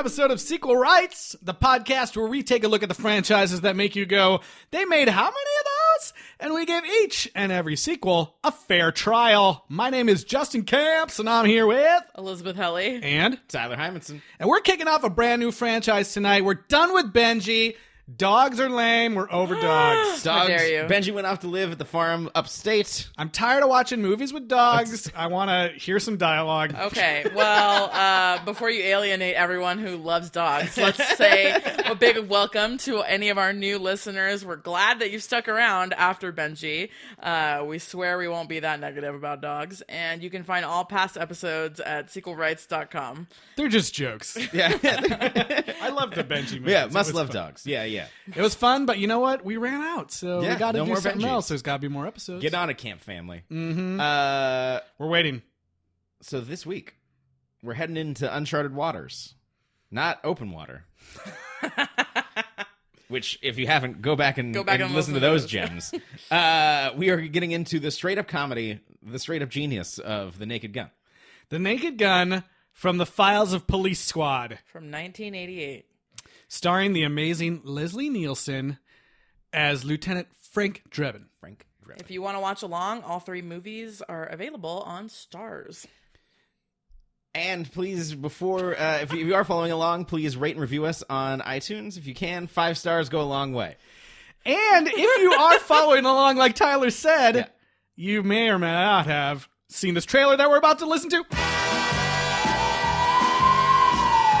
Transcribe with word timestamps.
brand 0.00 0.16
new 0.16 0.24
episode 0.24 0.30
of 0.30 0.40
Sequel 0.40 0.76
Rights, 0.76 1.36
the 1.42 1.52
podcast 1.52 2.16
where 2.16 2.26
we 2.26 2.42
take 2.42 2.64
a 2.64 2.68
look 2.68 2.82
at 2.82 2.88
the 2.88 2.94
franchises 2.94 3.60
that 3.60 3.76
make 3.76 3.94
you 3.94 4.06
go, 4.06 4.40
they 4.70 4.86
made 4.86 5.08
how 5.10 5.24
many 5.24 5.30
of 5.30 5.66
those? 5.66 6.12
And 6.40 6.54
we 6.54 6.64
give 6.64 6.84
each 7.02 7.30
and 7.34 7.52
every 7.52 7.76
sequel 7.76 8.34
a 8.42 8.50
fair 8.50 8.92
trial. 8.92 9.66
My 9.68 9.90
name 9.90 10.08
is 10.08 10.24
Justin 10.24 10.62
Camps, 10.62 11.18
and 11.18 11.28
I'm 11.28 11.44
here 11.44 11.66
with. 11.66 12.02
Elizabeth 12.16 12.56
Helly. 12.56 13.02
And. 13.02 13.38
Tyler 13.48 13.76
Hymanson. 13.76 14.22
And 14.38 14.48
we're 14.48 14.60
kicking 14.60 14.88
off 14.88 15.04
a 15.04 15.10
brand 15.10 15.40
new 15.40 15.52
franchise 15.52 16.14
tonight. 16.14 16.44
We're 16.44 16.54
done 16.54 16.94
with 16.94 17.12
Benji. 17.12 17.76
Dogs 18.16 18.58
are 18.60 18.68
lame. 18.68 19.14
We're 19.14 19.30
over 19.30 19.54
dogs. 19.60 20.24
How 20.24 20.38
Dogs. 20.40 20.48
dare 20.48 20.82
you. 20.82 20.88
Benji 20.88 21.12
went 21.14 21.26
off 21.26 21.40
to 21.40 21.48
live 21.48 21.70
at 21.72 21.78
the 21.78 21.84
farm 21.84 22.30
upstate. 22.34 23.08
I'm 23.16 23.30
tired 23.30 23.62
of 23.62 23.68
watching 23.68 24.02
movies 24.02 24.32
with 24.32 24.48
dogs. 24.48 25.10
I 25.14 25.26
want 25.28 25.50
to 25.50 25.78
hear 25.78 25.98
some 26.00 26.16
dialogue. 26.16 26.74
Okay, 26.74 27.26
well, 27.34 27.90
uh, 27.92 28.44
before 28.44 28.70
you 28.70 28.82
alienate 28.82 29.34
everyone 29.36 29.78
who 29.78 29.96
loves 29.96 30.30
dogs, 30.30 30.76
let's 30.76 30.98
say 31.18 31.52
a 31.84 31.94
big 31.94 32.26
welcome 32.28 32.78
to 32.78 33.00
any 33.02 33.28
of 33.28 33.38
our 33.38 33.52
new 33.52 33.78
listeners. 33.78 34.44
We're 34.44 34.56
glad 34.56 35.00
that 35.00 35.10
you've 35.10 35.22
stuck 35.22 35.46
around 35.48 35.92
after 35.92 36.32
Benji. 36.32 36.88
Uh, 37.22 37.64
we 37.66 37.78
swear 37.78 38.16
we 38.18 38.28
won't 38.28 38.48
be 38.48 38.60
that 38.60 38.80
negative 38.80 39.14
about 39.14 39.40
dogs. 39.40 39.82
And 39.88 40.22
you 40.22 40.30
can 40.30 40.42
find 40.42 40.64
all 40.64 40.84
past 40.84 41.16
episodes 41.18 41.80
at 41.80 42.08
sequelrights.com. 42.08 43.28
They're 43.56 43.68
just 43.68 43.94
jokes. 43.94 44.38
Yeah. 44.52 44.76
I 45.82 45.90
love 45.90 46.12
the 46.14 46.24
Benji 46.24 46.54
movies. 46.58 46.72
yeah, 46.72 46.84
It 46.86 46.92
must 46.92 47.10
was 47.10 47.14
love 47.14 47.26
fun. 47.28 47.36
dogs. 47.36 47.66
Yeah, 47.66 47.84
yeah. 47.84 47.99
It 48.34 48.40
was 48.40 48.54
fun, 48.54 48.86
but 48.86 48.98
you 48.98 49.06
know 49.06 49.20
what? 49.20 49.44
We 49.44 49.56
ran 49.56 49.80
out, 49.80 50.10
so 50.12 50.40
Yeah, 50.42 50.54
we 50.54 50.58
got 50.58 50.72
to 50.72 50.78
no 50.78 50.84
do 50.84 50.88
more 50.92 51.00
something 51.00 51.20
Benji. 51.22 51.28
else. 51.30 51.48
There's 51.48 51.62
got 51.62 51.74
to 51.74 51.78
be 51.80 51.88
more 51.88 52.06
episodes. 52.06 52.42
Get 52.42 52.54
on 52.54 52.70
it, 52.70 52.78
camp 52.78 53.00
family. 53.00 53.42
Mm-hmm. 53.50 54.00
Uh, 54.00 54.80
We're 54.98 55.08
waiting. 55.08 55.42
so 56.20 56.40
this 56.40 56.64
week, 56.66 56.94
we're 57.62 57.74
heading 57.74 57.96
into 57.96 58.34
uncharted 58.34 58.74
waters, 58.74 59.34
not 59.90 60.18
open 60.24 60.50
water. 60.52 60.84
Which, 63.08 63.40
if 63.42 63.58
you 63.58 63.66
haven't, 63.66 64.02
go 64.02 64.14
back 64.14 64.38
and, 64.38 64.54
Go 64.54 64.62
back 64.62 64.74
and 64.74 64.84
and 64.84 64.94
listen 64.94 65.14
to 65.14 65.20
listen 65.20 65.20
to 65.20 65.20
those 65.20 65.42
those. 65.42 65.50
gems. 65.50 65.94
uh, 66.30 66.90
we 66.96 67.10
are 67.10 67.20
getting 67.20 67.50
into 67.50 67.80
the 67.80 67.90
straight 67.90 68.18
up 68.18 68.28
comedy, 68.28 68.78
the 69.02 69.18
straight 69.18 69.42
up 69.42 69.48
genius 69.48 69.98
of 69.98 70.38
the 70.38 70.46
Naked 70.46 70.72
Gun. 70.72 70.90
The 71.48 71.58
Naked 71.58 71.98
Gun 71.98 72.44
from 72.72 72.98
the 72.98 73.06
Files 73.06 73.52
of 73.52 73.66
Police 73.66 73.98
Squad, 73.98 74.60
From 74.66 74.84
1988. 74.92 75.86
Starring 76.52 76.94
the 76.94 77.04
amazing 77.04 77.60
Leslie 77.62 78.08
Nielsen 78.10 78.76
as 79.52 79.84
Lieutenant 79.84 80.26
Frank 80.52 80.82
Drebin. 80.90 81.26
Frank 81.38 81.64
Drebin. 81.86 82.00
If 82.00 82.10
you 82.10 82.22
want 82.22 82.36
to 82.36 82.40
watch 82.40 82.62
along, 82.62 83.02
all 83.04 83.20
three 83.20 83.40
movies 83.40 84.02
are 84.08 84.24
available 84.24 84.82
on 84.84 85.08
Starz. 85.08 85.86
And 87.36 87.70
please, 87.70 88.12
before 88.16 88.76
uh, 88.76 88.98
if, 88.98 89.12
you, 89.12 89.20
if 89.20 89.26
you 89.28 89.34
are 89.36 89.44
following 89.44 89.70
along, 89.70 90.06
please 90.06 90.36
rate 90.36 90.56
and 90.56 90.60
review 90.60 90.86
us 90.86 91.04
on 91.08 91.38
iTunes 91.42 91.96
if 91.96 92.08
you 92.08 92.14
can. 92.14 92.48
Five 92.48 92.76
stars 92.76 93.08
go 93.08 93.20
a 93.20 93.22
long 93.22 93.52
way. 93.52 93.76
And 94.44 94.88
if 94.88 95.20
you 95.22 95.32
are 95.32 95.58
following 95.60 96.04
along, 96.04 96.36
like 96.36 96.56
Tyler 96.56 96.90
said, 96.90 97.36
Yeah. 97.36 97.46
you 97.94 98.24
may 98.24 98.48
or 98.48 98.58
may 98.58 98.72
not 98.72 99.06
have 99.06 99.48
seen 99.68 99.94
this 99.94 100.04
trailer 100.04 100.36
that 100.36 100.50
we're 100.50 100.56
about 100.56 100.80
to 100.80 100.86
listen 100.86 101.10
to. 101.10 101.24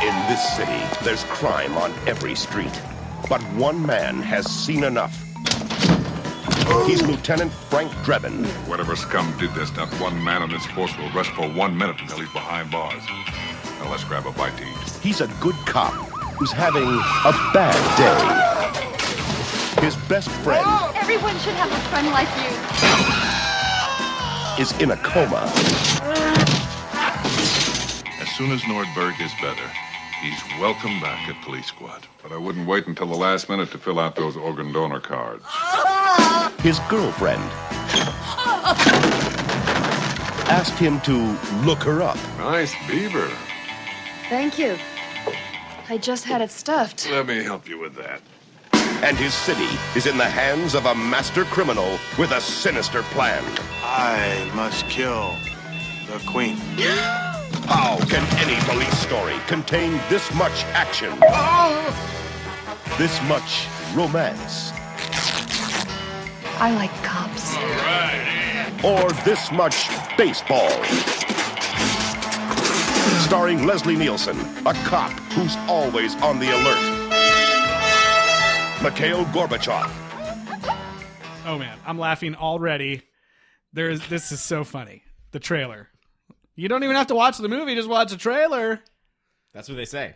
In 0.02 0.16
this 0.28 0.56
city, 0.56 0.80
there's 1.04 1.24
crime 1.24 1.76
on 1.76 1.92
every 2.06 2.34
street. 2.34 2.72
But 3.28 3.42
one 3.52 3.84
man 3.84 4.22
has 4.22 4.46
seen 4.50 4.82
enough. 4.82 5.14
He's 6.86 7.02
Lieutenant 7.02 7.52
Frank 7.52 7.92
Drebin. 8.02 8.46
Whatever 8.66 8.96
scum 8.96 9.30
did 9.38 9.52
this, 9.52 9.70
not 9.76 9.88
one 10.00 10.24
man 10.24 10.40
on 10.40 10.48
this 10.48 10.64
force 10.68 10.96
will 10.96 11.10
rest 11.12 11.28
for 11.32 11.46
one 11.50 11.76
minute 11.76 12.00
until 12.00 12.18
he's 12.20 12.32
behind 12.32 12.70
bars. 12.70 13.02
Now 13.78 13.90
let's 13.90 14.04
grab 14.04 14.24
a 14.24 14.32
bite 14.32 14.56
to 14.56 14.64
eat. 14.64 14.90
He's 15.02 15.20
a 15.20 15.26
good 15.38 15.56
cop 15.66 15.92
who's 16.38 16.50
having 16.50 16.88
a 16.88 17.32
bad 17.52 17.76
day. 18.00 19.84
His 19.84 19.96
best 20.08 20.30
friend 20.42 20.64
oh, 20.66 20.92
Everyone 20.96 21.38
should 21.40 21.56
have 21.56 21.70
a 21.70 21.80
friend 21.90 22.06
like 22.08 22.28
you. 22.40 22.48
is 24.62 24.72
in 24.80 24.92
a 24.92 24.96
coma. 24.96 25.52
As 28.18 28.30
soon 28.30 28.50
as 28.50 28.62
Nordberg 28.62 29.20
is 29.20 29.32
better, 29.42 29.70
he's 30.20 30.42
welcome 30.60 31.00
back 31.00 31.28
at 31.28 31.42
Police 31.42 31.66
Squad. 31.66 32.06
But 32.22 32.32
I 32.32 32.36
wouldn't 32.36 32.66
wait 32.66 32.86
until 32.86 33.06
the 33.06 33.16
last 33.16 33.48
minute 33.48 33.70
to 33.72 33.78
fill 33.78 33.98
out 33.98 34.16
those 34.16 34.36
organ 34.36 34.72
donor 34.72 35.00
cards. 35.00 35.44
His 36.60 36.78
girlfriend 36.90 37.42
asked 40.50 40.78
him 40.78 41.00
to 41.02 41.16
look 41.64 41.82
her 41.82 42.02
up. 42.02 42.16
Nice 42.38 42.74
beaver. 42.88 43.30
Thank 44.28 44.58
you. 44.58 44.76
I 45.88 45.98
just 45.98 46.24
had 46.24 46.40
it 46.40 46.50
stuffed. 46.50 47.10
Let 47.10 47.26
me 47.26 47.42
help 47.42 47.68
you 47.68 47.78
with 47.78 47.94
that. 47.96 48.20
And 49.02 49.16
his 49.16 49.32
city 49.32 49.68
is 49.96 50.06
in 50.06 50.18
the 50.18 50.28
hands 50.28 50.74
of 50.74 50.84
a 50.86 50.94
master 50.94 51.44
criminal 51.44 51.98
with 52.18 52.32
a 52.32 52.40
sinister 52.40 53.02
plan. 53.14 53.42
I 53.82 54.50
must 54.54 54.86
kill 54.88 55.34
the 56.06 56.22
queen. 56.26 56.58
How 57.66 57.98
can 58.06 58.24
any 58.38 58.60
police 58.68 58.98
story 58.98 59.36
contain 59.46 59.92
this 60.08 60.32
much 60.34 60.64
action? 60.74 61.10
This 62.98 63.20
much 63.28 63.66
romance? 63.94 64.72
I 66.58 66.72
like 66.74 66.92
cops. 67.02 67.56
Or 68.84 69.10
this 69.24 69.50
much 69.52 69.88
baseball? 70.16 70.70
Starring 73.24 73.66
Leslie 73.66 73.96
Nielsen, 73.96 74.38
a 74.66 74.74
cop 74.84 75.12
who's 75.32 75.56
always 75.68 76.14
on 76.22 76.38
the 76.38 76.50
alert. 76.50 76.96
Mikhail 78.82 79.24
Gorbachev, 79.26 79.90
Oh 81.46 81.58
man, 81.58 81.78
I'm 81.84 81.98
laughing 81.98 82.34
already. 82.34 83.02
There's 83.72 84.06
this 84.08 84.30
is 84.30 84.40
so 84.40 84.62
funny. 84.62 85.02
The 85.32 85.40
trailer. 85.40 85.88
You 86.60 86.68
don't 86.68 86.84
even 86.84 86.94
have 86.96 87.06
to 87.06 87.14
watch 87.14 87.38
the 87.38 87.48
movie; 87.48 87.74
just 87.74 87.88
watch 87.88 88.10
the 88.10 88.18
trailer. 88.18 88.80
That's 89.54 89.68
what 89.68 89.76
they 89.76 89.86
say. 89.86 90.14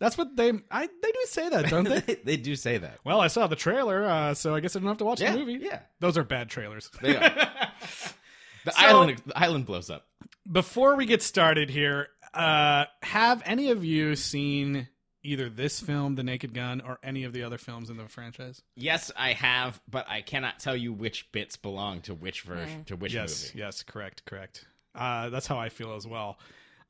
That's 0.00 0.16
what 0.16 0.34
they 0.36 0.50
I 0.70 0.86
they 0.86 1.12
do 1.12 1.20
say 1.26 1.48
that, 1.50 1.68
don't 1.68 1.84
they? 1.84 2.00
they, 2.06 2.14
they 2.14 2.36
do 2.38 2.56
say 2.56 2.78
that. 2.78 2.98
well, 3.04 3.20
I 3.20 3.26
saw 3.28 3.46
the 3.46 3.56
trailer, 3.56 4.04
uh, 4.04 4.34
so 4.34 4.54
I 4.54 4.60
guess 4.60 4.74
I 4.74 4.78
don't 4.78 4.88
have 4.88 4.96
to 4.98 5.04
watch 5.04 5.20
Yeah, 5.20 5.32
the 5.32 5.38
movie. 5.38 5.58
yeah. 5.62 5.80
those 6.00 6.16
are 6.16 6.24
bad 6.24 6.48
trailers. 6.48 6.90
They 7.02 7.14
are. 7.14 7.20
the 8.64 8.72
island, 8.76 9.22
the 9.26 9.38
island 9.38 9.66
blows 9.66 9.90
up. 9.90 10.06
Before 10.50 10.96
we 10.96 11.04
get 11.06 11.22
started 11.22 11.68
here, 11.68 12.08
uh, 12.34 12.86
have 13.02 13.42
any 13.44 13.70
of 13.70 13.84
you 13.84 14.16
seen 14.16 14.88
either 15.22 15.48
this 15.50 15.78
film, 15.78 16.14
The 16.16 16.24
Naked 16.24 16.52
Gun, 16.54 16.80
or 16.80 16.98
any 17.02 17.24
of 17.24 17.32
the 17.32 17.42
other 17.44 17.58
films 17.58 17.90
in 17.90 17.96
the 17.96 18.08
franchise? 18.08 18.62
Yes, 18.74 19.12
I 19.16 19.34
have, 19.34 19.80
but 19.88 20.08
I 20.08 20.22
cannot 20.22 20.58
tell 20.58 20.74
you 20.76 20.92
which 20.92 21.30
bits 21.32 21.56
belong 21.56 22.00
to 22.02 22.14
which 22.14 22.40
version, 22.42 22.84
to 22.86 22.96
which 22.96 23.14
yes, 23.14 23.50
movie. 23.52 23.58
yes, 23.60 23.82
correct, 23.84 24.24
correct. 24.24 24.64
Uh, 24.94 25.30
that's 25.30 25.46
how 25.46 25.58
I 25.58 25.68
feel 25.68 25.94
as 25.94 26.06
well. 26.06 26.38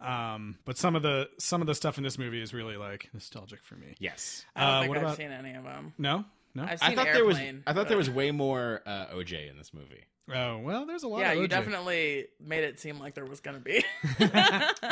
Um, 0.00 0.56
but 0.64 0.76
some 0.76 0.96
of 0.96 1.02
the 1.02 1.28
some 1.38 1.60
of 1.60 1.66
the 1.68 1.74
stuff 1.74 1.96
in 1.96 2.02
this 2.04 2.18
movie 2.18 2.42
is 2.42 2.52
really 2.52 2.76
like 2.76 3.08
nostalgic 3.14 3.60
for 3.64 3.76
me. 3.76 3.94
Yes. 4.00 4.44
I 4.56 4.60
don't 4.60 4.70
Uh, 4.70 4.80
think 4.80 4.88
what 4.88 4.98
I've 4.98 5.04
about- 5.04 5.16
seen 5.16 5.30
any 5.30 5.52
of 5.54 5.62
them. 5.64 5.94
No, 5.98 6.24
no. 6.54 6.64
I've 6.64 6.82
I 6.82 6.94
thought 6.94 7.06
Airplane. 7.06 7.14
there 7.14 7.24
was. 7.24 7.38
I 7.66 7.72
thought 7.72 7.88
there 7.88 7.96
but- 7.96 7.98
was 7.98 8.10
way 8.10 8.30
more 8.32 8.82
uh, 8.84 9.06
OJ 9.14 9.48
in 9.48 9.56
this 9.56 9.72
movie. 9.72 10.04
oh 10.34 10.58
well, 10.58 10.86
there's 10.86 11.04
a 11.04 11.08
lot. 11.08 11.20
Yeah, 11.20 11.32
of 11.32 11.38
you 11.38 11.44
OJ. 11.44 11.50
definitely 11.50 12.26
made 12.40 12.64
it 12.64 12.80
seem 12.80 12.98
like 12.98 13.14
there 13.14 13.24
was 13.24 13.38
going 13.40 13.56
to 13.58 13.62
be. 13.62 13.84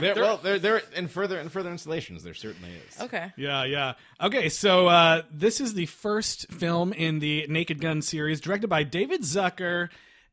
There, 0.01 0.15
well, 0.15 0.37
there, 0.43 0.59
there, 0.61 0.83
in 0.95 1.09
further 1.09 1.39
in 1.41 1.49
further 1.49 1.71
installations, 1.71 2.23
there 2.23 2.35
certainly 2.35 2.71
is. 2.89 3.01
okay. 3.01 3.33
Yeah, 3.37 3.65
yeah. 3.65 3.95
Okay, 4.21 4.49
so 4.49 4.87
uh, 4.87 5.23
this 5.33 5.61
is 5.61 5.75
the 5.75 5.87
first 5.87 6.51
film 6.53 6.93
in 6.93 7.19
the 7.19 7.47
Naked 7.49 7.81
Gun 7.81 8.01
series, 8.03 8.41
directed 8.41 8.69
by 8.69 8.85
David 8.85 9.23
Zucker. 9.23 9.89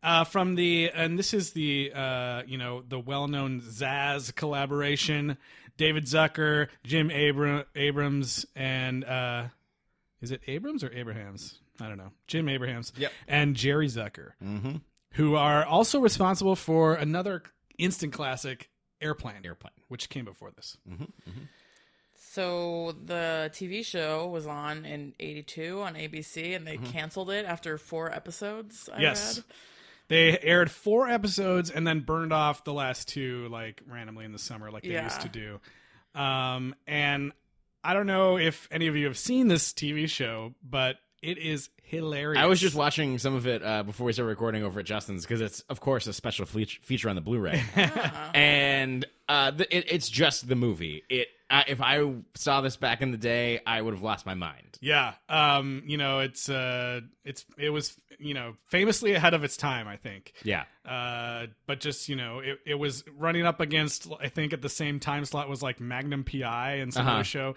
Uh, 0.07 0.23
from 0.23 0.55
the 0.55 0.89
and 0.93 1.19
this 1.19 1.33
is 1.33 1.51
the 1.51 1.91
uh, 1.93 2.41
you 2.47 2.57
know 2.57 2.81
the 2.87 2.97
well-known 2.99 3.59
Zaz 3.61 4.33
collaboration. 4.33 5.37
David 5.75 6.05
Zucker, 6.05 6.69
Jim 6.83 7.11
Abra- 7.11 7.65
Abrams, 7.75 8.45
and 8.55 9.03
uh, 9.03 9.43
is 10.21 10.31
it 10.31 10.41
Abrams 10.47 10.83
or 10.83 10.91
Abrahams? 10.93 11.59
I 11.81 11.87
don't 11.89 11.97
know. 11.97 12.11
Jim 12.25 12.47
Abrahams. 12.49 12.93
Yep. 12.97 13.11
And 13.27 13.55
Jerry 13.55 13.87
Zucker, 13.87 14.31
who 15.11 15.35
are 15.35 15.65
also 15.65 15.99
responsible 15.99 16.55
for 16.55 16.95
another 16.95 17.43
instant 17.77 18.13
classic, 18.13 18.69
Airplane, 19.01 19.41
Airplane. 19.45 19.73
which 19.89 20.09
came 20.09 20.25
before 20.25 20.49
this. 20.51 20.77
So 22.15 22.95
the 23.05 23.49
TV 23.53 23.85
show 23.85 24.27
was 24.27 24.47
on 24.47 24.85
in 24.85 25.13
'82 25.19 25.81
on 25.81 25.95
ABC, 25.95 26.55
and 26.55 26.65
they 26.65 26.77
canceled 26.77 27.29
it 27.29 27.45
after 27.45 27.77
four 27.77 28.11
episodes. 28.11 28.89
I 28.89 28.93
Mm-hmm. 28.93 29.01
Yes. 29.01 29.35
read. 29.37 29.45
They 30.09 30.37
aired 30.39 30.71
four 30.71 31.09
episodes 31.09 31.69
and 31.69 31.85
then 31.85 31.99
burned 32.01 32.31
off 32.33 32.63
the 32.63 32.73
last 32.73 33.07
two 33.09 33.47
like 33.49 33.81
randomly 33.87 34.25
in 34.25 34.31
the 34.31 34.39
summer, 34.39 34.71
like 34.71 34.83
they 34.83 34.89
Yeah. 34.93 35.03
used 35.03 35.21
to 35.21 35.29
do. 35.29 35.59
Um, 36.15 36.75
and 36.87 37.33
I 37.83 37.93
don't 37.93 38.07
know 38.07 38.37
if 38.37 38.67
any 38.71 38.87
of 38.87 38.95
you 38.95 39.05
have 39.05 39.17
seen 39.17 39.47
this 39.47 39.73
TV 39.73 40.09
show, 40.09 40.55
but 40.63 40.97
it 41.21 41.37
is 41.37 41.69
hilarious. 41.87 42.41
I 42.41 42.45
was 42.45 42.59
just 42.59 42.75
watching 42.75 43.17
some 43.17 43.35
of 43.35 43.47
it 43.47 43.63
uh, 43.63 43.83
before 43.83 44.05
we 44.05 44.13
started 44.13 44.29
recording 44.29 44.63
over 44.63 44.79
at 44.79 44.85
Justin's 44.85 45.23
because 45.23 45.41
it's, 45.41 45.61
of 45.69 45.79
course, 45.79 46.05
a 46.07 46.13
special 46.13 46.45
fe- 46.45 46.65
feature 46.65 47.09
on 47.09 47.15
the 47.15 47.21
Blu-ray, 47.21 47.61
and 48.33 49.05
uh, 49.29 49.51
the, 49.51 49.75
it, 49.75 49.85
it's 49.91 50.09
just 50.09 50.47
the 50.47 50.55
movie. 50.55 51.03
It 51.09 51.27
uh, 51.49 51.63
if 51.67 51.79
I 51.81 52.13
saw 52.35 52.59
this 52.61 52.75
back 52.75 53.01
in 53.01 53.11
the 53.11 53.17
day, 53.17 53.61
I 53.65 53.81
would 53.81 53.93
have 53.93 54.03
lost 54.03 54.25
my 54.25 54.33
mind. 54.33 54.77
Yeah, 54.81 55.13
um, 55.29 55.83
you 55.85 55.97
know, 55.97 56.19
it's 56.19 56.49
uh, 56.49 57.01
it's 57.23 57.45
it 57.57 57.69
was 57.69 57.95
you 58.19 58.33
know 58.33 58.55
famously 58.67 59.13
ahead 59.13 59.33
of 59.33 59.43
its 59.43 59.55
time, 59.57 59.87
I 59.87 59.95
think. 59.95 60.33
Yeah, 60.43 60.65
Uh, 60.85 61.47
but 61.65 61.79
just 61.79 62.09
you 62.09 62.15
know, 62.15 62.39
it, 62.39 62.59
it 62.65 62.75
was 62.75 63.03
running 63.17 63.45
up 63.45 63.59
against 63.61 64.07
I 64.21 64.27
think 64.29 64.53
at 64.53 64.61
the 64.61 64.69
same 64.69 64.99
time 64.99 65.23
slot 65.25 65.47
was 65.49 65.61
like 65.63 65.79
Magnum 65.79 66.23
PI 66.25 66.73
and 66.75 66.93
some 66.93 67.05
Uh-huh. 67.07 67.15
other 67.15 67.23
show, 67.23 67.55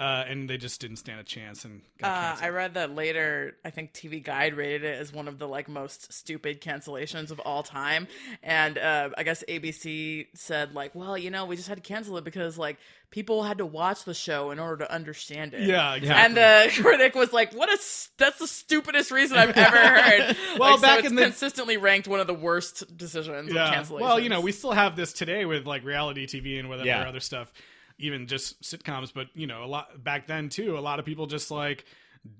uh, 0.00 0.24
and 0.26 0.48
they 0.50 0.56
just 0.56 0.80
didn't 0.80 0.96
stand 0.96 1.20
a 1.20 1.24
chance 1.24 1.64
and 1.64 1.82
got 1.98 2.38
Uh. 2.40 2.44
I 2.46 2.48
read 2.48 2.74
that 2.74 2.94
later. 2.94 3.54
I 3.64 3.70
think 3.70 3.92
TV 3.92 4.22
Guide 4.24 4.54
rated 4.56 4.82
it 4.84 4.98
as 4.98 5.12
one 5.12 5.28
of 5.28 5.38
the 5.38 5.46
like 5.46 5.68
most 5.68 6.12
stupid 6.12 6.60
cancellations 6.60 7.30
of 7.30 7.38
all 7.40 7.62
time, 7.62 8.08
and 8.42 8.78
uh, 8.78 9.10
I 9.16 9.22
guess 9.22 9.44
ABC 9.48 10.26
said 10.34 10.74
like, 10.74 10.94
well, 10.94 11.16
you 11.18 11.30
know, 11.30 11.44
we 11.44 11.56
just 11.56 11.68
had 11.68 11.76
to 11.76 11.82
cancel 11.82 12.16
it 12.16 12.24
because 12.24 12.56
like 12.58 12.78
people 13.10 13.42
had 13.42 13.58
to 13.58 13.66
watch 13.66 14.04
the 14.04 14.14
show 14.14 14.52
in 14.52 14.58
order 14.60 14.84
to 14.84 14.92
understand 14.92 15.52
it. 15.52 15.62
Yeah, 15.62 15.94
exactly. 15.96 16.24
And 16.24 16.36
the 16.36 16.72
critic 16.82 17.14
was 17.14 17.32
like, 17.32 17.52
"What 17.52 17.68
a 17.68 17.72
s- 17.72 18.08
that's 18.18 18.38
the 18.38 18.46
stupidest 18.46 19.10
reason 19.10 19.36
I've 19.36 19.50
ever 19.50 19.76
heard." 19.76 20.36
Well, 20.58 20.70
Like, 20.70 20.78
so 20.78 20.82
back 20.82 20.98
it's 21.00 21.08
in 21.08 21.16
the- 21.16 21.22
consistently 21.24 21.76
ranked 21.76 22.08
one 22.08 22.20
of 22.20 22.26
the 22.26 22.34
worst 22.34 22.96
decisions 22.96 23.50
of 23.50 23.54
yeah. 23.54 23.74
cancellations. 23.74 24.00
Well, 24.00 24.20
you 24.20 24.28
know, 24.28 24.40
we 24.40 24.52
still 24.52 24.72
have 24.72 24.96
this 24.96 25.12
today 25.12 25.44
with 25.44 25.66
like 25.66 25.84
reality 25.84 26.26
TV 26.26 26.58
and 26.58 26.68
whatever 26.68 26.86
Yeah. 26.86 27.08
other 27.08 27.20
stuff, 27.20 27.52
even 28.00 28.26
just 28.26 28.60
sitcoms. 28.62 29.12
But 29.14 29.28
you 29.34 29.46
know, 29.46 29.64
a 29.64 29.66
lot 29.66 30.02
back 30.02 30.26
then 30.26 30.48
too. 30.48 30.78
A 30.78 30.80
lot 30.80 30.98
of 30.98 31.04
people 31.04 31.26
just 31.26 31.50
like, 31.50 31.84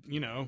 you 0.05 0.19
know, 0.19 0.47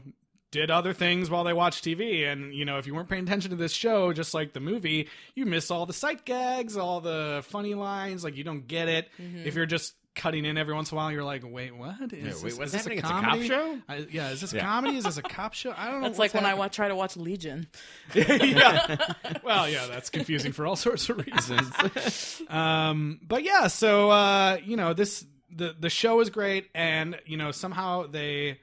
did 0.51 0.69
other 0.69 0.93
things 0.93 1.29
while 1.29 1.43
they 1.43 1.53
watched 1.53 1.83
TV. 1.83 2.31
And 2.31 2.53
you 2.53 2.65
know, 2.65 2.77
if 2.77 2.85
you 2.87 2.93
weren't 2.93 3.09
paying 3.09 3.23
attention 3.23 3.51
to 3.51 3.57
this 3.57 3.71
show, 3.73 4.13
just 4.13 4.33
like 4.33 4.53
the 4.53 4.59
movie, 4.59 5.09
you 5.35 5.45
miss 5.45 5.71
all 5.71 5.85
the 5.85 5.93
sight 5.93 6.25
gags, 6.25 6.77
all 6.77 7.01
the 7.01 7.43
funny 7.49 7.73
lines. 7.73 8.23
Like 8.23 8.35
you 8.37 8.43
don't 8.43 8.67
get 8.67 8.89
it 8.89 9.09
Mm-hmm. 9.21 9.47
if 9.47 9.55
you're 9.55 9.65
just 9.65 9.93
cutting 10.15 10.45
in 10.45 10.57
every 10.57 10.73
once 10.73 10.91
in 10.91 10.95
a 10.95 11.01
while. 11.01 11.11
You're 11.11 11.23
like, 11.23 11.41
wait, 11.45 11.75
what? 11.75 11.95
Is 12.01 12.11
wait, 12.11 12.21
this, 12.21 12.43
what's 12.43 12.47
is 12.47 12.57
this 12.71 12.73
happening? 12.73 12.97
A 12.97 13.01
It's 13.01 13.09
a 13.09 13.11
cop 13.11 13.23
comedy? 13.23 13.47
show? 13.47 13.79
I, 13.89 14.07
yeah, 14.11 14.29
is 14.31 14.41
this 14.41 14.53
a 14.53 14.57
Yeah. 14.57 14.61
comedy? 14.65 14.97
Is 14.97 15.03
this 15.05 15.17
a 15.17 15.21
cop 15.23 15.53
show? 15.53 15.73
I 15.75 15.89
don't 15.91 16.01
know. 16.01 16.07
that's 16.07 16.19
like 16.19 16.33
what's 16.33 16.43
when 16.43 16.45
I 16.51 16.53
wa- 16.55 16.67
try 16.67 16.87
to 16.87 16.95
watch 16.95 17.17
Legion. 17.17 17.67
yeah. 18.13 18.95
Well, 19.43 19.67
yeah, 19.69 19.87
that's 19.87 20.09
confusing 20.09 20.51
for 20.51 20.65
all 20.65 20.75
sorts 20.75 21.09
of 21.09 21.17
reasons. 21.25 22.41
um, 22.49 23.19
but 23.27 23.43
yeah, 23.43 23.67
so 23.67 24.09
uh, 24.11 24.57
you 24.63 24.77
know, 24.77 24.93
this 24.93 25.25
the 25.55 25.75
the 25.79 25.89
show 25.89 26.19
is 26.19 26.29
great, 26.29 26.69
and 26.73 27.19
you 27.25 27.37
know, 27.37 27.51
somehow 27.51 28.07
they 28.07 28.59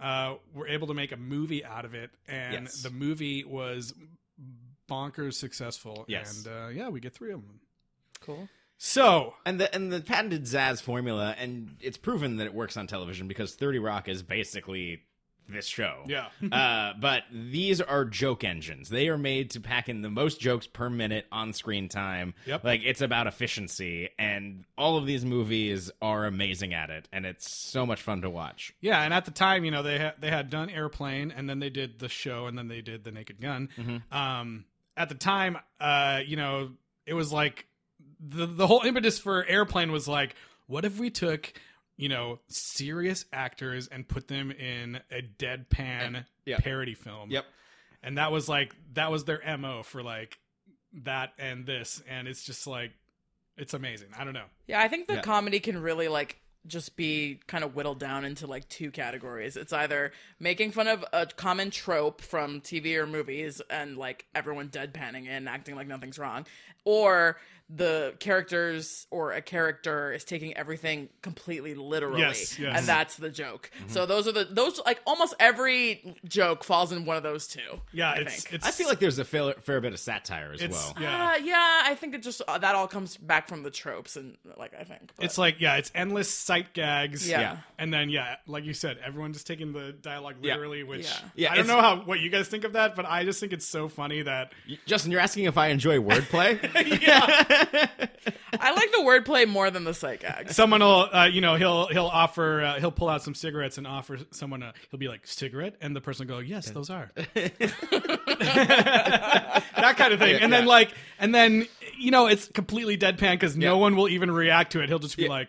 uh, 0.00 0.34
were 0.54 0.66
able 0.68 0.86
to 0.88 0.94
make 0.94 1.12
a 1.12 1.16
movie 1.16 1.64
out 1.64 1.84
of 1.84 1.94
it, 1.94 2.10
and 2.28 2.64
Yes. 2.64 2.82
the 2.82 2.90
movie 2.90 3.44
was 3.44 3.94
bonkers 4.88 5.34
successful. 5.34 6.04
Yes. 6.08 6.44
and 6.44 6.54
uh, 6.54 6.68
yeah, 6.68 6.88
we 6.88 7.00
get 7.00 7.14
three 7.14 7.32
of 7.32 7.40
them. 7.42 7.60
Cool. 8.20 8.48
So 8.82 9.34
and 9.44 9.60
the 9.60 9.72
and 9.74 9.92
the 9.92 10.00
patented 10.00 10.44
Zaz 10.44 10.80
formula, 10.80 11.36
and 11.38 11.76
it's 11.80 11.98
proven 11.98 12.38
that 12.38 12.46
it 12.46 12.54
works 12.54 12.78
on 12.78 12.86
television 12.86 13.28
because 13.28 13.54
Thirty 13.54 13.78
Rock 13.78 14.08
is 14.08 14.22
basically 14.22 15.02
this 15.50 15.66
show. 15.66 16.02
yeah, 16.06 16.28
uh, 16.50 16.94
but 16.98 17.24
these 17.30 17.82
are 17.82 18.06
joke 18.06 18.42
engines. 18.42 18.88
They 18.88 19.10
are 19.10 19.18
made 19.18 19.50
to 19.50 19.60
pack 19.60 19.90
in 19.90 20.00
the 20.00 20.08
most 20.08 20.40
jokes 20.40 20.66
per 20.66 20.88
minute 20.88 21.26
on 21.30 21.52
screen 21.52 21.90
time. 21.90 22.32
Yep. 22.46 22.64
Like 22.64 22.80
it's 22.82 23.02
about 23.02 23.26
efficiency, 23.26 24.08
and 24.18 24.64
all 24.78 24.96
of 24.96 25.04
these 25.04 25.26
movies 25.26 25.90
are 26.00 26.24
amazing 26.24 26.72
at 26.72 26.88
it, 26.88 27.06
and 27.12 27.26
it's 27.26 27.50
so 27.50 27.84
much 27.84 28.00
fun 28.00 28.22
to 28.22 28.30
watch. 28.30 28.72
Yeah, 28.80 29.02
and 29.02 29.12
at 29.12 29.26
the 29.26 29.30
time, 29.30 29.66
you 29.66 29.72
know, 29.72 29.82
they 29.82 29.98
had 29.98 30.14
they 30.20 30.30
had 30.30 30.48
done 30.48 30.70
Airplane, 30.70 31.34
and 31.36 31.50
then 31.50 31.58
they 31.58 31.68
did 31.68 31.98
the 31.98 32.08
show, 32.08 32.46
and 32.46 32.56
then 32.56 32.68
they 32.68 32.80
did 32.80 33.04
the 33.04 33.12
Naked 33.12 33.42
Gun. 33.42 33.68
Um, 34.10 34.64
at 34.96 35.10
the 35.10 35.14
time, 35.16 35.58
uh, 35.78 36.20
you 36.26 36.36
know, 36.36 36.70
it 37.04 37.12
was 37.12 37.30
like 37.30 37.66
the 38.20 38.46
the 38.46 38.66
whole 38.66 38.82
impetus 38.82 39.18
for 39.18 39.44
Airplane 39.46 39.92
was 39.92 40.06
like, 40.06 40.34
what 40.66 40.84
if 40.84 40.98
we 40.98 41.10
took, 41.10 41.52
you 41.96 42.08
know, 42.08 42.38
serious 42.48 43.24
actors 43.32 43.88
and 43.88 44.06
put 44.06 44.28
them 44.28 44.50
in 44.50 45.00
a 45.10 45.22
deadpan 45.22 46.24
yeah. 46.44 46.58
parody 46.58 46.94
film? 46.94 47.30
Yep. 47.30 47.44
and 48.02 48.18
that 48.18 48.32
was 48.32 48.48
like 48.48 48.74
that 48.94 49.10
was 49.10 49.24
their 49.24 49.40
mo 49.58 49.82
for 49.82 50.02
like 50.02 50.38
that 51.04 51.32
and 51.38 51.66
this, 51.66 52.02
and 52.08 52.28
it's 52.28 52.44
just 52.44 52.66
like 52.66 52.92
it's 53.56 53.74
amazing. 53.74 54.08
I 54.18 54.24
don't 54.24 54.32
know. 54.34 54.46
Yeah, 54.66 54.80
I 54.80 54.88
think 54.88 55.06
the 55.06 55.14
Yeah. 55.14 55.20
comedy 55.22 55.60
can 55.60 55.80
really 55.80 56.08
like 56.08 56.36
just 56.66 56.94
be 56.94 57.40
kind 57.46 57.64
of 57.64 57.74
whittled 57.74 57.98
down 57.98 58.24
into 58.24 58.46
like 58.46 58.68
two 58.68 58.90
categories. 58.90 59.56
It's 59.56 59.72
either 59.72 60.12
making 60.38 60.72
fun 60.72 60.88
of 60.88 61.04
a 61.12 61.24
common 61.26 61.70
trope 61.70 62.20
from 62.20 62.60
TV 62.60 62.96
or 62.96 63.06
movies 63.06 63.62
and 63.70 63.96
like 63.96 64.26
everyone 64.34 64.68
deadpanning 64.68 65.24
it 65.24 65.30
and 65.30 65.48
acting 65.48 65.74
like 65.74 65.86
nothing's 65.86 66.18
wrong, 66.18 66.46
or 66.84 67.36
the 67.72 68.12
characters 68.18 69.06
or 69.12 69.30
a 69.30 69.40
character 69.40 70.10
is 70.12 70.24
taking 70.24 70.56
everything 70.56 71.08
completely 71.22 71.76
literally 71.76 72.18
Yes, 72.20 72.58
yes. 72.58 72.76
and 72.76 72.84
that's 72.84 73.14
the 73.14 73.30
joke. 73.30 73.70
Mm-hmm. 73.78 73.92
So 73.92 74.06
those 74.06 74.26
are 74.26 74.32
the 74.32 74.44
those 74.50 74.80
like 74.84 75.00
almost 75.06 75.34
every 75.38 76.16
joke 76.24 76.64
falls 76.64 76.90
in 76.90 77.04
one 77.04 77.16
of 77.16 77.22
those 77.22 77.46
two. 77.46 77.60
Yeah, 77.92 78.10
I 78.10 78.14
it's 78.16 78.42
think. 78.42 78.54
it's. 78.56 78.66
I 78.66 78.72
feel 78.72 78.88
like 78.88 78.98
there's 78.98 79.20
a 79.20 79.24
fair, 79.24 79.52
fair 79.60 79.80
bit 79.80 79.92
of 79.92 80.00
satire 80.00 80.52
as 80.52 80.66
well. 80.68 80.96
yeah. 81.00 81.30
Uh, 81.30 81.36
yeah, 81.44 81.82
I 81.84 81.94
think 81.94 82.16
it 82.16 82.24
just 82.24 82.42
uh, 82.48 82.58
that 82.58 82.74
all 82.74 82.88
comes 82.88 83.16
back 83.16 83.46
from 83.46 83.62
the 83.62 83.70
tropes 83.70 84.16
and 84.16 84.36
like 84.56 84.72
I 84.74 84.82
think 84.82 85.12
but- 85.14 85.24
It's 85.24 85.38
like 85.38 85.60
yeah, 85.60 85.76
it's 85.76 85.92
endless 85.94 86.28
sight 86.28 86.74
gags. 86.74 87.28
Yeah. 87.30 87.40
Yeah. 87.40 87.56
and 87.78 87.94
then 87.94 88.10
yeah, 88.10 88.34
like 88.48 88.64
you 88.64 88.74
said, 88.74 88.98
everyone 89.04 89.32
just 89.32 89.46
taking 89.46 89.72
the 89.72 89.92
dialogue 89.92 90.36
Yeah. 90.42 90.54
literally. 90.54 90.82
Which 90.82 91.04
Yeah. 91.06 91.16
Yeah, 91.36 91.52
I 91.52 91.56
don't 91.56 91.68
know 91.68 91.80
how 91.80 91.98
what 91.98 92.18
you 92.18 92.30
guys 92.30 92.48
think 92.48 92.64
of 92.64 92.72
that, 92.72 92.96
but 92.96 93.06
I 93.06 93.24
just 93.24 93.38
think 93.38 93.52
it's 93.52 93.66
so 93.66 93.88
funny 93.88 94.22
that 94.22 94.52
Justin, 94.86 95.12
you're 95.12 95.20
asking 95.20 95.44
if 95.44 95.56
I 95.56 95.68
enjoy 95.68 95.98
wordplay? 95.98 96.58
I 98.60 98.72
like 98.72 98.92
the 98.92 99.02
wordplay 99.02 99.48
more 99.48 99.70
than 99.70 99.84
the 99.84 99.94
sight 99.94 100.20
gags. 100.20 100.56
someone 100.56 100.80
will 100.80 101.08
uh, 101.12 101.28
you 101.30 101.40
know 101.40 101.56
he'll 101.56 101.86
he'll 101.86 102.06
offer 102.06 102.62
uh, 102.62 102.80
he'll 102.80 102.92
pull 102.92 103.08
out 103.08 103.22
some 103.22 103.34
cigarettes 103.34 103.78
and 103.78 103.86
offer 103.86 104.18
someone 104.30 104.62
a 104.62 104.72
he'll 104.90 104.98
be 104.98 105.08
like 105.08 105.26
cigarette, 105.26 105.76
and 105.80 105.94
the 105.94 106.00
person 106.00 106.26
will 106.26 106.36
go 106.36 106.40
yes, 106.40 106.70
those 106.70 106.90
are 106.90 107.10
that 107.34 107.54
kind 109.96 110.12
of 110.12 110.18
thing, 110.18 110.40
and 110.40 110.52
then 110.52 110.64
yeah. 110.64 110.68
like 110.68 110.92
and 111.18 111.34
then 111.34 111.66
you 111.98 112.10
know 112.10 112.26
it's 112.26 112.48
completely 112.48 112.98
deadpan 112.98 113.32
because 113.32 113.56
no 113.56 113.78
one 113.78 113.96
will 113.96 114.08
even 114.08 114.30
react 114.30 114.72
to 114.72 114.80
it. 114.80 114.88
He'll 114.88 114.98
just 114.98 115.16
be 115.16 115.28
like. 115.28 115.48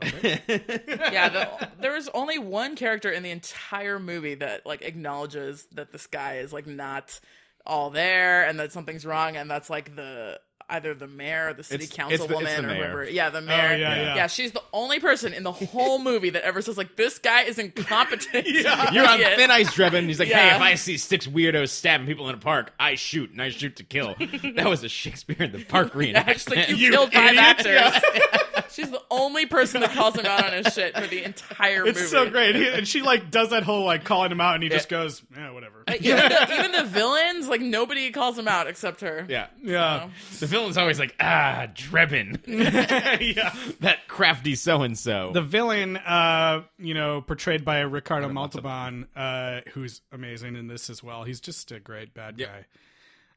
yeah, 0.00 1.28
the, 1.28 1.68
there 1.80 1.96
is 1.96 2.08
only 2.14 2.38
one 2.38 2.76
character 2.76 3.10
in 3.10 3.24
the 3.24 3.32
entire 3.32 3.98
movie 3.98 4.36
that 4.36 4.64
like 4.64 4.82
acknowledges 4.82 5.66
that 5.72 5.90
this 5.90 6.06
guy 6.06 6.36
is 6.36 6.52
like 6.52 6.68
not 6.68 7.18
all 7.66 7.90
there 7.90 8.46
and 8.46 8.60
that 8.60 8.72
something's 8.72 9.04
wrong, 9.04 9.36
and 9.36 9.50
that's 9.50 9.68
like 9.68 9.96
the 9.96 10.38
either 10.68 10.94
the 10.94 11.06
mayor 11.06 11.50
or 11.50 11.54
the 11.54 11.62
city 11.62 11.84
It's- 11.84 12.10
it's 12.10 12.26
the- 12.26 12.34
councilwoman 12.34 12.42
it's 12.42 12.56
the 12.56 12.58
or 12.58 12.66
mayor. 12.66 12.76
whoever. 12.76 13.08
Yeah, 13.08 13.30
the 13.30 13.38
oh, 13.38 13.42
mayor. 13.42 13.76
yeah, 13.76 14.14
yeah. 14.16 14.26
she's 14.26 14.50
the 14.52 14.62
only 14.72 14.98
person 14.98 15.32
in 15.32 15.42
the 15.44 15.52
whole 15.52 15.98
movie 16.00 16.30
that 16.30 16.42
ever 16.44 16.60
says 16.60 16.76
like 16.76 16.96
this 16.96 17.18
guy 17.18 17.42
is 17.42 17.58
incompetent. 17.58 18.46
You're 18.92 19.06
on 19.08 19.18
thin 19.20 19.50
ice, 19.50 19.72
Drebin. 19.74 20.06
He's 20.06 20.18
like, 20.18 20.28
Yeah. 20.28 20.50
hey, 20.50 20.56
if 20.56 20.62
I 20.62 20.74
see 20.74 20.96
six 20.98 21.26
weirdos 21.28 21.68
stabbing 21.68 22.06
people 22.06 22.28
in 22.28 22.34
a 22.34 22.38
park, 22.38 22.72
I 22.80 22.96
shoot, 22.96 23.30
and 23.30 23.40
I 23.40 23.50
shoot 23.50 23.76
to 23.76 23.84
kill. 23.84 24.14
that 24.56 24.66
was 24.68 24.82
a 24.82 24.88
Shakespeare 24.88 25.36
in 25.40 25.52
the 25.52 25.64
Park 25.64 25.92
reenactment. 25.94 26.32
She's 26.32 26.48
like, 26.48 26.68
you, 26.70 26.76
You 26.76 26.90
killed 26.90 27.12
five 27.12 27.28
idiot. 27.36 27.44
actors. 27.44 28.02
She's 28.70 28.90
the 28.90 29.02
only 29.10 29.46
person 29.46 29.80
that 29.80 29.90
calls 29.92 30.14
him 30.16 30.26
out 30.26 30.44
on 30.44 30.52
his 30.64 30.72
shit 30.74 30.94
for 30.96 31.06
the 31.06 31.24
entire 31.24 31.86
It's 31.86 31.98
movie. 31.98 32.08
so 32.10 32.30
great, 32.30 32.54
He- 32.54 32.68
and 32.68 32.86
she 32.86 33.02
like 33.02 33.30
does 33.30 33.50
that 33.50 33.62
whole 33.62 33.84
like 33.84 34.04
calling 34.04 34.30
him 34.32 34.40
out, 34.40 34.54
and 34.54 34.62
he 34.62 34.68
just 34.68 34.88
goes, 34.88 35.22
"Yeah, 35.36 35.50
whatever." 35.52 35.84
Even, 35.88 36.16
the, 36.16 36.54
even 36.54 36.72
the 36.72 36.84
villains, 36.84 37.48
like 37.48 37.60
nobody 37.60 38.10
calls 38.10 38.38
him 38.38 38.48
out 38.48 38.66
except 38.66 39.00
her. 39.02 39.24
yeah. 39.28 39.46
yeah, 39.62 40.08
The 40.40 40.46
villain's 40.46 40.76
always 40.76 40.98
like, 40.98 41.14
ah, 41.20 41.66
Drebin. 41.74 42.40
yeah. 43.36 43.54
that 43.80 44.08
crafty 44.08 44.54
so 44.56 44.82
and 44.82 44.98
so. 44.98 45.30
The 45.32 45.42
villain, 45.42 45.96
uh, 45.96 46.62
you 46.78 46.94
know, 46.94 47.20
portrayed 47.20 47.64
by 47.64 47.80
Ricardo 47.80 48.28
Montalban, 48.28 49.06
uh, 49.14 49.60
who's 49.72 50.00
amazing 50.12 50.56
in 50.56 50.66
this 50.66 50.90
as 50.90 51.02
well. 51.02 51.24
He's 51.24 51.40
just 51.40 51.70
a 51.72 51.78
great 51.80 52.14
bad 52.14 52.38
Yep. 52.38 52.48
guy. 52.48 52.64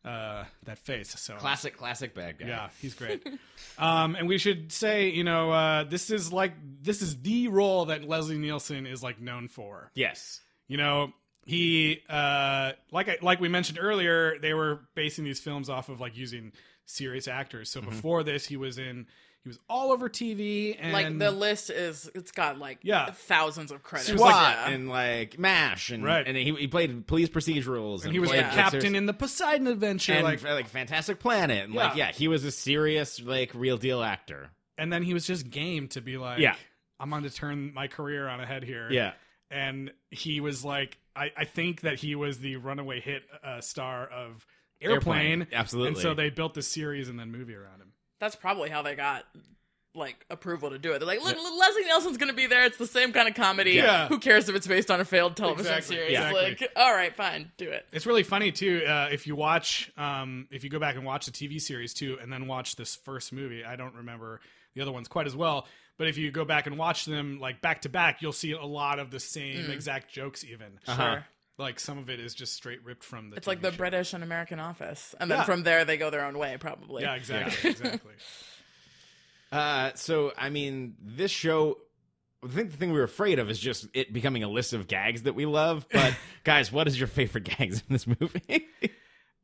Uh, 0.05 0.45
that 0.63 0.77
face, 0.77 1.09
so 1.19 1.35
Classic, 1.35 1.75
classic 1.75 2.15
bad 2.15 2.39
guy. 2.39 2.47
Yeah, 2.47 2.69
he's 2.81 2.93
great. 2.93 3.27
um, 3.77 4.15
and 4.15 4.29
we 4.29 4.37
should 4.37 4.71
say, 4.71 5.09
you 5.09 5.25
know, 5.25 5.51
uh, 5.51 5.83
this 5.83 6.09
is 6.09 6.31
like 6.31 6.53
this 6.81 7.01
is 7.01 7.21
the 7.21 7.49
role 7.49 7.85
that 7.85 8.05
Leslie 8.05 8.37
Nielsen 8.37 8.87
is 8.87 9.03
like 9.03 9.19
known 9.19 9.49
for. 9.49 9.91
Yes. 9.95 10.39
You 10.69 10.77
know, 10.77 11.11
he 11.45 12.01
uh, 12.07 12.71
like 12.91 13.09
I, 13.09 13.17
like 13.21 13.41
we 13.41 13.49
mentioned 13.49 13.77
earlier, 13.81 14.39
they 14.39 14.53
were 14.53 14.79
basing 14.95 15.25
these 15.25 15.41
films 15.41 15.69
off 15.69 15.89
of 15.89 15.99
like 15.99 16.15
using 16.15 16.53
serious 16.85 17.27
actors. 17.27 17.69
Mm-hmm. 17.69 17.85
So 17.85 17.89
before 17.89 18.23
this, 18.23 18.45
he 18.45 18.55
was 18.55 18.77
in 18.77 19.07
he 19.43 19.49
was 19.49 19.59
all 19.69 19.91
over 19.91 20.09
TV 20.09 20.75
and 20.79 20.91
Like 20.91 21.17
the 21.17 21.31
list 21.31 21.69
is, 21.69 22.09
it's 22.13 22.31
got 22.31 22.59
like 22.59 22.79
Yeah. 22.83 23.09
thousands 23.11 23.71
of 23.71 23.81
credits. 23.83 24.09
SWAT 24.11 24.31
Yeah. 24.57 24.69
and 24.69 24.89
like 24.89 25.39
MASH 25.39 25.91
and 25.91 26.03
Right. 26.03 26.27
and 26.27 26.35
he, 26.35 26.53
he 26.55 26.67
played 26.67 27.07
police 27.07 27.29
procedurals 27.29 27.97
and, 27.99 28.05
and 28.05 28.13
he 28.13 28.19
was 28.19 28.29
played, 28.29 28.39
the 28.43 28.47
like, 28.47 28.53
captain 28.55 28.95
in 28.95 29.05
the 29.05 29.13
Poseidon 29.13 29.67
Adventure, 29.67 30.13
and 30.13 30.23
like, 30.23 30.43
like, 30.43 30.67
Fantastic 30.67 31.19
Planet 31.19 31.65
and 31.65 31.73
like 31.73 31.95
Yeah. 31.95 32.07
yeah 32.07 32.11
he 32.11 32.27
was 32.27 32.43
a 32.43 32.51
serious 32.51 33.21
like 33.21 33.51
real 33.53 33.77
deal 33.77 34.03
actor. 34.03 34.49
and 34.77 34.91
then 34.91 35.03
he 35.03 35.13
was 35.13 35.25
just 35.25 35.49
game 35.49 35.87
to 35.89 36.01
be 36.01 36.17
like, 36.17 36.39
Yeah. 36.39 36.55
I'm 36.99 37.13
on 37.13 37.23
to 37.23 37.29
turn 37.29 37.73
my 37.73 37.87
career 37.87 38.27
on 38.27 38.41
ahead 38.41 38.63
here. 38.63 38.89
Yeah. 38.91 39.13
and 39.49 39.91
he 40.11 40.41
was 40.41 40.65
like, 40.65 40.97
I, 41.15 41.31
I 41.35 41.45
think 41.45 41.81
that 41.81 41.97
he 41.99 42.13
was 42.15 42.39
the 42.39 42.57
runaway 42.57 42.99
hit 42.99 43.23
uh, 43.43 43.61
star 43.61 44.05
of 44.05 44.45
Airplane. 44.81 45.41
Airplane, 45.41 45.47
absolutely. 45.53 45.89
And 45.93 45.97
so 45.97 46.13
they 46.13 46.29
built 46.29 46.53
the 46.53 46.61
series 46.61 47.09
and 47.09 47.19
then 47.19 47.31
movie 47.31 47.55
around 47.55 47.79
him. 47.81 47.88
That's 48.19 48.35
probably 48.35 48.69
how 48.69 48.81
they 48.81 48.95
got 48.95 49.23
like 49.95 50.23
approval 50.29 50.69
to 50.69 50.77
do 50.77 50.91
it. 50.93 50.99
They're 50.99 51.07
like, 51.07 51.23
look, 51.23 51.35
Leslie 51.35 51.83
Nielsen's 51.83 52.17
gonna 52.17 52.33
be 52.33 52.45
there. 52.45 52.63
It's 52.65 52.77
the 52.77 52.85
same 52.87 53.11
kind 53.11 53.27
of 53.27 53.33
comedy. 53.33 53.71
Yeah. 53.71 54.07
Who 54.07 54.19
cares 54.19 54.47
if 54.47 54.55
it's 54.55 54.67
based 54.67 54.91
on 54.91 54.99
a 55.01 55.05
failed 55.05 55.35
television 55.35 55.73
Exactly. 55.73 55.95
series? 55.95 56.11
Yeah. 56.11 56.31
Like, 56.31 56.71
all 56.75 56.93
right, 56.93 57.13
fine, 57.15 57.51
do 57.57 57.69
it. 57.69 57.85
It's 57.91 58.05
really 58.05 58.23
funny 58.23 58.51
too. 58.51 58.83
Uh, 58.87 59.09
if 59.11 59.25
you 59.25 59.35
watch, 59.35 59.91
um, 59.97 60.47
if 60.51 60.63
you 60.63 60.69
go 60.69 60.79
back 60.79 60.95
and 60.95 61.05
watch 61.05 61.25
the 61.25 61.31
TV 61.31 61.59
series 61.59 61.93
too, 61.95 62.17
and 62.21 62.31
then 62.31 62.47
watch 62.47 62.75
this 62.75 62.95
first 62.95 63.33
movie, 63.33 63.65
I 63.65 63.75
don't 63.75 63.95
remember 63.95 64.41
the 64.75 64.81
other 64.81 64.91
ones 64.91 65.07
quite 65.07 65.25
as 65.25 65.35
well. 65.35 65.67
But 65.97 66.07
if 66.07 66.17
you 66.17 66.31
go 66.31 66.45
back 66.45 66.67
and 66.67 66.77
watch 66.77 67.05
them 67.05 67.39
like 67.39 67.59
back 67.59 67.81
to 67.81 67.89
back, 67.89 68.21
you'll 68.21 68.31
see 68.31 68.51
a 68.51 68.63
lot 68.63 68.99
of 68.99 69.09
the 69.11 69.19
same 69.19 69.65
Mm. 69.65 69.69
exact 69.69 70.13
jokes. 70.13 70.45
Even 70.45 70.79
Sure. 70.85 71.25
Like 71.59 71.79
some 71.79 71.97
of 71.99 72.09
it 72.09 72.19
is 72.19 72.33
just 72.33 72.53
straight 72.53 72.83
ripped 72.83 73.03
from 73.03 73.29
the. 73.29 73.35
It's 73.35 73.45
like 73.45 73.61
the 73.61 73.71
show. 73.71 73.77
British 73.77 74.13
and 74.13 74.23
American 74.23 74.59
Office, 74.59 75.13
and 75.19 75.29
then 75.29 75.39
Yeah. 75.39 75.43
from 75.43 75.61
there 75.63 75.85
they 75.85 75.97
go 75.97 76.09
their 76.09 76.25
own 76.25 76.37
way, 76.39 76.57
probably. 76.59 77.03
Yeah, 77.03 77.13
exactly, 77.15 77.69
exactly. 77.69 78.13
Uh, 79.51 79.91
so 79.95 80.31
I 80.37 80.49
mean, 80.49 80.95
this 81.01 81.31
show. 81.31 81.77
I 82.43 82.47
think 82.49 82.71
the 82.71 82.77
thing 82.77 82.91
we 82.91 82.99
were 82.99 83.03
afraid 83.03 83.39
of 83.39 83.49
is 83.49 83.59
just 83.59 83.87
it 83.95 84.13
becoming 84.13 84.43
a 84.43 84.47
list 84.47 84.73
of 84.73 84.87
gags 84.87 85.23
that 85.23 85.33
we 85.33 85.45
love. 85.47 85.87
But 85.91 86.15
guys, 86.43 86.71
what 86.71 86.87
is 86.87 86.97
your 86.99 87.07
favorite 87.07 87.45
gags 87.45 87.79
in 87.87 87.93
this 87.93 88.07
movie? 88.07 88.67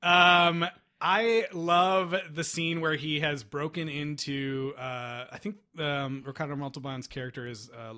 Um, 0.04 0.64
I 1.02 1.48
love 1.52 2.14
the 2.32 2.44
scene 2.44 2.80
where 2.80 2.94
he 2.94 3.22
has 3.22 3.44
broken 3.44 3.90
into. 3.90 4.74
Uh, 4.78 5.26
I 5.32 5.40
think 5.40 5.56
um, 5.80 6.22
Ricardo 6.24 6.56
Montalban's 6.56 7.08
character 7.08 7.48
is 7.48 7.72
uh, 7.72 7.94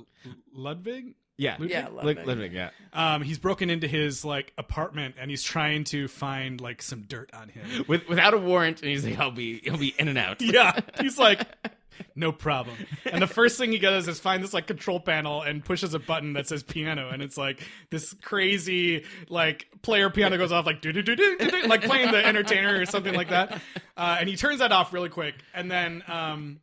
Ludwig. 0.53 1.15
Yeah, 1.37 1.51
Ludwig? 1.51 1.69
Yeah, 1.69 1.87
Ludwig. 1.91 2.27
Ludwig, 2.27 2.53
yeah. 2.53 2.69
Um, 2.93 3.21
he's 3.21 3.37
broken 3.37 3.69
into 3.69 3.87
his 3.87 4.25
like 4.25 4.53
apartment 4.57 5.15
and 5.19 5.29
he's 5.29 5.43
trying 5.43 5.83
to 5.85 6.07
find 6.07 6.59
like 6.59 6.81
some 6.81 7.01
dirt 7.01 7.29
on 7.33 7.49
him. 7.49 7.85
With 7.87 8.07
without 8.07 8.33
a 8.33 8.37
warrant, 8.37 8.81
and 8.81 8.89
he's 8.89 9.05
like, 9.05 9.19
"I'll 9.19 9.31
be, 9.31 9.59
he'll 9.63 9.77
be 9.77 9.93
in 9.99 10.07
and 10.07 10.17
out." 10.17 10.41
yeah, 10.41 10.79
he's 10.99 11.19
like, 11.19 11.41
no 12.15 12.31
problem. 12.31 12.75
And 13.05 13.21
the 13.21 13.27
first 13.27 13.57
thing 13.57 13.71
he 13.71 13.77
does 13.77 14.07
is 14.07 14.19
find 14.19 14.43
this 14.43 14.53
like 14.53 14.65
control 14.65 14.99
panel 14.99 15.43
and 15.43 15.63
pushes 15.63 15.93
a 15.93 15.99
button 15.99 16.33
that 16.33 16.47
says 16.47 16.63
piano, 16.63 17.09
and 17.09 17.21
it's 17.21 17.37
like 17.37 17.61
this 17.91 18.15
crazy 18.23 19.05
like 19.29 19.67
player 19.83 20.09
piano 20.09 20.37
goes 20.37 20.51
off 20.51 20.65
like 20.65 20.81
do 20.81 20.91
do 20.91 21.03
do 21.03 21.15
do 21.15 21.37
do, 21.37 21.61
like 21.67 21.83
playing 21.83 22.11
the 22.11 22.25
entertainer 22.25 22.79
or 22.79 22.85
something 22.85 23.13
like 23.13 23.29
that. 23.29 23.61
Uh, 23.95 24.17
and 24.19 24.27
he 24.27 24.35
turns 24.35 24.59
that 24.59 24.71
off 24.71 24.91
really 24.91 25.09
quick, 25.09 25.35
and 25.53 25.69
then 25.69 26.03
um. 26.07 26.59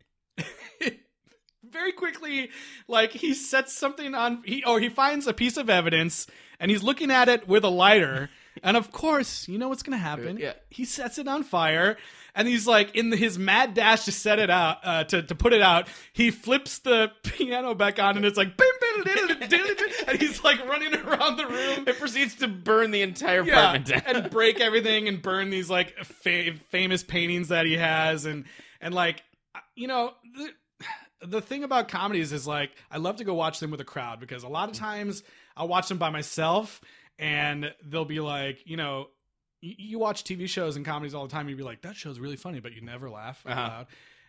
Very 1.75 1.93
quickly 1.93 2.49
like 2.89 3.11
he 3.13 3.35
sets 3.35 3.73
something 3.75 4.15
on 4.15 4.43
he 4.47 4.65
or 4.65 4.81
he 4.81 4.89
finds 4.89 5.27
a 5.27 5.35
piece 5.35 5.57
of 5.59 5.69
evidence 5.69 6.27
and 6.59 6.71
he's 6.71 6.83
looking 6.83 7.11
at 7.11 7.29
it 7.29 7.47
with 7.47 7.65
a 7.65 7.69
lighter 7.69 8.31
and 8.63 8.77
of 8.77 8.91
course 8.93 9.49
you 9.49 9.59
know 9.59 9.69
what's 9.69 9.83
gonna 9.83 9.99
happen 9.99 10.39
Yeah. 10.39 10.53
he 10.71 10.85
sets 10.85 11.19
it 11.19 11.29
on 11.29 11.43
fire 11.43 11.97
and 12.37 12.49
he's 12.49 12.67
like 12.67 12.95
in 12.97 13.11
his 13.13 13.39
mad 13.39 13.75
dash 13.75 14.05
to 14.07 14.13
set 14.13 14.39
it 14.39 14.51
out 14.51 14.79
uh, 14.85 15.05
to, 15.05 15.23
to 15.23 15.35
put 15.35 15.53
it 15.53 15.63
out 15.63 15.89
he 16.13 16.31
flips 16.31 16.79
the 16.79 17.11
piano 17.25 17.75
back 17.75 17.99
on 17.99 18.17
and 18.17 18.25
it's 18.25 18.37
like 18.39 18.53
and 20.09 20.19
he's 20.21 20.43
like 20.45 20.65
running 20.69 20.95
around 20.95 21.37
the 21.37 21.47
room 21.47 21.85
It 21.89 21.99
proceeds 21.99 22.35
to 22.37 22.49
burn 22.49 22.91
the 22.91 23.03
entire 23.03 23.43
yeah, 23.45 23.53
apartment 23.75 23.87
down. 23.87 24.03
and 24.23 24.31
break 24.31 24.61
everything 24.61 25.09
and 25.09 25.21
burn 25.23 25.51
these 25.51 25.69
like 25.71 25.97
fa- 26.05 26.55
famous 26.71 27.03
paintings 27.03 27.49
that 27.49 27.67
he 27.67 27.77
has 27.77 28.25
and 28.27 28.45
and 28.81 28.95
like 28.95 29.23
you 29.75 29.89
know 29.89 30.13
the, 31.27 31.41
thing 31.41 31.65
about 31.65 31.89
comedies 31.89 32.33
is 32.33 32.47
like 32.47 32.71
I 32.91 32.99
love 32.99 33.17
to 33.17 33.25
go 33.25 33.35
watch 33.35 33.61
them 33.61 33.71
with 33.71 33.81
a 33.81 33.85
crowd 33.85 34.21
because 34.21 34.43
a 34.43 34.49
lot 34.49 34.69
of 34.69 34.75
times 34.77 35.23
I'll 35.57 35.69
watch 35.69 35.89
them 35.89 35.99
by 35.99 36.11
myself 36.11 36.81
and 37.19 37.73
they'll 37.85 38.05
be 38.05 38.21
like 38.21 38.63
you 38.67 38.77
know 38.77 39.09
you, 39.61 39.75
you 39.79 39.99
watch 39.99 40.25
TV 40.25 40.49
shows 40.49 40.77
and 40.77 40.85
comedies 40.85 41.15
all 41.15 41.27
the 41.27 41.33
time 41.33 41.49
you'd 41.49 41.59
be 41.59 41.65
like 41.65 41.83
that 41.83 41.97
show's 41.97 42.19
really 42.19 42.37
funny 42.37 42.61
but 42.61 42.73
you 42.73 42.81
never 42.81 43.09
laugh 43.11 43.43
out 43.47 43.53
Uh-huh. 43.53 43.69
loud. 43.69 43.87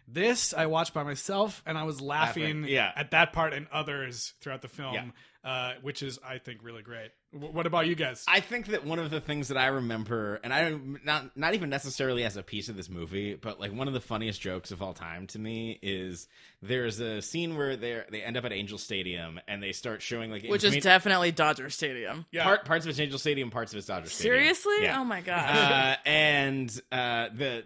This 0.07 0.53
I 0.53 0.67
watched 0.67 0.93
by 0.93 1.03
myself 1.03 1.63
and 1.65 1.77
I 1.77 1.83
was 1.83 2.00
laughing, 2.01 2.62
Laughing, 2.62 2.74
yeah. 2.74 2.91
at 2.95 3.12
that 3.12 3.33
part 3.33 3.53
and 3.53 3.67
others 3.71 4.33
throughout 4.41 4.62
the 4.62 4.67
film, 4.67 4.93
Yeah. 4.93 5.50
uh, 5.50 5.74
which 5.81 6.03
is 6.03 6.19
I 6.27 6.38
think 6.38 6.59
really 6.63 6.83
great. 6.83 7.09
W- 7.33 7.51
what 7.51 7.65
about 7.65 7.88
you 7.88 7.95
guys? 7.95 8.24
I 8.27 8.39
think 8.39 8.67
that 8.67 8.85
one 8.85 9.00
of 9.00 9.09
the 9.09 9.19
things 9.19 9.47
that 9.47 9.57
I 9.57 9.65
remember, 9.67 10.39
and 10.43 10.53
I 10.53 10.69
don't 10.69 11.03
not 11.03 11.35
not 11.35 11.55
even 11.55 11.69
necessarily 11.71 12.24
as 12.24 12.38
a 12.38 12.43
piece 12.43 12.69
of 12.69 12.75
this 12.75 12.88
movie, 12.89 13.33
but 13.33 13.59
like 13.59 13.74
one 13.74 13.88
of 13.88 13.93
the 13.95 14.00
funniest 14.00 14.39
jokes 14.41 14.69
of 14.71 14.81
all 14.83 14.93
time 14.93 15.25
to 15.27 15.39
me 15.39 15.79
is 15.81 16.27
there's 16.62 17.00
a 17.00 17.19
scene 17.21 17.57
where 17.57 17.75
they 17.75 18.01
they 18.12 18.21
end 18.21 18.38
up 18.38 18.45
at 18.45 18.53
Angel 18.53 18.77
Stadium 18.77 19.39
and 19.47 19.62
they 19.62 19.71
start 19.71 20.01
showing 20.03 20.29
like 20.29 20.43
Which 20.45 20.63
is 20.63 20.77
definitely 20.83 21.31
Dodger 21.31 21.69
Stadium. 21.71 22.25
Yeah. 22.31 22.43
part, 22.43 22.65
parts 22.65 22.85
of 22.85 22.89
it's 22.91 23.00
Angel 23.00 23.17
Stadium, 23.19 23.50
parts 23.50 23.74
of 23.74 23.79
it's 23.79 23.88
Dodger 23.88 24.07
Stadium. 24.09 24.35
Seriously? 24.38 24.75
Yeah. 24.83 25.00
Oh 25.00 25.03
my 25.03 25.21
gosh. 25.21 25.50
Uh, 25.50 25.95
and 26.07 26.69
uh, 26.91 27.29
the 27.35 27.63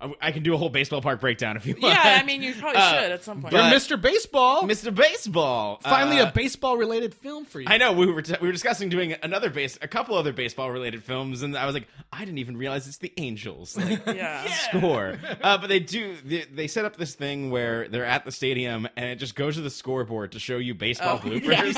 I- 0.00 0.12
I 0.20 0.32
can 0.32 0.42
do 0.42 0.52
a 0.54 0.56
whole 0.56 0.68
baseball 0.68 1.00
park 1.00 1.20
breakdown 1.20 1.56
if 1.56 1.64
you 1.66 1.74
want. 1.80 1.94
yeah, 1.94 2.18
I 2.20 2.24
mean, 2.24 2.42
you 2.42 2.52
probably 2.54 2.80
Uh, 2.80 2.92
should 3.02 3.12
at 3.12 3.24
some 3.24 3.40
point. 3.40 3.52
You're 3.52 3.62
but- 3.62 3.72
Mr. 3.72 4.00
Baseball. 4.00 4.62
Mr. 4.64 4.94
Baseball. 4.94 5.80
Finally, 5.82 6.18
uh, 6.20 6.28
a 6.28 6.32
baseball 6.32 6.76
related 6.76 7.14
film 7.14 7.44
for 7.44 7.60
you. 7.60 7.66
I 7.70 7.78
know 7.78 7.92
we 7.92 8.06
were 8.06 8.20
t- 8.22 8.34
we 8.40 8.48
were 8.48 8.52
discussing 8.52 8.88
doing 8.88 9.14
another 9.22 9.50
base, 9.50 9.78
a 9.80 9.88
couple 9.88 10.16
other 10.16 10.32
baseball 10.32 10.70
related 10.70 11.04
films, 11.04 11.42
and 11.42 11.56
I 11.56 11.64
was 11.64 11.74
like, 11.74 11.86
I 12.12 12.20
didn't 12.24 12.38
even 12.38 12.56
realize 12.56 12.86
it's 12.88 12.98
the 12.98 13.12
Angels 13.16 13.76
like, 13.76 14.04
yeah. 14.14 14.44
score. 14.68 15.16
Uh, 15.42 15.58
but 15.58 15.68
they 15.68 15.78
do 15.80 16.16
they, 16.24 16.44
they 16.52 16.66
set 16.66 16.84
up 16.84 16.96
this 16.96 17.14
thing 17.14 17.50
where 17.50 17.88
they're 17.88 18.04
at 18.04 18.24
the 18.24 18.32
stadium, 18.32 18.88
and 18.96 19.06
it 19.06 19.16
just 19.16 19.34
goes 19.36 19.54
to 19.54 19.62
the 19.62 19.70
scoreboard 19.70 20.32
to 20.32 20.38
show 20.40 20.56
you 20.58 20.74
baseball 20.74 21.20
Oh, 21.22 21.26
bloopers. 21.28 21.74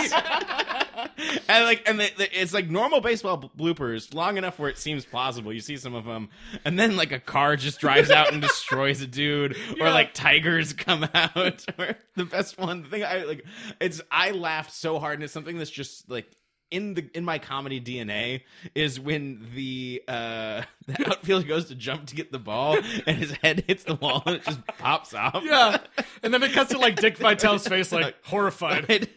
and 1.49 1.65
like, 1.65 1.89
and 1.89 2.01
they, 2.01 2.11
they- 2.17 2.31
it's 2.33 2.53
like 2.55 2.69
normal 2.71 3.01
baseball 3.01 3.37
b- 3.37 3.51
bloopers, 3.57 4.13
long 4.15 4.37
enough 4.39 4.59
where 4.59 4.71
it 4.71 4.79
seems 4.79 5.05
plausible. 5.05 5.53
You 5.53 5.61
see 5.61 5.77
some 5.77 5.95
of 5.95 6.05
them, 6.05 6.29
and 6.65 6.79
then 6.79 6.97
like 6.97 7.13
a 7.13 7.21
car 7.21 7.57
just 7.57 7.81
drives 7.81 8.11
out 8.11 8.33
and 8.33 8.41
destroys 8.43 9.01
a 9.03 9.07
dude, 9.07 9.57
or 9.81 9.91
like 9.91 10.15
tigers 10.15 10.73
come 10.73 11.09
out. 11.15 11.65
Or 11.79 11.95
the 12.15 12.25
best 12.25 12.59
one, 12.59 12.83
the 12.83 12.89
thing 12.89 13.05
I 13.05 13.25
like, 13.25 13.45
it's 13.81 14.01
I 14.11 14.31
laughed 14.31 14.73
so 14.73 14.99
hard, 14.99 15.15
and 15.15 15.25
it's 15.25 15.33
something 15.33 15.59
that's 15.59 15.71
just 15.71 16.09
like 16.11 16.27
in 16.71 16.95
the 16.95 17.09
in 17.15 17.25
my 17.25 17.39
comedy 17.39 17.81
DNA 17.81 18.41
is 18.75 18.99
when 18.99 19.47
the 19.55 20.03
uh 20.09 20.63
the 20.89 21.07
outfielder 21.07 21.47
goes 21.47 21.67
to 21.67 21.75
jump 21.77 22.07
to 22.07 22.17
get 22.17 22.33
the 22.33 22.41
ball 22.41 22.77
and 23.07 23.17
his 23.17 23.31
head 23.33 23.63
hits 23.69 23.85
the 23.85 23.95
wall 23.95 24.21
and 24.27 24.37
it 24.37 24.45
just 24.45 24.67
pops 24.67 25.15
off. 25.15 25.43
Yeah. 25.45 25.79
And 26.25 26.35
then 26.35 26.43
it 26.43 26.53
cuts 26.53 26.73
to 26.73 26.79
like 26.79 26.97
Dick 26.97 27.19
Vitale's 27.19 27.69
face, 27.69 27.93
like 27.93 28.17
horrified. 28.25 29.09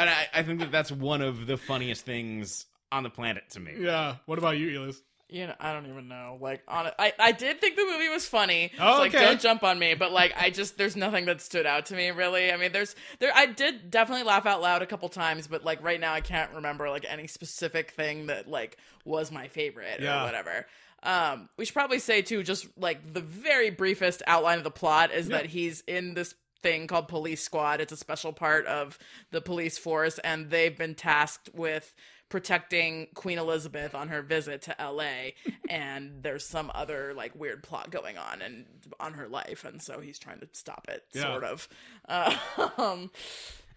And 0.00 0.10
I, 0.10 0.28
I 0.34 0.42
think 0.42 0.60
that 0.60 0.72
that's 0.72 0.90
one 0.90 1.22
of 1.22 1.46
the 1.46 1.56
funniest 1.56 2.04
things 2.04 2.66
on 2.92 3.02
the 3.02 3.10
planet 3.10 3.44
to 3.50 3.60
me. 3.60 3.72
Yeah. 3.78 4.16
What 4.26 4.38
about 4.38 4.58
you, 4.58 4.80
Elis? 4.82 5.00
You 5.28 5.46
know, 5.46 5.54
I 5.60 5.72
don't 5.72 5.86
even 5.86 6.08
know. 6.08 6.38
Like, 6.40 6.62
on 6.66 6.86
it, 6.88 6.94
I, 6.98 7.12
I 7.16 7.30
did 7.30 7.60
think 7.60 7.76
the 7.76 7.84
movie 7.84 8.08
was 8.08 8.26
funny. 8.26 8.72
Oh, 8.80 8.94
so, 8.94 8.98
like, 8.98 9.14
okay. 9.14 9.24
don't 9.24 9.40
jump 9.40 9.62
on 9.62 9.78
me. 9.78 9.94
But 9.94 10.10
like, 10.10 10.34
I 10.36 10.50
just 10.50 10.76
there's 10.76 10.96
nothing 10.96 11.26
that 11.26 11.40
stood 11.40 11.66
out 11.66 11.86
to 11.86 11.94
me 11.94 12.10
really. 12.10 12.50
I 12.52 12.56
mean, 12.56 12.72
there's 12.72 12.96
there. 13.20 13.30
I 13.32 13.46
did 13.46 13.92
definitely 13.92 14.24
laugh 14.24 14.44
out 14.44 14.60
loud 14.60 14.82
a 14.82 14.86
couple 14.86 15.08
times, 15.08 15.46
but 15.46 15.64
like 15.64 15.84
right 15.84 16.00
now, 16.00 16.12
I 16.12 16.20
can't 16.20 16.52
remember 16.52 16.90
like 16.90 17.06
any 17.08 17.28
specific 17.28 17.92
thing 17.92 18.26
that 18.26 18.48
like 18.48 18.76
was 19.04 19.30
my 19.30 19.46
favorite 19.46 20.00
Yeah. 20.00 20.22
or 20.22 20.24
whatever. 20.26 20.66
Um, 21.04 21.48
we 21.56 21.64
should 21.64 21.74
probably 21.74 22.00
say 22.00 22.22
too, 22.22 22.42
just 22.42 22.66
like 22.76 23.14
the 23.14 23.20
very 23.22 23.70
briefest 23.70 24.24
outline 24.26 24.58
of 24.58 24.64
the 24.64 24.70
plot 24.70 25.12
is 25.12 25.28
that 25.28 25.46
he's 25.46 25.82
in 25.86 26.14
this 26.14 26.34
thing 26.62 26.86
called 26.86 27.08
police 27.08 27.42
squad. 27.42 27.80
It's 27.80 27.92
a 27.92 27.96
special 27.96 28.32
part 28.32 28.66
of 28.66 28.98
the 29.30 29.40
police 29.40 29.78
force, 29.78 30.18
and 30.20 30.50
they've 30.50 30.76
been 30.76 30.94
tasked 30.94 31.50
with 31.54 31.94
protecting 32.28 33.08
Queen 33.14 33.38
Elizabeth 33.38 33.92
on 33.94 34.06
her 34.08 34.22
visit 34.22 34.62
to 34.62 34.76
LA 34.80 35.30
and 35.68 36.22
there's 36.22 36.46
some 36.46 36.70
other 36.76 37.12
like 37.12 37.34
weird 37.34 37.60
plot 37.60 37.90
going 37.90 38.16
on 38.16 38.40
and 38.40 38.66
on 39.00 39.14
her 39.14 39.26
life 39.26 39.64
and 39.64 39.82
so 39.82 39.98
he's 39.98 40.16
trying 40.16 40.38
to 40.38 40.46
stop 40.52 40.86
it 40.88 41.02
Yeah. 41.12 41.22
sort 41.22 41.42
of 41.42 41.68
uh, 42.08 42.36
um 42.78 43.10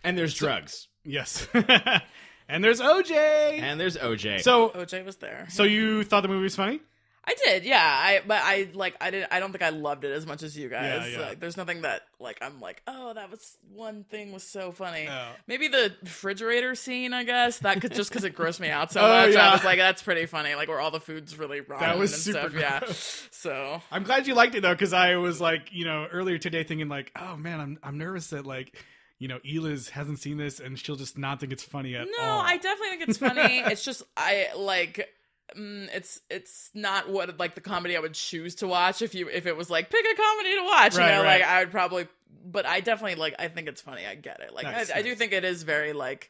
And 0.03 0.15
there's 0.15 0.35
drugs. 0.35 0.87
Yes. 1.03 1.47
and 2.47 2.63
there's 2.63 2.79
OJ. 2.79 3.11
And 3.11 3.79
there's 3.79 3.97
OJ. 3.97 4.41
so, 4.43 4.69
OJ 4.69 5.03
was 5.03 5.15
there 5.15 5.47
so 5.49 5.63
you 5.63 6.03
thought 6.03 6.21
the 6.21 6.27
movie 6.27 6.43
was 6.43 6.55
funny? 6.55 6.79
I 7.25 7.36
did 7.46 7.63
yeah 7.63 7.80
I 7.82 8.22
but 8.27 8.42
I 8.44 8.68
like 8.74 8.96
I 9.00 9.10
did 9.12 9.27
I 9.32 9.39
don't 9.39 9.51
think 9.51 9.62
I 9.63 9.70
loved 9.70 10.03
it 10.03 10.12
as 10.12 10.25
much 10.25 10.44
as 10.44 10.58
you 10.58 10.68
guys 10.70 11.08
Yeah, 11.12 11.20
yeah. 11.20 11.27
like 11.27 11.39
there's 11.39 11.56
nothing 11.58 11.84
that 11.84 12.01
like 12.20 12.38
I'm 12.42 12.60
like 12.60 12.82
oh 12.88 13.13
that 13.13 13.32
was 13.32 13.58
one 13.74 14.03
thing 14.03 14.32
was 14.34 14.44
so 14.44 14.72
funny 14.74 15.03
Yeah. 15.06 15.30
maybe 15.48 15.68
the 15.70 15.94
refrigerator 16.01 16.75
scene 16.75 17.13
I 17.13 17.24
guess 17.24 17.60
that 17.60 17.80
could 17.82 17.94
just 17.94 18.10
because 18.10 18.24
it 18.25 18.36
grossed 18.36 18.60
me 18.60 18.70
out 18.70 18.92
so 18.92 19.01
Oh, 19.06 19.08
much 19.25 19.34
yeah. 19.34 19.50
I 19.50 19.53
was 19.53 19.63
like 19.63 19.77
that's 19.77 20.03
pretty 20.03 20.25
funny 20.25 20.56
like 20.56 20.68
where 20.68 20.80
all 20.82 20.92
the 20.92 21.00
food's 21.00 21.38
really 21.39 21.62
wrong 21.62 21.80
That 21.80 21.98
was 21.98 22.13
and 22.13 22.22
super 22.36 22.50
stuff 22.50 22.60
yeah 22.60 22.94
so 23.32 23.82
I'm 23.92 24.03
glad 24.03 24.27
you 24.27 24.34
liked 24.36 24.56
it 24.56 24.62
though, 24.62 24.74
because 24.74 24.94
I 24.94 25.15
was 25.15 25.39
like, 25.42 25.70
you 25.72 25.86
know, 25.86 26.08
earlier 26.12 26.38
today 26.38 26.63
thinking 26.63 26.88
like, 26.89 27.12
oh 27.20 27.36
man, 27.36 27.60
I'm 27.60 27.80
I'm 27.84 27.98
nervous 27.98 28.27
that 28.32 28.46
like, 28.46 28.75
you 29.20 29.27
know, 29.27 29.39
Eliz 29.46 29.89
hasn't 29.89 30.20
seen 30.20 30.38
this 30.38 30.60
and 30.60 30.77
she'll 30.80 30.96
just 30.96 31.18
not 31.18 31.39
think 31.39 31.51
it's 31.53 31.63
funny 31.63 31.96
at 31.96 32.08
No, 32.18 32.24
all. 32.24 32.42
I 32.42 32.58
definitely 32.58 32.98
think 32.98 33.10
it's 33.10 33.18
funny. 33.18 33.60
it's 33.72 33.84
just 33.84 34.03
I 34.18 34.48
like 34.58 35.10
mm, 35.57 35.89
it's 35.93 36.22
it's 36.29 36.69
not 36.74 37.10
what 37.10 37.39
like 37.39 37.55
the 37.55 37.62
comedy 37.62 37.95
I 37.95 38.00
would 38.00 38.13
choose 38.13 38.55
to 38.55 38.67
watch 38.67 39.01
if 39.01 39.15
you 39.15 39.29
if 39.29 39.45
it 39.45 39.55
was 39.55 39.69
like 39.69 39.89
pick 39.89 40.05
a 40.05 40.15
comedy 40.15 40.55
to 40.55 40.63
watch. 40.63 40.95
Right, 40.95 41.05
you 41.05 41.12
know, 41.12 41.24
right. 41.24 41.41
like 41.41 41.50
I 41.50 41.60
would 41.60 41.72
probably 41.72 42.07
but 42.45 42.65
I 42.65 42.81
definitely 42.81 43.15
like. 43.15 43.36
I 43.39 43.48
think 43.48 43.67
it's 43.67 43.81
funny. 43.81 44.05
I 44.05 44.15
get 44.15 44.41
it. 44.41 44.53
Like 44.53 44.65
Nice, 44.65 44.91
I, 44.91 45.00
I 45.00 45.01
do 45.01 45.15
think 45.15 45.33
it 45.33 45.43
is 45.43 45.63
very 45.63 45.93
like. 45.93 46.29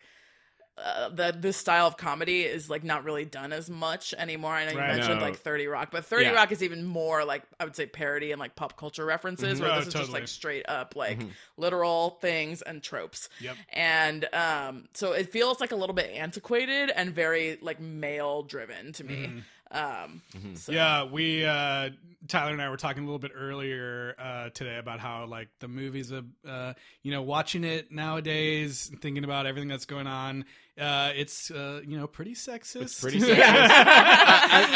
Uh, 0.75 1.09
the 1.09 1.35
this 1.37 1.55
style 1.55 1.85
of 1.85 1.97
comedy 1.97 2.41
is 2.41 2.67
like 2.67 2.83
not 2.83 3.03
really 3.03 3.25
done 3.25 3.53
as 3.53 3.69
much 3.69 4.11
anymore. 4.17 4.53
I 4.53 4.65
know 4.65 4.71
you 4.71 4.77
Right. 4.79 4.95
mentioned 4.95 5.19
No. 5.19 5.25
like 5.25 5.37
Thirty 5.37 5.67
Rock, 5.67 5.89
but 5.91 6.03
Thirty 6.05 6.25
Yeah. 6.25 6.31
Rock 6.31 6.51
is 6.51 6.63
even 6.63 6.83
more 6.83 7.23
like 7.23 7.43
I 7.59 7.65
would 7.65 7.75
say 7.75 7.85
parody 7.85 8.31
and 8.31 8.39
like 8.39 8.55
pop 8.55 8.75
culture 8.75 9.05
references. 9.05 9.61
Where 9.61 9.71
Oh, 9.71 9.75
this 9.77 9.87
is 9.89 9.93
just 9.93 10.11
like 10.11 10.27
straight 10.27 10.67
up 10.67 10.95
like 10.95 11.19
literal 11.57 12.17
things 12.21 12.63
and 12.63 12.81
tropes. 12.81 13.29
Yep. 13.39 13.55
And 13.69 14.25
um, 14.33 14.85
so 14.95 15.11
it 15.11 15.31
feels 15.31 15.59
like 15.61 15.71
a 15.73 15.75
little 15.75 15.93
bit 15.95 16.09
antiquated 16.09 16.89
and 16.89 17.13
very 17.13 17.59
like 17.61 17.79
male 17.79 18.41
driven 18.41 18.93
to 18.93 19.03
me. 19.03 19.43
Um, 19.69 20.21
so- 20.55 20.71
Yeah, 20.71 21.03
we 21.03 21.45
uh 21.45 21.89
Tyler 22.27 22.51
and 22.53 22.61
I 22.61 22.69
were 22.69 22.77
talking 22.77 23.03
a 23.03 23.05
little 23.05 23.19
bit 23.19 23.31
earlier 23.35 24.15
uh 24.17 24.49
today 24.51 24.77
about 24.77 24.99
how 24.99 25.25
like 25.25 25.49
the 25.59 25.67
movies 25.67 26.09
of 26.11 26.25
uh 26.47 26.73
you 27.01 27.11
know 27.11 27.21
watching 27.21 27.63
it 27.63 27.91
nowadays 27.91 28.91
thinking 29.01 29.23
about 29.23 29.45
everything 29.45 29.67
that's 29.69 29.85
going 29.85 30.07
on 30.07 30.45
uh 30.79 31.11
it's 31.15 31.51
uh 31.51 31.81
you 31.85 31.97
know 31.97 32.07
pretty 32.07 32.33
sexist. 32.33 32.81
It's 32.81 32.99
pretty 33.01 33.19
sexist. 33.21 33.37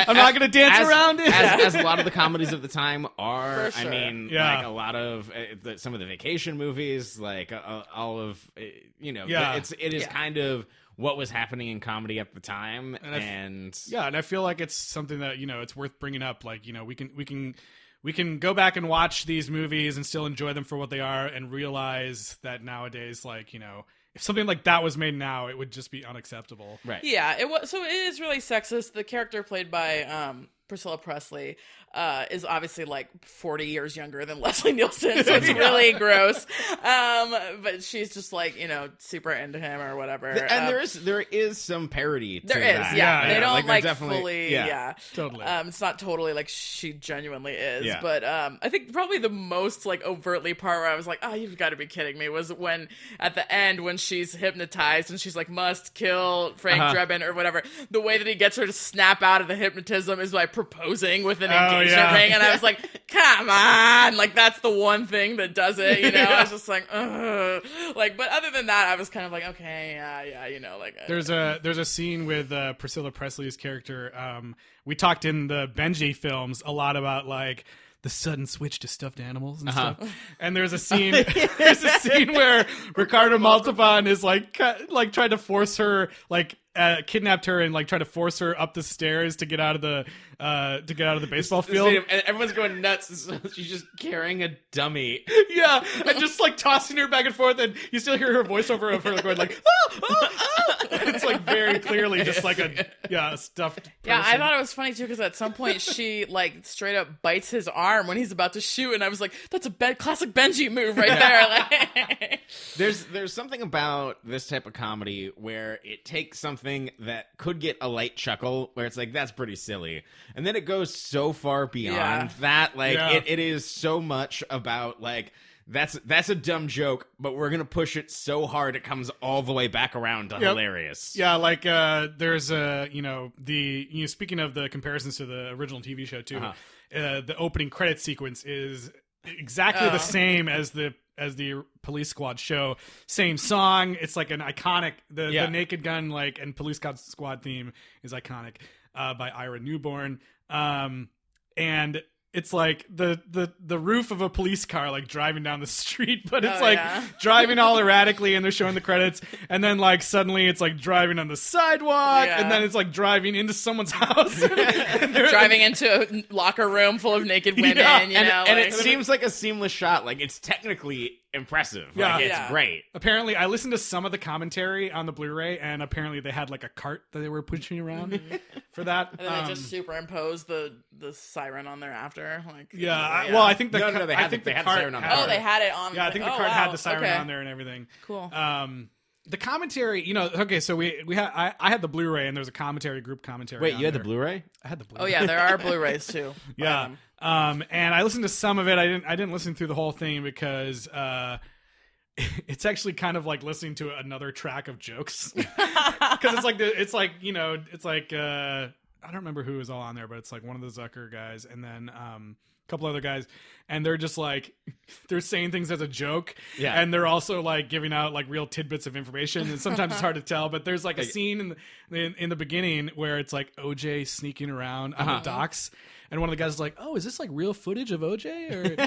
I'm 0.08 0.16
not 0.16 0.34
going 0.34 0.42
to 0.42 0.48
dance 0.48 0.80
as, 0.80 0.88
around 0.88 1.20
it. 1.20 1.28
as, 1.34 1.74
as 1.74 1.76
a 1.76 1.82
lot 1.84 2.00
of 2.00 2.06
the 2.06 2.12
comedies 2.24 2.54
of 2.54 2.62
the 2.62 2.68
time 2.68 3.08
are. 3.18 3.72
For 3.72 3.80
I 3.88 3.90
mean, 3.90 4.30
Yeah. 4.32 4.58
like 4.58 4.66
a 4.66 4.70
lot 4.70 4.96
of 4.96 5.30
uh, 5.32 5.34
the, 5.64 5.78
some 5.78 5.94
of 5.94 6.00
the 6.00 6.06
vacation 6.06 6.58
movies, 6.58 7.20
like 7.20 7.52
uh, 7.52 7.84
all 7.96 8.20
of 8.20 8.40
uh, 8.58 8.62
you 9.00 9.12
know, 9.14 9.26
Yeah. 9.28 9.56
it's 9.56 9.72
it 9.72 9.94
is 9.94 10.04
Yeah. 10.04 10.10
kind 10.14 10.38
of 10.38 10.66
what 10.98 11.18
was 11.18 11.30
happening 11.30 11.68
in 11.70 11.80
comedy 11.80 12.20
at 12.20 12.34
the 12.34 12.40
time, 12.40 12.96
And 12.96 13.16
and, 13.16 13.66
I 13.74 13.78
f- 13.78 13.84
yeah, 13.88 14.08
and 14.08 14.18
I 14.18 14.22
feel 14.22 14.42
like 14.42 14.62
it's 14.62 14.76
something 14.76 15.20
that 15.20 15.38
you 15.38 15.46
know 15.48 15.62
it's 15.62 15.76
worth 15.76 16.00
bringing 16.00 16.22
up. 16.24 16.44
Like 16.44 16.68
you 16.68 16.74
know 16.74 16.84
we 16.84 16.96
can 16.96 17.12
we 17.16 17.26
can 17.26 17.56
we 18.04 18.14
can 18.14 18.38
go 18.40 18.54
back 18.54 18.78
and 18.78 18.88
watch 18.88 19.26
these 19.26 19.50
movies 19.50 19.98
and 19.98 20.06
still 20.06 20.26
enjoy 20.28 20.54
them 20.54 20.64
for 20.64 20.78
what 20.78 20.90
they 20.92 21.00
are, 21.00 21.26
and 21.26 21.52
realize 21.52 22.38
that 22.44 22.64
nowadays, 22.64 23.26
like 23.26 23.54
you 23.54 23.60
know, 23.60 23.86
if 24.18 24.24
something 24.24 24.46
like 24.46 24.64
that 24.66 24.84
was 24.84 24.98
made 24.98 25.16
now, 25.16 25.48
it 25.48 25.58
would 25.58 25.72
just 25.72 25.92
be 25.92 26.04
unacceptable. 26.04 26.80
right. 26.84 27.04
Yeah, 27.04 27.38
it 27.40 27.48
was 27.48 27.70
so 27.70 27.84
it 27.84 27.92
is 27.92 28.20
really 28.20 28.40
sexist. 28.40 28.94
The 28.94 29.04
character 29.04 29.44
played 29.44 29.70
by 29.72 30.04
um 30.04 30.50
Priscilla 30.68 30.98
Presley 30.98 31.56
uh 31.98 32.26
is 32.32 32.46
obviously 32.46 32.86
like 32.86 33.10
40 33.26 33.66
years 33.68 33.98
younger 33.98 34.24
than 34.26 34.40
Leslie 34.42 34.74
Nielsen, 34.74 35.24
so 35.24 35.34
it's 35.36 35.48
really 35.54 35.94
gross. 35.94 36.46
Um 36.84 37.36
but 37.64 37.84
she's 37.84 38.14
just 38.14 38.32
like, 38.32 38.58
you 38.60 38.68
know, 38.68 38.90
super 39.00 39.32
into 39.32 39.60
him 39.60 39.82
or 39.82 39.96
whatever. 39.96 40.28
and 40.30 40.52
Um, 40.52 40.66
there 40.68 40.80
is 40.80 40.94
there 40.94 41.22
is 41.22 41.58
some 41.58 41.88
parody. 41.90 42.40
To 42.42 42.48
there 42.48 42.60
is, 42.62 42.78
that. 42.78 42.96
yeah. 42.96 43.08
Yeah, 43.22 43.28
They 43.28 43.34
yeah. 43.34 43.40
don't 43.40 43.54
Like, 43.54 43.66
like, 43.66 43.84
definitely- 43.84 44.18
fully, 44.20 44.52
yeah. 44.54 44.66
yeah, 44.68 44.94
Totally. 45.14 45.44
Um, 45.46 45.70
it's 45.70 45.82
not 45.82 45.98
totally 46.00 46.34
like 46.34 46.50
she 46.50 46.94
genuinely 46.94 47.54
is, 47.54 47.86
Yeah. 47.86 48.00
but 48.02 48.24
um, 48.24 48.60
I 48.62 48.70
think 48.70 48.94
probably 48.94 49.18
the 49.18 49.30
most 49.30 49.86
like 49.86 50.04
overtly 50.04 50.54
part 50.54 50.82
where 50.82 50.90
I 50.90 50.96
was 50.96 51.08
like, 51.08 51.20
"Oh, 51.24 51.34
you've 51.34 51.58
got 51.58 51.70
to 51.70 51.76
be 51.76 51.88
kidding 51.88 52.18
me!" 52.18 52.30
was 52.30 52.52
when 52.54 52.90
at 53.20 53.34
the 53.36 53.52
end 53.52 53.82
when 53.84 53.98
she's 53.98 54.36
hypnotized 54.36 55.10
and 55.10 55.20
she's 55.20 55.36
like, 55.36 55.50
"Must 55.50 55.94
kill 55.94 56.54
Frank 56.58 56.82
Uh-huh. 56.82 56.94
Drebin" 56.94 57.24
or 57.24 57.34
whatever. 57.34 57.64
The 57.90 58.02
way 58.02 58.18
that 58.18 58.28
he 58.28 58.36
gets 58.36 58.56
her 58.58 58.66
to 58.66 58.74
snap 58.74 59.24
out 59.24 59.42
of 59.42 59.48
the 59.48 59.56
hypnotism 59.56 60.20
is 60.20 60.32
by 60.32 60.46
proposing 60.46 61.24
with 61.24 61.42
an 61.42 61.52
Oh, 61.52 61.56
engagement 61.56 61.87
yeah. 61.92 62.14
ring, 62.16 62.32
and 62.34 62.42
I 62.44 62.52
was 62.54 62.64
like, 62.64 62.80
"Come 63.08 63.50
on!" 63.50 64.18
Like 64.18 64.36
that's 64.36 64.60
the 64.60 64.70
one 64.70 65.08
thing 65.08 65.38
that 65.38 65.54
does 65.56 65.80
it. 65.80 66.00
You 66.00 66.12
know, 66.12 66.24
I 66.24 66.42
was 66.42 66.50
just 66.52 66.68
like, 66.68 66.88
Ugh. 66.92 67.64
like, 67.96 68.18
but 68.18 68.30
other 68.30 68.52
than 68.52 68.68
that, 68.68 68.88
I 68.88 68.96
was 68.96 69.10
kind 69.10 69.26
of 69.26 69.32
like, 69.32 69.46
okay, 69.50 69.94
yeah, 69.96 70.24
yeah, 70.24 70.48
you 70.48 70.60
know, 70.60 70.78
like 70.80 70.96
There's 71.08 71.30
a 71.30 71.60
there's 71.64 71.78
a 71.78 71.86
scene 71.86 72.26
with 72.26 72.52
uh, 72.52 72.74
Priscilla 72.74 73.12
Presley's 73.12 73.58
character. 73.58 74.12
Um, 74.18 74.56
we 74.86 74.96
talked 74.96 75.26
in 75.26 75.48
the 75.48 75.68
Benji 75.68 76.16
films 76.16 76.62
a 76.66 76.72
lot 76.72 76.96
about 76.96 77.28
like 77.28 77.66
the 78.04 78.10
sudden 78.10 78.46
switch 78.46 78.80
to 78.80 78.88
stuffed 78.88 79.20
animals 79.20 79.60
and 79.62 79.70
Uh-huh. 79.70 79.96
stuff. 79.96 80.16
And 80.40 80.56
there's 80.56 80.72
a 80.72 80.78
scene 80.78 81.12
there's 81.58 81.84
a 81.84 81.90
scene 82.00 82.32
where 82.32 82.66
Ricardo 82.96 83.38
Montalban 83.40 84.06
is 84.08 84.24
like 84.24 84.60
like 84.90 85.12
trying 85.14 85.32
to 85.32 85.38
force 85.38 85.78
her 85.78 86.10
like 86.30 86.56
uh, 86.76 86.98
kidnapped 87.08 87.46
her 87.48 87.60
and 87.60 87.74
like 87.74 87.88
trying 87.88 88.00
to 88.00 88.06
force 88.06 88.38
her 88.38 88.58
up 88.62 88.76
the 88.76 88.84
stairs 88.84 89.38
to 89.38 89.48
get 89.48 89.60
out 89.60 89.76
of 89.76 89.82
the 89.82 90.06
uh, 90.40 90.82
to 90.82 90.94
get 90.94 91.08
out 91.08 91.16
of 91.16 91.22
the 91.22 91.28
baseball 91.28 91.62
field. 91.62 91.94
And 92.10 92.24
everyone's 92.26 92.54
going 92.54 92.82
nuts. 92.82 93.30
She's 93.54 93.70
just 93.70 93.86
carrying 94.00 94.44
a 94.44 94.56
dummy. 94.72 95.26
yeah, 95.50 95.84
and 96.06 96.20
just 96.20 96.40
like 96.40 96.58
tossing 96.58 96.98
her 96.98 97.08
back 97.08 97.26
and 97.26 97.34
forth, 97.34 97.60
and 97.60 97.76
you 97.92 98.00
still 98.00 98.18
hear 98.18 98.34
her 98.34 98.44
voiceover 98.44 98.94
of 98.94 99.04
her 99.04 99.20
going 99.22 99.38
like, 99.38 99.62
ah, 99.66 100.00
ah, 100.04 100.30
ah. 100.60 100.88
it's 100.92 101.24
like 101.24 101.42
very 101.42 101.80
clearly 101.80 102.24
just 102.24 102.44
like 102.44 102.60
a 102.60 102.86
yeah 103.10 103.34
a 103.34 103.38
stuffed. 103.38 103.90
Yeah, 104.04 104.22
I 104.24 104.38
thought 104.38 104.54
it 104.54 104.60
was 104.60 104.74
funny 104.74 104.94
too 104.94 105.04
because 105.04 105.20
at 105.20 105.36
some 105.36 105.54
point 105.54 105.82
she 105.82 106.26
like 106.26 106.66
straight 106.66 106.96
up 106.96 107.22
bites 107.22 107.50
his 107.50 107.68
arm 107.68 108.08
when 108.08 108.18
he's 108.18 108.32
about 108.32 108.54
to 108.54 108.62
shoot, 108.62 108.94
and 108.94 109.04
I 109.04 109.10
was 109.10 109.20
like, 109.22 109.34
"That's 109.50 109.66
a 109.66 109.72
be- 109.72 109.96
classic 109.96 110.34
Benji 110.34 110.72
move 110.72 110.98
right 110.98 111.08
there." 111.10 111.48
Like, 111.58 112.42
There's 112.78 113.06
there's 113.06 113.34
something 113.34 113.62
about 113.62 114.18
this 114.24 114.48
type 114.48 114.66
of 114.66 114.74
comedy 114.74 115.32
where 115.36 115.80
it 115.84 116.06
takes 116.06 116.40
something 116.40 116.92
that 117.00 117.38
could 117.38 117.60
get 117.60 117.78
a 117.82 117.88
light 117.88 118.16
chuckle, 118.16 118.72
where 118.74 118.86
it's 118.86 118.98
like 118.98 119.14
that's 119.14 119.32
pretty 119.32 119.56
silly, 119.56 120.04
and 120.36 120.46
then 120.46 120.56
it 120.56 120.66
goes 120.66 120.94
so 120.94 121.34
far 121.34 121.68
beyond 121.68 121.96
Yeah. 121.98 122.30
that. 122.40 122.78
Like 122.78 122.96
Yeah. 122.96 123.12
it, 123.12 123.24
it 123.28 123.40
is 123.40 123.66
so 123.66 124.00
much 124.02 124.44
about 124.50 125.02
like 125.02 125.32
that's 125.70 126.00
that's 126.06 126.30
a 126.30 126.36
dumb 126.36 126.68
joke, 126.70 127.08
but 127.20 127.36
we're 127.36 127.50
gonna 127.50 127.66
push 127.66 127.98
it 127.98 128.10
so 128.10 128.48
hard 128.48 128.76
it 128.78 128.84
comes 128.86 129.10
all 129.22 129.42
the 129.42 129.52
way 129.52 129.68
back 129.68 129.96
around 129.96 130.30
to 130.30 130.36
Yep. 130.36 130.44
hilarious. 130.44 131.14
Yeah, 131.16 131.36
like 131.36 131.66
uh, 131.66 132.08
there's 132.18 132.52
a 132.52 132.88
you 132.92 133.02
know 133.02 133.34
the 133.38 133.88
you 133.92 134.02
know 134.02 134.08
speaking 134.08 134.40
of 134.40 134.54
the 134.54 134.70
comparisons 134.70 135.18
to 135.18 135.26
the 135.26 135.50
original 135.50 135.82
TV 135.82 136.08
show 136.08 136.22
too, 136.22 136.38
Uh-huh. 136.38 136.98
uh, 136.98 137.22
the 137.22 137.36
opening 137.38 137.70
credit 137.70 138.00
sequence 138.00 138.44
is 138.46 138.92
exactly 139.26 139.88
Oh. 139.88 139.92
the 139.92 139.98
same 140.00 140.48
as 140.48 140.72
the 140.72 140.94
as 141.18 141.36
the 141.36 141.66
Police 141.82 142.10
Squad 142.10 142.40
show. 142.40 142.78
Same 143.08 143.38
song. 143.38 143.98
It's 144.00 144.16
like 144.16 144.30
an 144.32 144.40
iconic 144.40 144.94
the 145.10 145.32
Yeah. 145.32 145.46
the 145.48 145.52
Naked 145.52 145.84
Gun 145.84 146.10
like 146.12 146.40
and 146.40 146.56
Police 146.56 146.78
Squad 146.78 147.00
Squad 147.00 147.42
theme 147.42 147.74
is 148.04 148.14
iconic 148.14 148.58
uh, 148.98 149.14
by 149.14 149.30
Ira 149.30 149.60
Newborn. 149.60 150.20
Um, 150.50 151.10
and 151.56 152.02
it's 152.34 152.54
like 152.54 152.86
the 152.94 153.20
the 153.32 153.52
the 153.60 153.80
roof 153.80 154.12
of 154.12 154.22
a 154.22 154.30
police 154.30 154.66
car 154.66 154.92
like 154.92 155.08
driving 155.08 155.42
down 155.44 155.60
the 155.60 155.66
street 155.66 156.30
but 156.30 156.44
it's 156.46 156.60
Oh, 156.60 156.62
like 156.62 156.78
yeah. 156.78 157.04
driving 157.22 157.58
all 157.58 157.80
erratically 157.80 158.36
and 158.36 158.44
they're 158.44 158.52
showing 158.52 158.76
the 158.76 158.82
credits 158.82 159.22
and 159.50 159.64
then 159.64 159.80
like 159.80 160.04
suddenly 160.04 160.46
it's 160.46 160.62
like 160.62 160.78
driving 160.78 161.18
on 161.20 161.30
the 161.30 161.38
sidewalk 161.38 162.26
Yeah. 162.28 162.42
and 162.42 162.52
then 162.52 162.64
it's 162.64 162.76
like 162.76 162.92
driving 162.92 163.34
into 163.36 163.54
someone's 163.54 163.92
house 164.04 164.40
driving 164.40 165.62
into 165.62 165.88
a 165.90 166.34
locker 166.34 166.68
room 166.68 167.00
full 167.00 167.16
of 167.16 167.26
naked 167.26 167.56
women, 167.56 167.78
Yeah, 167.78 168.02
you 168.04 168.18
And, 168.18 168.28
know, 168.28 168.44
and 168.48 168.60
like- 168.60 168.68
it 168.68 168.74
seems 168.74 169.10
like 169.10 169.24
a 169.24 169.30
seamless 169.30 169.72
shot. 169.72 170.06
Like 170.06 170.20
it's 170.20 170.38
technically 170.40 171.20
impressive. 171.38 171.88
Yeah. 171.96 172.16
like, 172.16 172.26
it's 172.26 172.34
Yeah. 172.34 172.50
great. 172.50 172.84
apparently 172.94 173.36
i 173.38 173.46
listened 173.46 173.72
to 173.72 173.78
some 173.78 174.06
of 174.06 174.12
the 174.12 174.18
commentary 174.18 174.92
on 174.92 175.06
the 175.06 175.12
blu-ray 175.14 175.60
and 175.60 175.82
apparently 175.82 176.20
they 176.20 176.32
had 176.32 176.50
like 176.50 176.64
a 176.66 176.70
cart 176.70 177.04
that 177.14 177.20
they 177.20 177.30
were 177.30 177.42
pushing 177.42 177.80
around 177.80 178.20
for 178.74 178.84
that 178.84 179.12
and 179.12 179.20
then 179.20 179.28
Um, 179.34 179.46
they 179.48 179.54
just 179.54 179.70
superimpose 179.70 180.44
the 180.44 180.76
the 180.98 181.14
siren 181.14 181.68
on 181.68 181.80
there 181.80 181.92
after. 181.92 182.44
Like, 182.52 182.72
yeah, 182.74 182.98
I- 183.00 183.32
well 183.32 183.44
i 183.44 183.54
think 183.54 183.72
the 183.72 183.80
No, 183.80 183.92
no, 183.92 184.00
ca- 184.00 184.06
they 184.08 184.16
i 184.16 184.22
had 184.22 184.30
think 184.32 184.44
the- 184.44 184.50
the, 184.50 184.52
they 184.52 184.56
had 184.56 184.66
the 184.66 184.70
cart 184.70 184.80
siren 184.80 184.96
on 184.96 185.04
had- 185.04 185.18
there. 185.18 185.24
oh, 185.24 185.28
they 185.28 185.40
had 185.40 185.62
it 185.62 185.74
on. 185.74 185.96
yeah 185.96 186.08
i 186.08 186.12
think 186.12 186.26
the 186.26 186.34
oh, 186.34 186.38
cart 186.38 186.50
wow. 186.50 186.54
had 186.54 186.72
the 186.74 186.78
siren 186.78 187.04
okay. 187.04 187.16
on 187.16 187.28
there 187.28 187.40
and 187.40 187.48
everything 187.50 187.88
Cool. 188.06 188.30
um 188.34 188.90
the 189.28 189.38
commentary 189.38 190.04
you 190.08 190.14
know 190.14 190.30
okay 190.34 190.60
so 190.60 190.76
we 190.76 191.04
we 191.06 191.16
had 191.16 191.32
I, 191.36 191.54
I 191.60 191.70
had 191.70 191.82
the 191.82 191.88
blu-ray 191.88 192.28
and 192.28 192.36
there's 192.36 192.48
a 192.48 192.52
commentary 192.54 193.02
group 193.02 193.24
commentary 193.24 193.62
Wait, 193.62 193.76
you 193.76 193.86
had 193.86 193.94
the. 193.94 194.00
Blu-ray? 194.00 194.44
i 194.64 194.68
had 194.68 194.80
the 194.80 194.86
blu-ray 194.86 195.04
oh 195.04 195.08
yeah, 195.08 195.26
there 195.26 195.40
are 195.40 195.58
Blu-rays 195.68 196.08
too. 196.08 196.34
Yeah. 196.56 196.84
Um, 196.84 196.98
Um, 197.20 197.64
and 197.72 197.96
I 197.96 198.04
listened 198.04 198.24
to 198.24 198.30
some 198.30 198.60
of 198.60 198.68
it. 198.68 198.78
I 198.78 198.86
didn't. 198.86 199.06
I 199.06 199.16
didn't 199.16 199.34
listen 199.34 199.56
through 199.56 199.68
the 199.68 199.74
whole 199.76 199.92
thing 199.92 200.22
because 200.24 200.88
uh, 200.88 201.40
it's 202.48 202.66
actually 202.66 202.94
kind 202.94 203.18
of 203.18 203.26
like 203.26 203.42
listening 203.44 203.76
to 203.76 203.96
another 203.98 204.32
track 204.32 204.68
of 204.68 204.78
jokes 204.78 205.34
because 205.36 206.34
it's 206.34 206.44
like 206.44 206.60
the, 206.60 206.80
it's 206.80 206.94
like 206.94 207.12
you 207.22 207.34
know 207.34 207.58
it's 207.72 207.86
like 207.86 208.14
uh, 208.14 208.68
I 209.02 209.08
don't 209.08 209.16
remember 209.16 209.44
who 209.44 209.58
was 209.58 209.70
all 209.70 209.82
on 209.82 209.96
there, 209.96 210.08
but 210.08 210.20
it's 210.20 210.32
like 210.32 210.44
one 210.44 210.56
of 210.56 210.62
the 210.62 210.82
Zucker 210.82 211.12
guys 211.12 211.46
and 211.46 211.64
then 211.64 211.90
um, 211.90 212.36
a 212.36 212.57
couple 212.68 212.88
other 212.88 213.02
guys, 213.02 213.28
and 213.70 213.86
they're 213.86 213.98
just 213.98 214.18
like 214.18 214.54
they're 215.10 215.22
saying 215.22 215.52
things 215.52 215.72
as 215.72 215.82
a 215.82 215.88
joke, 215.88 216.36
Yeah. 216.58 216.80
and 216.80 216.94
they're 216.94 217.08
also 217.08 217.42
like 217.42 217.70
giving 217.70 217.94
out 217.94 218.14
like 218.14 218.26
real 218.30 218.48
tidbits 218.48 218.88
of 218.88 218.96
information, 218.96 219.50
and 219.50 219.60
sometimes 219.60 219.94
it's 219.94 220.02
hard 220.02 220.16
to 220.16 220.22
tell. 220.22 220.50
But 220.50 220.66
there's 220.66 220.86
like 220.86 220.98
a 220.98 221.04
scene 221.04 221.40
in 221.40 221.56
the 221.90 221.98
in, 222.06 222.16
in 222.16 222.30
the 222.30 222.36
beginning 222.36 222.90
where 222.96 223.18
it's 223.20 223.34
like 223.34 223.56
OJ 223.56 224.08
sneaking 224.08 224.50
around 224.50 224.94
on 224.96 225.08
Uh-huh. 225.08 225.20
the 225.20 225.26
docks. 225.26 225.72
And 226.10 226.22
one 226.22 226.30
of 226.30 226.32
the 226.32 226.42
guys 226.42 226.54
is 226.54 226.60
like, 226.60 226.76
"Oh, 226.78 226.96
is 226.96 227.04
this 227.04 227.20
like 227.20 227.30
real 227.34 227.54
footage 227.54 227.92
of 227.92 228.02
OJ?" 228.02 228.26
Or 228.52 228.64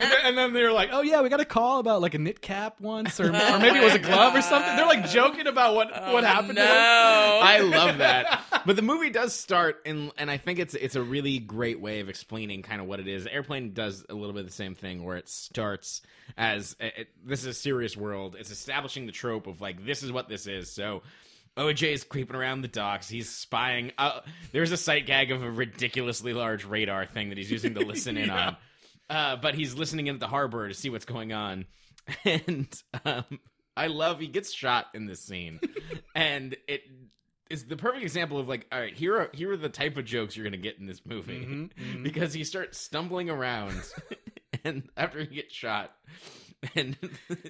and, 0.00 0.10
then, 0.10 0.18
and 0.24 0.38
then 0.38 0.52
they're 0.54 0.72
like, 0.72 0.88
"Oh 0.92 1.02
yeah, 1.02 1.20
we 1.20 1.28
got 1.28 1.40
a 1.40 1.44
call 1.44 1.80
about 1.80 2.00
like 2.00 2.14
a 2.14 2.18
knit 2.18 2.40
cap 2.40 2.80
once, 2.80 3.20
or, 3.20 3.28
or 3.28 3.58
maybe 3.58 3.78
it 3.78 3.84
was 3.84 3.94
a 3.94 3.98
glove 4.10 4.34
or 4.34 4.42
something." 4.42 4.74
They're 4.76 4.86
like 4.86 5.08
joking 5.08 5.46
about 5.46 5.74
what 5.74 5.90
oh, 5.94 6.14
what 6.14 6.24
happened. 6.24 6.54
no. 6.54 6.62
To 6.62 6.68
them. 6.68 6.72
I 6.72 7.58
love 7.60 7.98
that. 7.98 8.42
But 8.64 8.76
the 8.76 8.82
movie 8.82 9.10
does 9.10 9.34
start 9.34 9.82
in, 9.84 10.12
and 10.16 10.30
I 10.30 10.38
think 10.38 10.58
it's 10.58 10.74
it's 10.74 10.96
a 10.96 11.02
really 11.02 11.38
great 11.38 11.80
way 11.80 12.00
of 12.00 12.08
explaining 12.08 12.62
kind 12.62 12.80
of 12.80 12.86
what 12.86 12.98
it 13.00 13.08
is. 13.08 13.26
Airplane 13.26 13.74
does 13.74 14.06
a 14.08 14.14
little 14.14 14.32
bit 14.32 14.40
of 14.40 14.46
the 14.46 14.52
same 14.52 14.74
thing, 14.74 15.04
where 15.04 15.16
it 15.16 15.28
starts 15.28 16.00
as 16.38 16.74
it, 16.80 17.08
this 17.24 17.40
is 17.40 17.46
a 17.46 17.54
serious 17.54 17.96
world. 17.96 18.36
It's 18.38 18.50
establishing 18.50 19.06
the 19.06 19.12
trope 19.12 19.46
of 19.46 19.60
like 19.60 19.84
this 19.84 20.02
is 20.02 20.10
what 20.10 20.28
this 20.28 20.46
is. 20.46 20.70
So. 20.70 21.02
OJ 21.56 21.92
is 21.92 22.04
creeping 22.04 22.36
around 22.36 22.62
the 22.62 22.68
docks. 22.68 23.08
He's 23.08 23.28
spying. 23.28 23.92
Uh, 23.98 24.20
there's 24.52 24.72
a 24.72 24.76
sight 24.76 25.06
gag 25.06 25.30
of 25.30 25.42
a 25.42 25.50
ridiculously 25.50 26.32
large 26.32 26.64
radar 26.64 27.04
thing 27.06 27.28
that 27.28 27.38
he's 27.38 27.50
using 27.50 27.74
to 27.74 27.80
listen 27.86 28.16
in 28.16 28.30
on. 28.30 28.56
uh, 29.10 29.36
but 29.36 29.54
he's 29.54 29.74
listening 29.74 30.06
in 30.06 30.14
at 30.14 30.20
the 30.20 30.28
harbor 30.28 30.66
to 30.68 30.74
see 30.74 30.88
what's 30.90 31.04
going 31.04 31.32
on, 31.32 31.66
and 32.24 32.72
um, 33.04 33.24
I 33.76 33.88
love 33.88 34.18
he 34.20 34.28
gets 34.28 34.52
shot 34.52 34.86
in 34.94 35.06
this 35.06 35.20
scene, 35.20 35.60
and 36.14 36.56
it 36.66 36.82
is 37.50 37.66
the 37.66 37.76
perfect 37.76 38.02
example 38.02 38.38
of 38.38 38.48
like, 38.48 38.66
all 38.72 38.80
right, 38.80 38.94
here 38.94 39.16
are 39.16 39.30
here 39.34 39.52
are 39.52 39.56
the 39.58 39.68
type 39.68 39.98
of 39.98 40.06
jokes 40.06 40.34
you're 40.34 40.44
gonna 40.44 40.56
get 40.56 40.78
in 40.78 40.86
this 40.86 41.04
movie 41.04 41.68
because 42.02 42.32
he 42.32 42.44
starts 42.44 42.78
stumbling 42.78 43.28
around, 43.28 43.74
and 44.64 44.88
after 44.96 45.20
he 45.20 45.26
gets 45.34 45.54
shot. 45.54 45.92
And 46.76 46.96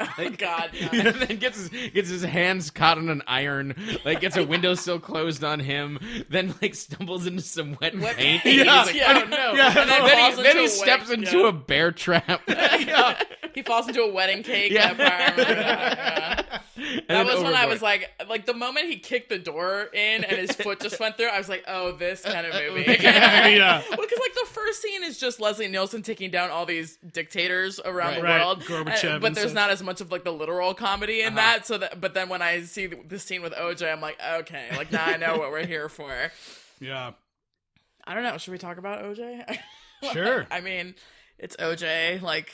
oh, 0.00 0.08
like, 0.18 0.38
God, 0.38 0.70
yeah. 0.72 0.88
and 0.90 1.16
then 1.20 1.36
gets 1.36 1.68
his 1.68 1.90
gets 1.92 2.08
his 2.08 2.22
hands 2.22 2.70
caught 2.70 2.96
on 2.96 3.10
an 3.10 3.22
iron, 3.26 3.74
like 4.06 4.20
gets 4.22 4.38
a 4.38 4.44
windowsill 4.46 5.00
closed 5.00 5.44
on 5.44 5.60
him, 5.60 5.98
then 6.30 6.54
like 6.62 6.74
stumbles 6.74 7.26
into 7.26 7.42
some 7.42 7.76
wet, 7.78 7.94
Wet 7.98 8.16
paint. 8.16 8.42
paint. 8.42 8.56
He's 8.56 8.64
Yeah. 8.64 8.82
like, 8.84 8.94
Yeah. 8.94 9.22
oh 9.22 9.28
no! 9.28 9.52
Yeah. 9.52 9.66
And 9.66 9.90
then, 9.90 10.06
then 10.06 10.36
he, 10.36 10.42
then 10.42 10.56
he 10.56 10.66
steps 10.68 11.08
wedding- 11.10 11.24
into 11.26 11.38
yeah. 11.40 11.48
a 11.48 11.52
bear 11.52 11.92
trap. 11.92 12.40
yeah. 12.48 13.22
he 13.54 13.62
falls 13.62 13.86
into 13.86 14.00
a 14.00 14.10
wedding 14.10 14.42
cake. 14.42 14.72
Yeah. 14.72 16.41
Yeah. 16.76 16.84
I 16.84 16.88
remember 16.88 17.04
that, 17.06 17.08
yeah. 17.08 17.16
And 17.18 17.28
That 17.28 17.34
was 17.34 17.42
when 17.44 17.54
I 17.54 17.66
was 17.66 17.82
like, 17.82 18.10
like 18.28 18.46
the 18.46 18.54
moment 18.54 18.86
he 18.86 18.96
kicked 18.98 19.28
the 19.28 19.38
door 19.38 19.82
in 19.92 20.24
and 20.24 20.36
his 20.38 20.52
foot 20.52 20.80
just 20.80 20.98
went 20.98 21.16
through, 21.16 21.26
I 21.28 21.38
was 21.38 21.48
like, 21.48 21.64
oh, 21.68 21.92
this 21.92 22.22
kind 22.22 22.46
of 22.46 22.54
movie. 22.54 22.84
yeah. 23.00 23.82
Well, 23.90 23.98
because 24.00 24.18
like 24.20 24.34
the 24.34 24.46
first 24.50 24.80
scene 24.82 25.04
is 25.04 25.18
just 25.18 25.40
Leslie 25.40 25.68
Nielsen 25.68 26.02
taking 26.02 26.30
down 26.30 26.50
all 26.50 26.64
these 26.66 26.96
dictators 27.12 27.78
around 27.84 28.14
the 28.16 28.22
Right. 28.22 28.40
world, 28.40 28.62
Gorbachev 28.62 29.12
and- 29.14 29.20
but 29.22 29.34
there's 29.34 29.52
not 29.54 29.70
as 29.70 29.82
much 29.82 30.00
of 30.00 30.10
like 30.10 30.24
the 30.24 30.32
literal 30.32 30.72
comedy 30.74 31.20
in 31.22 31.28
Uh-huh. 31.28 31.36
that. 31.36 31.66
So 31.66 31.78
that, 31.78 32.00
but 32.00 32.14
then 32.14 32.28
when 32.28 32.40
I 32.42 32.62
see 32.62 32.86
the, 32.86 32.98
the 33.06 33.18
scene 33.18 33.42
with 33.42 33.52
OJ, 33.52 33.92
I'm 33.92 34.00
like, 34.00 34.18
okay, 34.40 34.68
like 34.76 34.90
now 34.92 35.04
I 35.04 35.16
know 35.16 35.36
what 35.38 35.50
we're 35.50 35.66
here 35.66 35.88
for. 35.88 36.12
Yeah. 36.80 37.12
I 38.04 38.14
don't 38.14 38.22
know. 38.24 38.38
Should 38.38 38.52
we 38.52 38.58
talk 38.58 38.78
about 38.78 39.02
OJ? 39.04 39.58
Sure. 40.12 40.46
I 40.50 40.60
mean, 40.60 40.96
it's 41.38 41.54
OJ. 41.56 42.20
Like 42.22 42.50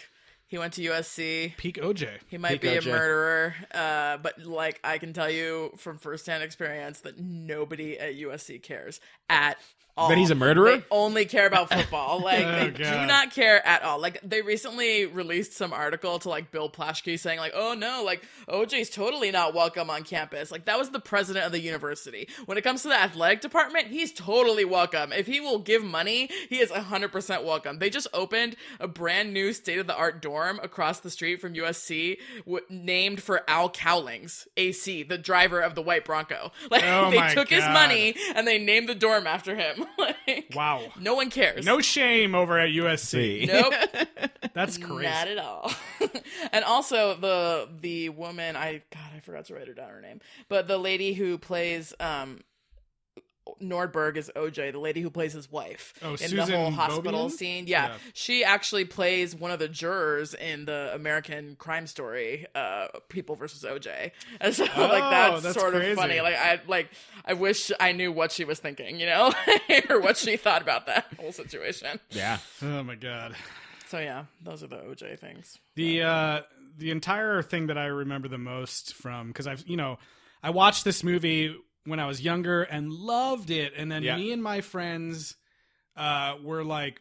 he 0.49 0.57
went 0.57 0.73
to 0.73 0.83
USC. 0.83 1.57
Peak 1.59 1.77
OJ. 1.77 2.09
He 2.27 2.39
might 2.39 2.61
Peak 2.61 2.63
be 2.63 2.77
a 2.77 2.83
murderer, 2.83 3.55
uh, 3.73 4.17
but 4.17 4.43
like 4.45 4.81
I 4.83 4.97
can 4.97 5.13
tell 5.13 5.31
you 5.31 5.73
from 5.77 5.99
firsthand 5.99 6.43
experience 6.43 7.01
that 7.01 7.21
nobody 7.21 7.99
at 7.99 8.15
USC 8.15 8.63
cares 8.63 8.99
at 9.29 9.59
all. 9.99 10.09
That 10.09 10.19
he's 10.19 10.31
a 10.31 10.35
murderer? 10.35 10.77
They 10.79 10.85
only 10.91 11.25
care 11.27 11.47
about 11.47 11.71
football. 11.73 12.23
Like 12.23 12.45
Oh, 12.47 12.55
they 12.65 12.71
do 12.71 13.07
not 13.07 13.33
care 13.33 13.65
at 13.67 13.83
all. 13.83 14.01
Like 14.01 14.21
they 14.23 14.43
recently 14.43 15.07
released 15.07 15.53
some 15.55 15.73
article 15.73 16.19
to 16.21 16.29
like 16.29 16.51
Bill 16.51 16.71
Plaschke 16.71 17.19
saying 17.19 17.39
like, 17.39 17.53
"Oh 17.55 17.75
no, 17.75 18.03
like 18.05 18.23
OJ's 18.49 18.91
totally 18.91 19.31
not 19.31 19.55
welcome 19.55 19.91
on 19.91 20.05
campus." 20.05 20.51
Like 20.51 20.65
that 20.67 20.79
was 20.79 20.91
the 20.91 21.01
president 21.01 21.45
of 21.47 21.53
the 21.53 21.61
university. 21.61 22.29
When 22.47 22.57
it 22.59 22.63
comes 22.65 22.83
to 22.83 22.89
the 22.89 23.01
athletic 23.01 23.41
department, 23.41 23.89
he's 23.89 24.13
totally 24.13 24.65
welcome. 24.65 25.13
If 25.13 25.27
he 25.27 25.41
will 25.41 25.59
give 25.59 25.83
money, 25.85 26.31
he 26.49 26.61
is 26.61 26.71
100% 26.71 27.45
welcome. 27.45 27.79
They 27.79 27.91
just 27.91 28.07
opened 28.15 28.57
a 28.81 28.89
brand 28.89 29.33
new 29.33 29.53
state 29.53 29.79
of 29.79 29.87
the 29.87 29.97
art 29.97 30.23
dorm 30.23 30.61
across 30.63 31.01
the 31.01 31.11
street 31.11 31.41
from 31.41 31.55
USC 31.55 32.19
w- 32.47 32.65
named 32.69 33.23
for 33.23 33.43
Al 33.49 33.69
Cowlings, 33.71 34.47
AC, 34.57 35.03
the 35.03 35.19
driver 35.19 35.61
of 35.61 35.75
the 35.75 35.83
white 35.83 36.05
Bronco. 36.05 36.53
Like 36.71 36.85
Oh 36.85 37.11
they 37.11 37.35
took 37.35 37.49
his 37.49 37.65
money 37.65 38.15
and 38.35 38.47
they 38.47 38.59
named 38.59 38.89
the 38.89 38.95
dorm 38.95 39.27
after 39.27 39.57
him. 39.57 39.87
like 39.99 40.53
Wow. 40.55 40.83
no 40.99 41.15
one 41.15 41.31
cares. 41.31 41.65
No 41.65 41.81
shame 41.81 42.35
over 42.35 42.59
at 42.59 42.71
USC. 42.71 43.47
Nope. 43.49 43.73
That's 44.55 44.77
crazy. 44.79 45.03
Not 45.09 45.29
at 45.29 45.39
all. 45.39 45.71
and 46.53 46.65
also 46.65 47.15
the 47.15 47.69
the 47.81 48.09
woman 48.11 48.57
I 48.57 48.83
God 48.93 49.11
I 49.17 49.21
forgot 49.21 49.45
to 49.47 49.55
write 49.55 49.69
her 49.69 49.75
down 49.75 49.91
her 49.91 50.01
name, 50.01 50.21
but 50.49 50.67
the 50.69 50.79
lady 50.79 51.13
who 51.13 51.39
plays 51.39 51.93
um 52.01 52.41
Nordberg 53.61 54.17
is 54.17 54.31
OJ, 54.37 54.73
the 54.73 54.79
lady 54.79 55.01
who 55.01 55.11
plays 55.11 55.33
his 55.33 55.51
wife 55.51 55.95
Oh, 56.03 56.15
in 56.21 56.37
the 56.37 56.45
whole 56.47 56.71
hospital 56.71 57.27
Beaubian? 57.29 57.31
scene. 57.33 57.67
Yeah, 57.67 57.89
Yeah. 57.89 57.95
she 58.15 58.45
actually 58.45 58.85
plays 58.85 59.35
one 59.35 59.51
of 59.51 59.59
the 59.59 59.69
jurors 59.69 60.35
in 60.35 60.65
the 60.65 60.91
American 60.95 61.57
Crime 61.57 61.87
Story, 61.87 62.47
uh, 62.55 62.89
People 63.09 63.37
versus 63.37 63.63
OJ. 63.65 64.13
And 64.41 64.55
so 64.55 64.67
Oh, 64.77 64.83
like 64.87 65.11
that's, 65.11 65.43
that's 65.43 65.55
sort 65.59 65.73
crazy. 65.75 65.91
of 65.93 65.97
funny. 65.99 66.21
Like 66.21 66.37
I 66.37 66.61
like 66.67 66.91
I 67.25 67.33
wish 67.35 67.71
I 67.81 67.93
knew 67.93 68.13
what 68.13 68.33
she 68.33 68.45
was 68.45 68.59
thinking, 68.59 69.01
you 69.01 69.07
know, 69.07 69.33
or 69.91 70.01
what 70.01 70.17
she 70.17 70.37
thought 70.37 70.63
about 70.63 70.87
that 70.87 71.07
whole 71.21 71.33
situation. 71.33 72.01
yeah. 72.11 72.39
Oh 72.63 72.83
my 72.83 72.95
god. 72.95 73.35
So 73.89 73.99
yeah, 73.99 74.25
those 74.43 74.63
are 74.63 74.67
the 74.67 74.77
OJ 74.77 75.19
things. 75.19 75.59
The 75.75 76.03
uh 76.03 76.41
the 76.77 76.91
entire 76.91 77.43
thing 77.43 77.67
that 77.69 77.79
I 77.79 77.87
remember 77.87 78.29
the 78.29 78.39
most 78.39 78.95
from 78.95 79.29
because 79.29 79.47
I've 79.47 79.67
you 79.67 79.77
know 79.77 79.99
I 80.43 80.51
watched 80.51 80.85
this 80.85 81.03
movie 81.03 81.57
when 81.85 82.01
I 82.01 82.07
was 82.07 82.21
younger 82.21 82.63
and 82.63 82.93
loved 82.93 83.51
it, 83.51 83.73
and 83.77 83.91
then 83.91 84.03
Yeah. 84.03 84.17
me 84.17 84.33
and 84.33 84.43
my 84.43 84.61
friends 84.61 85.37
uh 85.97 86.37
were 86.43 86.65
like 86.65 87.01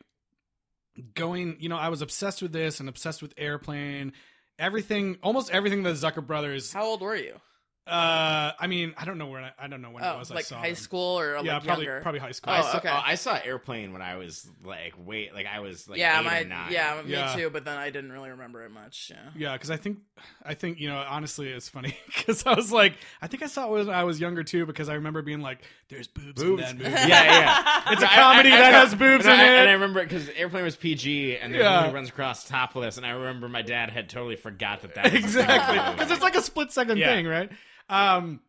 going. 1.13 1.57
You 1.59 1.69
know, 1.69 1.77
I 1.77 1.89
was 1.89 2.01
obsessed 2.01 2.41
with 2.41 2.51
this 2.53 2.79
and 2.79 2.89
obsessed 2.89 3.21
with 3.21 3.33
Airplane. 3.37 4.13
Everything, 4.59 5.17
almost 5.21 5.51
everything 5.51 5.83
the 5.83 5.91
Zucker 5.91 6.25
brothers. 6.25 6.73
How 6.73 6.83
old 6.85 7.01
were 7.01 7.15
you? 7.15 7.39
Uh, 7.87 8.51
I 8.59 8.67
mean, 8.67 8.93
I 8.97 9.05
don't 9.05 9.17
know 9.17 9.27
where 9.27 9.41
I, 9.41 9.51
I 9.65 9.67
don't 9.67 9.81
know 9.81 9.91
when 9.91 10.03
it 10.03 10.07
Oh, 10.07 10.19
was. 10.19 10.31
I 10.31 10.35
like 10.35 10.45
saw 10.45 10.57
high 10.59 10.67
them. 10.67 10.75
school 10.75 11.19
or 11.19 11.37
Yeah, 11.43 11.53
like 11.55 11.63
probably 11.63 11.85
younger? 11.85 12.01
probably 12.01 12.19
high 12.19 12.31
school. 12.31 12.51
I, 12.53 12.59
Oh, 12.59 12.61
saw, 12.63 12.77
okay. 12.77 12.89
oh, 12.91 13.01
I 13.03 13.15
saw 13.15 13.39
Airplane 13.43 13.93
when 13.93 14.01
I 14.01 14.17
was 14.17 14.49
like 14.63 14.93
wait, 14.97 15.33
like 15.33 15.45
I 15.45 15.59
was 15.61 15.87
like 15.87 15.97
yeah, 15.99 16.19
eight 16.19 16.25
my 16.25 16.39
or 16.41 16.45
nine. 16.45 16.71
yeah, 16.71 17.01
me 17.05 17.11
Yeah. 17.11 17.33
too. 17.35 17.49
But 17.49 17.65
then 17.65 17.77
I 17.77 17.89
didn't 17.89 18.11
really 18.11 18.29
remember 18.29 18.63
it 18.65 18.71
much. 18.71 19.11
Yeah. 19.13 19.29
Yeah, 19.35 19.53
because 19.53 19.71
I 19.71 19.77
think, 19.77 19.99
I 20.43 20.53
think 20.53 20.79
you 20.79 20.89
know, 20.89 21.03
honestly, 21.07 21.47
it's 21.49 21.69
funny 21.69 21.95
because 22.07 22.45
I 22.45 22.53
was 22.53 22.71
like, 22.71 22.93
I 23.21 23.27
think 23.27 23.41
I 23.43 23.47
saw 23.47 23.67
it 23.67 23.85
when 23.85 23.89
I 23.89 24.03
was 24.03 24.19
younger 24.19 24.43
too 24.43 24.65
because 24.65 24.89
I 24.89 24.95
remember 24.95 25.21
being 25.21 25.41
like, 25.41 25.59
"There's 25.89 26.07
boobs, 26.07 26.41
in 26.41 26.55
that 26.57 26.77
movie." 26.77 26.89
yeah, 26.91 27.05
yeah. 27.07 27.81
It's 27.93 28.03
a 28.03 28.07
comedy 28.07 28.49
that 28.49 28.73
has 28.73 28.93
boobs 28.93 29.25
and 29.25 29.35
in 29.35 29.39
I, 29.39 29.43
it. 29.45 29.59
And 29.61 29.69
I 29.69 29.73
remember 29.73 30.03
because 30.03 30.27
Airplane 30.29 30.63
was 30.65 30.75
PG, 30.75 31.37
and 31.37 31.53
the 31.53 31.59
Yeah. 31.59 31.83
movie 31.83 31.93
runs 31.93 32.09
across 32.09 32.43
topless, 32.43 32.97
and 32.97 33.05
I 33.05 33.11
remember 33.11 33.47
my 33.47 33.61
dad 33.61 33.89
had 33.91 34.09
totally 34.09 34.35
forgot 34.35 34.81
that 34.81 34.95
that 34.95 35.05
was 35.05 35.13
a 35.13 35.17
exactly 35.17 35.77
movie. 35.77 35.91
because 35.91 36.11
it's 36.11 36.21
like 36.21 36.35
a 36.35 36.41
split 36.41 36.71
second 36.71 36.97
Yeah. 36.97 37.13
thing, 37.15 37.25
right? 37.27 37.49
Um, 37.89 38.41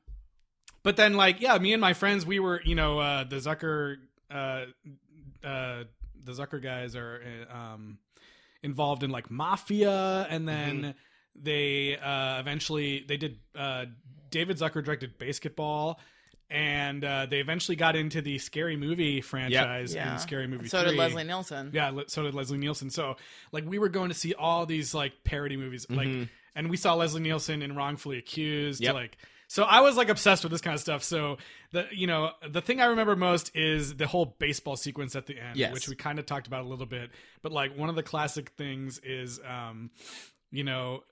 but 0.82 0.96
then 0.96 1.14
like, 1.14 1.40
yeah, 1.40 1.56
me 1.58 1.72
and 1.72 1.80
my 1.80 1.92
friends, 1.92 2.24
we 2.26 2.38
were, 2.38 2.60
you 2.64 2.74
know, 2.74 2.98
uh, 2.98 3.24
the 3.24 3.36
Zucker, 3.36 3.96
uh, 4.30 4.64
uh, 5.44 5.84
the 6.24 6.32
Zucker 6.32 6.62
guys 6.62 6.96
are 6.96 7.22
uh, 7.50 7.56
um 7.56 7.98
involved 8.62 9.02
in 9.02 9.10
like 9.10 9.30
mafia, 9.30 10.26
and 10.28 10.48
then 10.48 10.94
they 11.34 11.96
uh 11.96 12.40
eventually 12.40 13.04
they 13.06 13.16
did 13.16 13.38
uh 13.54 13.86
David 14.30 14.58
Zucker 14.58 14.84
directed 14.84 15.18
BASEketball. 15.18 15.96
And 16.50 17.04
uh, 17.04 17.26
they 17.26 17.40
eventually 17.40 17.76
got 17.76 17.94
into 17.94 18.22
the 18.22 18.38
scary 18.38 18.74
movie 18.78 19.20
franchise 19.20 19.94
Yeah. 19.94 20.14
in 20.14 20.18
Scary 20.18 20.46
Movie. 20.46 20.68
So 20.68 20.82
did 20.82 20.94
Leslie 20.94 21.24
Nielsen. 21.24 21.72
Yeah, 21.74 21.92
so 22.06 22.22
did 22.22 22.34
Leslie 22.34 22.56
Nielsen. 22.56 22.88
So 22.88 23.16
like 23.52 23.66
we 23.66 23.78
were 23.78 23.90
going 23.90 24.08
to 24.08 24.14
see 24.14 24.32
all 24.32 24.64
these 24.64 24.94
like 24.94 25.12
parody 25.24 25.58
movies, 25.58 25.84
like, 25.90 26.08
and 26.58 26.68
we 26.68 26.76
saw 26.76 26.92
Leslie 26.94 27.20
Nielsen 27.22 27.62
in 27.62 27.74
Wrongfully 27.74 28.18
Accused. 28.18 28.82
Yep. 28.82 28.94
Like, 28.94 29.16
so 29.46 29.62
I 29.62 29.80
was 29.80 29.96
like 29.96 30.10
obsessed 30.10 30.42
with 30.42 30.52
this 30.52 30.60
kind 30.60 30.74
of 30.74 30.80
stuff. 30.80 31.02
So 31.02 31.38
the 31.72 31.86
you 31.90 32.06
know 32.06 32.32
the 32.46 32.60
thing 32.60 32.80
I 32.82 32.86
remember 32.86 33.16
most 33.16 33.50
is 33.54 33.96
the 33.96 34.06
whole 34.06 34.36
baseball 34.38 34.76
sequence 34.76 35.16
at 35.16 35.24
the 35.26 35.38
end, 35.38 35.56
Yes. 35.56 35.72
which 35.72 35.88
we 35.88 35.94
kind 35.96 36.18
of 36.18 36.26
talked 36.26 36.46
about 36.46 36.64
a 36.64 36.68
little 36.68 36.84
bit. 36.86 37.10
But 37.42 37.52
like 37.52 37.74
one 37.78 37.88
of 37.88 37.94
the 37.96 38.02
classic 38.02 38.50
things 38.58 38.98
is, 39.02 39.40
um, 39.48 39.90
you 40.50 40.64
know. 40.64 41.04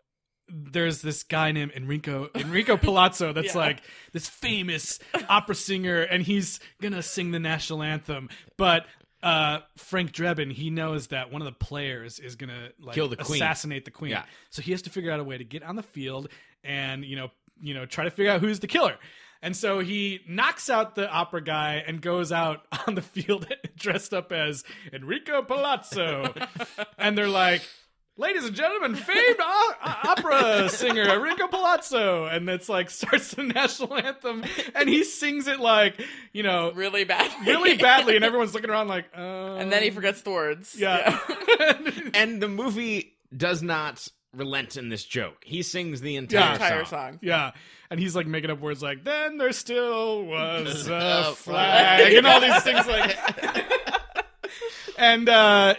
There's 0.49 1.03
this 1.03 1.25
guy 1.25 1.51
named 1.51 1.73
Enrico 1.75 2.29
Enrico 2.37 2.77
Palazzo 2.87 3.33
that's 3.33 3.57
Yeah. 3.57 3.61
like 3.63 3.83
this 4.13 4.29
famous 4.29 5.01
opera 5.29 5.57
singer, 5.57 6.03
and 6.03 6.23
he's 6.23 6.61
gonna 6.81 7.03
sing 7.03 7.33
the 7.33 7.41
national 7.41 7.83
anthem. 7.83 8.29
But 8.57 8.87
uh, 9.27 9.61
Frank 9.77 10.13
Drebin, 10.13 10.53
he 10.53 10.71
knows 10.71 11.09
that 11.09 11.33
one 11.33 11.43
of 11.43 11.47
the 11.47 11.65
players 11.65 12.21
is 12.21 12.37
gonna 12.37 12.69
like 12.81 12.95
Kill 12.95 13.09
the 13.09 13.17
queen. 13.17 13.43
assassinate 13.43 13.85
the 13.85 13.91
queen. 13.91 14.13
Yeah. 14.13 14.25
So 14.51 14.63
he 14.63 14.71
has 14.71 14.83
to 14.83 14.91
figure 14.91 15.11
out 15.11 15.19
a 15.19 15.25
way 15.25 15.37
to 15.37 15.45
get 15.45 15.65
on 15.65 15.75
the 15.75 15.83
field 15.83 16.29
and 16.63 17.05
you 17.05 17.17
know 17.17 17.31
you 17.61 17.75
know 17.75 17.87
try 17.87 18.05
to 18.05 18.11
figure 18.11 18.31
out 18.31 18.41
who's 18.41 18.61
the 18.61 18.69
killer. 18.69 18.97
And 19.43 19.57
so 19.57 19.81
he 19.81 20.21
knocks 20.29 20.71
out 20.71 20.95
the 20.95 21.11
opera 21.11 21.43
guy 21.43 21.83
and 21.87 22.01
goes 22.01 22.31
out 22.31 22.67
on 22.87 22.95
the 22.95 23.03
field 23.03 23.53
dressed 23.77 24.15
up 24.15 24.31
as 24.31 24.63
Enrico 24.93 25.43
Palazzo. 25.43 26.33
and 26.99 27.19
they're 27.19 27.29
like, 27.29 27.63
Ladies 28.19 28.47
and 28.47 28.55
gentlemen, 28.55 28.95
famed 28.95 29.37
o- 29.41 29.73
o- 29.85 29.95
opera 30.11 30.71
singer 30.71 31.03
Enrico 31.03 31.49
Palazzo, 31.49 32.25
and 32.25 32.49
it's 32.49 32.67
like 32.67 32.89
starts 32.89 33.33
the 33.33 33.43
national 33.55 33.95
anthem, 33.95 34.43
and 34.75 34.89
he 34.89 35.05
sings 35.05 35.47
it 35.47 35.61
like 35.61 36.01
you 36.33 36.43
know 36.43 36.73
Really 36.73 37.05
bad. 37.05 37.31
really 37.47 37.77
badly, 37.77 38.17
and 38.17 38.25
everyone's 38.25 38.55
looking 38.55 38.71
around 38.71 38.89
like, 38.89 39.05
uh, 39.15 39.57
and 39.57 39.71
then 39.71 39.83
he 39.83 39.91
forgets 39.91 40.23
the 40.23 40.31
words. 40.31 40.75
yeah, 40.79 41.19
and 42.15 42.41
the 42.41 42.49
movie 42.49 43.13
does 43.37 43.63
not 43.63 44.09
relent 44.33 44.79
in 44.79 44.89
this 44.89 45.05
joke. 45.05 45.45
He 45.45 45.61
sings 45.63 46.01
the 46.01 46.13
Yeah. 46.13 46.19
entire, 46.21 46.53
Entire 46.55 46.85
song. 46.87 47.13
song. 47.13 47.19
yeah, 47.21 47.51
and 47.91 48.01
he's 48.01 48.17
like 48.17 48.27
making 48.27 48.49
up 48.51 48.61
words 48.61 48.83
like, 48.83 49.05
"Then 49.05 49.37
there 49.37 49.53
still 49.53 50.25
was 50.25 50.89
a 50.89 51.29
A 51.29 51.35
flag," 51.35 52.15
and 52.15 52.27
all 52.27 52.41
these 52.41 52.63
things 52.63 52.87
like, 52.87 53.15
and 54.97 55.29
uh, 55.29 55.75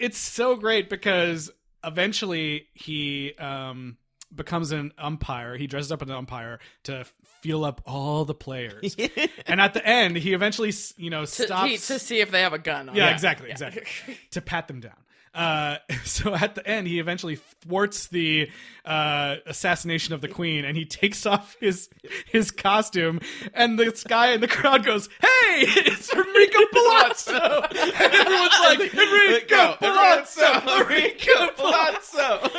it's 0.00 0.16
so 0.16 0.56
great 0.56 0.88
because 0.88 1.50
eventually 1.84 2.66
he 2.74 3.34
um, 3.38 3.96
becomes 4.34 4.72
an 4.72 4.92
umpire. 4.98 5.56
He 5.56 5.66
dresses 5.66 5.92
up 5.92 6.02
as 6.02 6.08
an 6.08 6.14
umpire 6.14 6.58
to 6.84 7.04
feel 7.40 7.64
up 7.64 7.82
all 7.86 8.24
the 8.24 8.34
players, 8.34 8.96
and 9.46 9.60
at 9.60 9.74
the 9.74 9.84
end, 9.86 10.16
he 10.16 10.32
eventually 10.32 10.72
you 10.96 11.10
know 11.10 11.22
To, 11.24 11.26
stops 11.26 11.70
he- 11.70 11.76
to 11.78 11.98
see 11.98 12.20
if 12.20 12.30
they 12.30 12.42
have 12.42 12.52
a 12.52 12.58
gun. 12.58 12.88
On 12.88 12.94
Yeah, 12.94 13.06
them. 13.06 13.14
exactly, 13.14 13.50
exactly. 13.50 13.82
to 14.30 14.40
pat 14.40 14.68
them 14.68 14.80
down. 14.80 14.92
Uh, 15.34 15.78
so 16.04 16.34
at 16.34 16.54
the 16.54 16.66
end, 16.66 16.86
he 16.86 16.98
eventually 16.98 17.36
thwarts 17.36 18.08
the 18.08 18.50
uh, 18.84 19.36
assassination 19.46 20.14
of 20.14 20.20
the 20.20 20.28
queen, 20.28 20.64
and 20.64 20.76
he 20.76 20.84
takes 20.84 21.26
off 21.26 21.56
his 21.60 21.88
his 22.26 22.50
costume, 22.50 23.20
and 23.54 23.78
this 23.78 24.04
guy 24.04 24.32
in 24.32 24.40
the 24.40 24.48
crowd 24.48 24.84
goes, 24.84 25.08
"Hey, 25.20 25.28
it's 25.66 26.12
Enrico 26.12 26.60
Palazzo!" 26.72 27.62
and 27.70 28.14
everyone's 28.14 28.60
like, 28.60 28.94
"Enrico 28.94 29.76
Palazzo, 29.80 30.80
Enrico 30.80 31.48
Palazzo." 31.56 32.50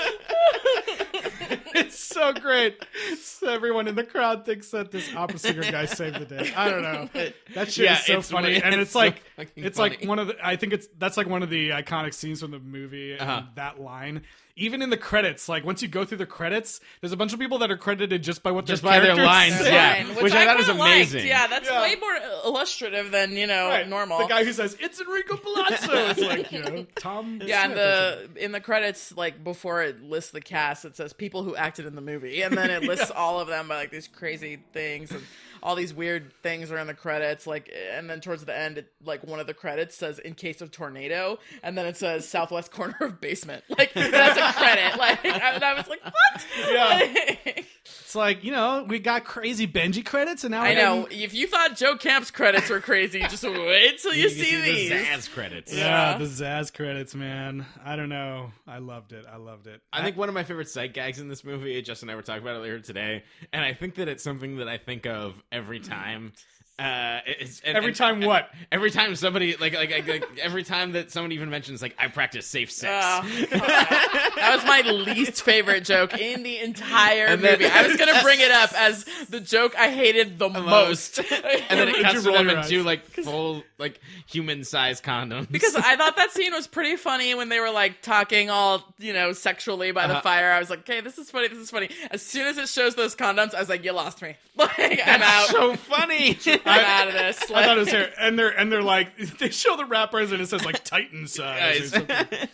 it's 1.86 2.00
so 2.00 2.34
great. 2.34 2.84
So 3.20 3.50
everyone 3.50 3.88
in 3.88 3.96
the 3.96 4.04
crowd 4.04 4.46
thinks 4.46 4.70
that 4.72 4.92
this 4.92 5.14
opera 5.16 5.40
singer 5.40 5.62
guy 5.64 5.86
saved 5.86 6.20
the 6.20 6.26
day. 6.26 6.54
I 6.56 6.70
don't 6.70 6.82
know. 6.82 7.10
That 7.54 7.72
shit 7.72 7.86
Yeah, 7.86 7.98
is 8.00 8.06
so 8.06 8.22
funny, 8.22 8.50
really- 8.50 8.64
and 8.64 8.76
it's 8.76 8.90
it's 8.90 8.96
like 8.96 9.24
fucking 9.36 9.64
it's 9.64 9.78
like 9.80 10.04
one 10.06 10.20
of 10.20 10.28
the. 10.28 10.36
I 10.46 10.56
think 10.56 10.74
it's 10.74 10.88
that's 10.98 11.18
like 11.18 11.28
one 11.28 11.44
of 11.44 11.50
the 11.50 11.70
iconic 11.70 12.14
scenes 12.14 12.42
from 12.42 12.52
the 12.52 12.60
movie. 12.60 13.18
Uh-huh. 13.18 13.44
that 13.56 13.80
line. 13.80 14.24
Even 14.56 14.84
in 14.84 14.92
the 14.92 14.98
credits, 14.98 15.50
like 15.50 15.66
once 15.66 15.82
you 15.82 15.88
go 15.88 16.06
through 16.06 16.20
the 16.20 16.28
credits, 16.28 16.80
there's 17.02 17.12
a 17.12 17.18
bunch 17.18 17.34
of 17.34 17.39
people 17.39 17.58
that 17.58 17.72
are 17.72 17.78
credited 17.78 18.22
just 18.22 18.44
by 18.44 18.52
what 18.52 18.66
Just 18.66 18.84
their 18.84 18.92
by 18.92 19.00
their 19.00 19.16
lines, 19.16 19.56
say. 19.58 19.74
yeah. 19.74 20.04
Fine, 20.04 20.24
which 20.24 20.32
I 20.34 20.46
thought 20.46 20.58
was 20.58 20.68
kinda 20.68 20.80
liked. 20.80 20.94
amazing. 20.96 21.28
Yeah, 21.28 21.48
that's 21.48 21.68
Yeah. 21.68 21.82
way 21.82 21.96
more 21.96 22.16
illustrative 22.46 23.10
than 23.10 23.32
you 23.36 23.48
know 23.48 23.70
Right. 23.70 23.88
normal. 23.88 24.20
The 24.20 24.28
guy 24.28 24.44
who 24.44 24.54
says 24.54 24.78
it's 24.80 25.02
Enrico 25.02 25.38
Palazzo. 25.38 25.92
It's 26.12 26.20
like 26.22 26.52
you 26.52 26.60
know 26.60 26.86
Tom. 26.96 27.42
yeah, 27.44 27.63
and 27.63 27.74
Smith 27.74 27.80
or 27.80 28.28
the 28.36 28.44
in 28.46 28.52
the 28.52 28.62
credits, 28.62 29.12
like 29.18 29.44
before 29.44 29.82
it 29.82 30.04
lists 30.04 30.30
the 30.30 30.42
cast, 30.42 30.86
it 30.86 30.96
says 30.96 31.13
people 31.13 31.44
who 31.44 31.56
acted 31.56 31.88
in 31.88 31.96
the 31.96 32.02
movie, 32.02 32.44
and 32.44 32.56
then 32.56 32.70
it 32.70 32.84
lists 32.88 33.10
all 33.10 33.39
of 33.39 33.48
them 33.48 33.68
by 33.70 33.76
like 33.78 33.89
these 33.89 34.08
crazy 34.08 34.60
things 34.72 35.10
and 35.10 35.24
all 35.63 35.76
these 35.76 35.93
weird 35.93 36.32
things 36.43 36.71
are 36.71 36.78
in 36.78 36.86
the 36.88 36.93
credits. 36.93 37.47
Like, 37.47 37.73
and 37.93 38.08
then 38.10 38.19
towards 38.21 38.45
the 38.45 38.56
end, 38.56 38.78
it, 38.78 38.91
like 39.04 39.23
one 39.23 39.39
of 39.39 39.47
the 39.47 39.54
credits 39.56 39.95
says 39.95 40.19
"in 40.19 40.36
case 40.36 40.62
of 40.62 40.69
tornado," 40.69 41.39
and 41.63 41.76
then 41.78 41.86
it 41.88 41.97
says 41.97 42.28
"southwest 42.28 42.71
corner 42.71 42.97
of 43.02 43.19
basement." 43.21 43.63
Like 43.69 43.93
that's 43.93 44.38
a 44.38 44.60
credit. 44.60 44.97
Like, 44.99 45.26
and 45.26 45.63
I 45.63 45.73
was 45.73 45.88
like, 45.88 46.04
what? 46.04 46.45
Yeah. 46.71 47.62
It's 47.86 48.15
like 48.15 48.43
you 48.43 48.52
know 48.52 48.86
we 48.88 48.99
got 48.99 49.26
crazy 49.26 49.67
Benji 49.67 50.06
credits, 50.06 50.43
and 50.43 50.52
now 50.52 50.62
I 50.62 50.73
know. 50.76 51.04
getting- 51.04 51.21
If 51.21 51.34
you 51.34 51.47
thought 51.47 51.76
Joe 51.76 51.97
Camp's 51.97 52.30
credits 52.32 52.69
were 52.69 52.80
crazy, 52.80 53.19
just 53.30 53.43
wait 53.43 53.99
till 54.02 54.13
you, 54.13 54.23
You 54.23 54.30
see, 54.30 54.49
can 54.52 54.62
these. 54.63 54.89
the 54.89 54.95
Zaz 54.95 55.30
credits. 55.32 55.73
Yeah, 55.73 56.12
Yeah. 56.12 56.17
the 56.19 56.26
Zaz 56.26 56.71
credits, 56.73 57.13
man. 57.15 57.65
I 57.84 57.95
don't 57.95 58.10
know. 58.10 58.52
I 58.67 58.78
loved 58.78 59.12
it. 59.13 59.26
I 59.30 59.38
loved 59.38 59.65
it. 59.67 59.82
I 59.91 60.02
think 60.04 60.15
one 60.15 60.30
of 60.30 60.36
my 60.36 60.43
favorite 60.43 60.69
sight 60.69 60.93
gags 60.93 61.19
in 61.19 61.28
this 61.28 61.43
movie, 61.43 61.82
Justin 61.82 62.08
and 62.08 62.13
I 62.13 62.15
were 62.15 62.21
talking 62.21 62.43
about 62.43 62.56
it 62.56 62.60
earlier 62.60 62.80
today, 62.80 63.23
and 63.52 63.65
I 63.65 63.73
think 63.73 63.95
that 63.95 64.08
it's 64.08 64.23
something 64.23 64.58
that 64.58 64.69
I 64.69 64.78
think 64.78 65.06
of 65.08 65.41
every 65.54 65.80
time. 65.80 66.34
Uh, 66.80 67.20
it's, 67.28 67.62
and- 67.64 67.78
every 67.78 67.90
and- 67.90 67.96
time 67.96 68.22
what? 68.22 68.50
Every 68.72 68.90
time 68.90 69.16
somebody 69.16 69.56
like, 69.58 69.76
like 69.76 69.92
like 69.92 70.08
like 70.08 70.26
every 70.42 70.64
time 70.64 70.94
that 70.94 71.12
someone 71.12 71.32
even 71.32 71.52
mentions 71.52 71.84
like 71.84 71.96
I 72.00 72.08
practice 72.08 72.48
safe 72.48 72.72
sex. 72.72 72.92
Oh, 72.92 73.46
that 73.60 74.52
was 74.56 74.66
my 74.66 74.82
least 75.14 75.44
favorite 75.44 75.86
joke 75.86 76.18
in 76.20 76.42
the 76.42 76.58
entire 76.60 77.26
And 77.28 77.44
then- 77.44 77.60
movie. 77.60 77.72
I 77.72 77.88
was 77.88 77.96
gonna 77.96 78.22
bring 78.24 78.40
it 78.40 78.50
up 78.50 78.74
as 78.76 79.06
the 79.30 79.40
joke 79.40 79.76
I 79.78 79.90
hated 79.92 80.40
the 80.40 80.50
most, 80.50 81.20
and 81.20 81.28
then 81.30 81.90
it 81.90 81.94
Did 81.98 82.02
cuts 82.04 82.26
you 82.26 82.32
to 82.32 82.38
them 82.38 82.50
into 82.50 82.82
like 82.84 83.06
full 83.06 83.64
like 83.78 84.00
human 84.26 84.64
sized 84.64 85.04
condoms 85.04 85.52
because 85.52 85.76
I 85.76 85.96
thought 85.96 86.18
that 86.18 86.32
scene 86.32 86.54
was 86.54 86.66
pretty 86.66 86.96
funny 86.96 87.36
when 87.36 87.50
they 87.50 87.60
were 87.60 87.72
like 87.72 88.02
talking 88.02 88.50
all 88.50 88.94
you 88.98 89.14
know 89.14 89.32
sexually 89.34 89.92
by 89.92 90.08
the 90.08 90.14
Uh-huh. 90.14 90.22
fire. 90.22 90.52
I 90.52 90.60
was 90.60 90.72
like, 90.72 90.80
okay, 90.80 91.02
this 91.02 91.20
is 91.20 91.30
funny. 91.30 91.50
This 91.50 91.60
is 91.60 91.70
funny. 91.70 91.90
As 92.10 92.24
soon 92.24 92.48
as 92.48 92.58
it 92.58 92.68
shows 92.68 92.96
those 92.96 93.16
condoms, 93.16 93.54
I 93.54 93.60
was 93.60 93.70
like, 93.70 93.84
you 93.86 93.92
lost 93.92 94.24
me. 94.24 94.36
Like 94.56 95.02
I'm 95.06 95.22
out. 95.24 95.48
so 95.48 95.76
funny. 95.76 96.38
I'm 96.65 96.86
out 96.86 97.08
of 97.08 97.13
this. 97.13 97.52
I 97.52 97.63
thought 97.63 97.78
it 97.78 97.80
was 97.80 97.89
here, 97.89 98.12
and 98.19 98.38
they're 98.38 98.49
and 98.58 98.71
they're 98.71 98.82
like 98.84 99.15
they 99.39 99.49
show 99.49 99.76
the 99.76 99.86
wrappers, 99.86 100.32
and 100.32 100.41
it 100.41 100.47
says 100.47 100.65
like 100.65 100.84
Titan 100.84 101.28
size. 101.28 101.93
or 101.93 101.99
something. 101.99 102.17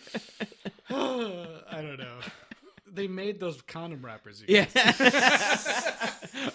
I 0.89 1.81
don't 1.81 1.99
know. 1.99 2.19
They 2.99 3.07
made 3.07 3.39
those 3.39 3.61
condom 3.61 4.05
wrappers. 4.05 4.43
you 4.45 4.55
Yeah. 4.57 4.65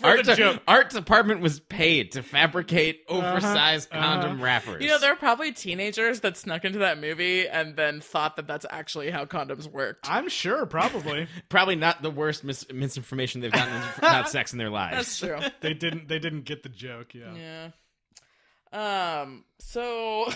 art, 0.02 0.24
the 0.26 0.34
joke. 0.36 0.62
art 0.68 0.90
department 0.90 1.40
was 1.40 1.58
paid 1.58 2.12
to 2.12 2.22
fabricate 2.22 3.00
oversized 3.08 3.88
condom 3.88 4.42
wrappers. 4.42 4.82
You 4.82 4.88
know, 4.88 4.98
there 4.98 5.10
are 5.10 5.16
probably 5.16 5.52
teenagers 5.52 6.20
that 6.20 6.36
snuck 6.36 6.66
into 6.66 6.80
that 6.80 7.00
movie 7.00 7.48
and 7.48 7.76
then 7.76 8.02
thought 8.02 8.36
that 8.36 8.46
that's 8.46 8.66
actually 8.68 9.10
how 9.10 9.24
condoms 9.24 9.66
worked. 9.66 10.06
I'm 10.06 10.28
sure, 10.28 10.66
probably 10.66 11.28
probably 11.48 11.76
not 11.76 12.02
the 12.02 12.10
worst 12.10 12.44
mis- 12.44 12.66
misinformation 12.70 13.40
they've 13.40 13.50
gotten 13.50 13.82
about 13.96 14.28
sex 14.28 14.52
in 14.52 14.58
their 14.58 14.68
lives. 14.68 14.96
That's 14.96 15.18
true. 15.18 15.50
they 15.62 15.72
didn't. 15.72 16.08
They 16.08 16.18
didn't 16.18 16.42
get 16.44 16.62
the 16.62 16.68
joke. 16.68 17.14
Yeah. 17.14 17.70
Yeah. 18.72 19.20
Um. 19.22 19.44
So, 19.60 20.30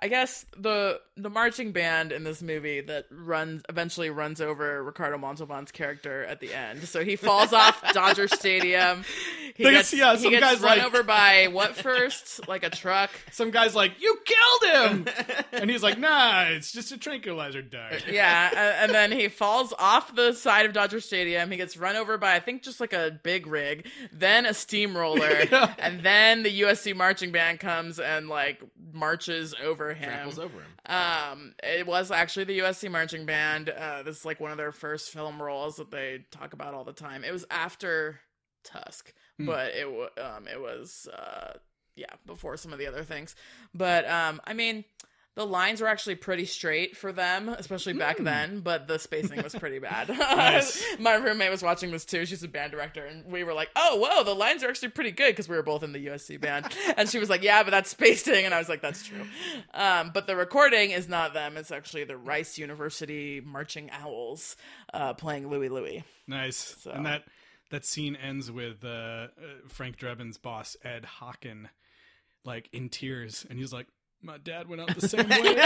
I 0.00 0.08
guess 0.08 0.44
the 0.58 0.98
the 1.16 1.28
marching 1.28 1.72
band 1.72 2.10
in 2.10 2.24
this 2.24 2.40
movie 2.40 2.80
that 2.80 3.04
runs 3.10 3.62
eventually 3.68 4.08
runs 4.08 4.40
over 4.40 4.82
Ricardo 4.82 5.18
Montalban's 5.18 5.70
character 5.70 6.24
at 6.24 6.40
the 6.40 6.54
end. 6.54 6.84
So 6.84 7.04
he 7.04 7.16
falls 7.16 7.52
off 7.52 7.82
Dodger 7.92 8.28
Stadium. 8.28 9.04
He 9.54 9.64
There's- 9.64 9.90
gets, 9.90 9.94
yeah, 9.94 10.12
he 10.16 10.22
some 10.22 10.30
gets 10.30 10.42
guy's 10.44 10.60
run 10.60 10.78
like- 10.78 10.86
over 10.86 11.02
by 11.02 11.48
what 11.52 11.76
first? 11.76 12.48
Like 12.48 12.62
a 12.64 12.70
truck. 12.70 13.10
Some 13.32 13.50
guy's 13.50 13.74
like, 13.74 13.92
"You 14.00 14.18
killed 14.24 14.74
him," 14.90 15.06
and 15.52 15.70
he's 15.70 15.82
like, 15.82 15.98
"Nah, 15.98 16.44
it's 16.44 16.72
just 16.72 16.92
a 16.92 16.96
tranquilizer 16.98 17.60
dart." 17.62 18.04
Yeah, 18.10 18.50
a- 18.52 18.82
and 18.82 18.92
then 18.92 19.12
he 19.12 19.28
falls 19.28 19.72
off 19.78 20.14
the 20.14 20.32
side 20.32 20.64
of 20.66 20.72
Dodger 20.72 21.00
Stadium. 21.00 21.50
He 21.50 21.56
gets 21.56 21.76
run 21.76 21.96
over 21.96 22.16
by 22.18 22.34
I 22.34 22.40
think 22.40 22.62
just 22.62 22.80
like 22.80 22.92
a 22.94 23.18
big 23.22 23.46
rig, 23.46 23.86
then 24.12 24.46
a 24.46 24.54
steamroller, 24.54 25.44
and 25.78 26.02
then 26.02 26.42
the 26.42 26.60
USC 26.62 26.94
marching 26.96 27.32
band 27.32 27.60
comes 27.60 27.98
and 28.00 28.28
like 28.28 28.62
marches 28.92 29.54
over 29.62 29.92
him. 29.94 30.08
Tramples 30.08 30.38
over 30.38 30.58
him. 30.58 30.66
Um, 30.86 31.02
it 31.62 31.86
was 31.86 32.10
actually 32.10 32.44
the 32.44 32.58
USC 32.60 32.90
marching 32.90 33.26
band. 33.26 33.68
Uh, 33.70 34.02
this 34.02 34.18
is 34.20 34.24
like 34.24 34.40
one 34.40 34.50
of 34.50 34.56
their 34.56 34.72
first 34.72 35.10
film 35.10 35.40
roles 35.42 35.76
that 35.76 35.90
they 35.90 36.24
talk 36.30 36.52
about 36.52 36.74
all 36.74 36.84
the 36.84 36.92
time. 36.92 37.24
It 37.24 37.32
was 37.32 37.44
after 37.50 38.20
Tusk, 38.64 39.12
but 39.38 39.72
it 39.74 39.86
um 40.22 40.46
it 40.46 40.60
was 40.60 41.08
uh 41.12 41.54
yeah 41.96 42.14
before 42.26 42.56
some 42.56 42.72
of 42.72 42.78
the 42.78 42.86
other 42.86 43.04
things. 43.04 43.34
But 43.74 44.08
um, 44.08 44.40
I 44.44 44.52
mean. 44.54 44.84
The 45.34 45.46
lines 45.46 45.80
were 45.80 45.86
actually 45.86 46.16
pretty 46.16 46.44
straight 46.44 46.94
for 46.94 47.10
them, 47.10 47.48
especially 47.48 47.94
back 47.94 48.18
then, 48.18 48.60
but 48.60 48.86
the 48.86 48.98
spacing 48.98 49.42
was 49.42 49.54
pretty 49.54 49.78
bad. 49.78 50.08
Nice. 50.42 50.84
My 50.98 51.14
roommate 51.14 51.50
was 51.50 51.62
watching 51.62 51.90
this 51.90 52.04
too. 52.04 52.26
She's 52.26 52.42
a 52.42 52.48
band 52.48 52.72
director, 52.72 53.06
and 53.06 53.24
we 53.24 53.42
were 53.42 53.54
like, 53.54 53.70
"Oh, 53.74 53.96
whoa, 53.96 54.24
the 54.24 54.34
lines 54.34 54.62
are 54.62 54.68
actually 54.68 54.90
pretty 54.90 55.10
good" 55.10 55.30
because 55.30 55.48
we 55.48 55.56
were 55.56 55.62
both 55.62 55.82
in 55.82 55.92
the 55.92 56.06
USC 56.08 56.38
band. 56.38 56.66
and 56.98 57.08
she 57.08 57.18
was 57.18 57.30
like, 57.30 57.42
"Yeah, 57.42 57.62
but 57.62 57.70
that's 57.70 57.88
spacing," 57.88 58.44
and 58.44 58.52
I 58.52 58.58
was 58.58 58.68
like, 58.68 58.82
"That's 58.82 59.06
true." 59.06 59.24
Um, 59.72 60.10
but 60.12 60.26
the 60.26 60.36
recording 60.36 60.90
is 60.90 61.08
not 61.08 61.32
them; 61.32 61.56
it's 61.56 61.70
actually 61.70 62.04
the 62.04 62.18
Rice 62.18 62.58
University 62.58 63.40
Marching 63.42 63.90
Owls 63.90 64.56
uh, 64.92 65.14
playing 65.14 65.48
Louie 65.48 65.70
Louie. 65.70 66.04
Nice. 66.28 66.76
So- 66.82 66.90
And 66.90 67.06
that 67.06 67.24
that 67.70 67.86
scene 67.86 68.16
ends 68.16 68.50
with 68.50 68.84
uh, 68.84 68.88
uh, 68.88 69.28
Frank 69.68 69.96
Drebin's 69.98 70.36
boss 70.36 70.76
Ed 70.84 71.06
Hocken, 71.20 71.68
like 72.44 72.68
in 72.74 72.90
tears, 72.90 73.46
and 73.48 73.58
he's 73.58 73.72
like, 73.72 73.86
"My 74.22 74.38
dad 74.38 74.68
went 74.68 74.80
out 74.82 74.94
the 74.94 75.08
same 75.08 75.28
way." 75.28 75.56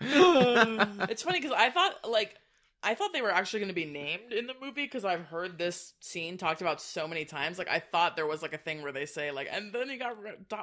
It's 1.10 1.22
funny 1.22 1.40
because 1.40 1.56
I 1.56 1.70
thought 1.70 2.08
like. 2.08 2.36
I 2.82 2.94
thought 2.94 3.12
they 3.12 3.20
were 3.20 3.30
actually 3.30 3.60
going 3.60 3.68
to 3.68 3.74
be 3.74 3.84
named 3.84 4.32
in 4.32 4.46
the 4.46 4.54
movie 4.58 4.84
because 4.84 5.04
I've 5.04 5.20
heard 5.26 5.58
this 5.58 5.92
scene 6.00 6.38
talked 6.38 6.62
about 6.62 6.80
so 6.80 7.06
many 7.06 7.26
times. 7.26 7.58
Like 7.58 7.68
I 7.68 7.78
thought 7.78 8.16
there 8.16 8.26
was 8.26 8.40
like 8.40 8.54
a 8.54 8.56
thing 8.58 8.80
where 8.80 8.90
they 8.90 9.04
say 9.04 9.30
like, 9.32 9.48
and 9.52 9.70
then 9.70 9.90
he 9.90 9.98
got 9.98 10.18
re- 10.18 10.32
do- 10.48 10.56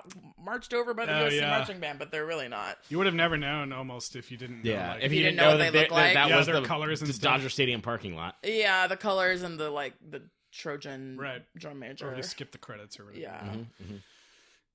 marched 0.43 0.73
over 0.73 0.95
by 0.95 1.05
the 1.05 1.11
Oh, 1.15 1.25
USC 1.27 1.41
yeah. 1.41 1.49
marching 1.59 1.79
band, 1.79 1.99
but 1.99 2.09
they're 2.09 2.25
really 2.25 2.47
not. 2.47 2.75
you 2.89 2.97
would 2.97 3.05
have 3.05 3.13
never 3.13 3.37
known 3.37 3.71
almost 3.71 4.15
if 4.15 4.31
you 4.31 4.37
didn't. 4.37 4.63
Know, 4.63 4.71
Yeah, 4.71 4.93
like, 4.93 5.03
if 5.03 5.11
you 5.11 5.19
you, 5.19 5.25
didn't 5.25 5.35
didn't 5.35 5.37
know 5.37 5.43
know, 5.43 5.49
what 5.51 5.57
that, 5.57 5.73
they 5.73 5.77
they- 5.77 5.83
look 5.83 5.91
like. 5.91 6.13
that, 6.15 6.23
that 6.23 6.29
Yeah, 6.31 6.37
was 6.37 6.45
their 6.47 6.59
the, 6.59 6.65
colors 6.67 7.01
and 7.01 7.09
the 7.09 7.13
stuff. 7.13 7.33
Dodger 7.37 7.49
Stadium 7.49 7.81
parking 7.81 8.15
lot. 8.15 8.35
Yeah, 8.43 8.87
the 8.87 8.97
colors 8.97 9.43
and 9.43 9.59
the 9.59 9.69
like 9.69 9.93
the 10.09 10.23
Trojan 10.57 11.17
Right. 11.17 11.43
drum 11.55 11.79
major. 11.79 12.11
or 12.11 12.15
just 12.15 12.31
skip 12.31 12.51
the 12.51 12.57
credits 12.57 12.99
or 12.99 13.05
whatever. 13.05 13.21
yeah. 13.21 13.55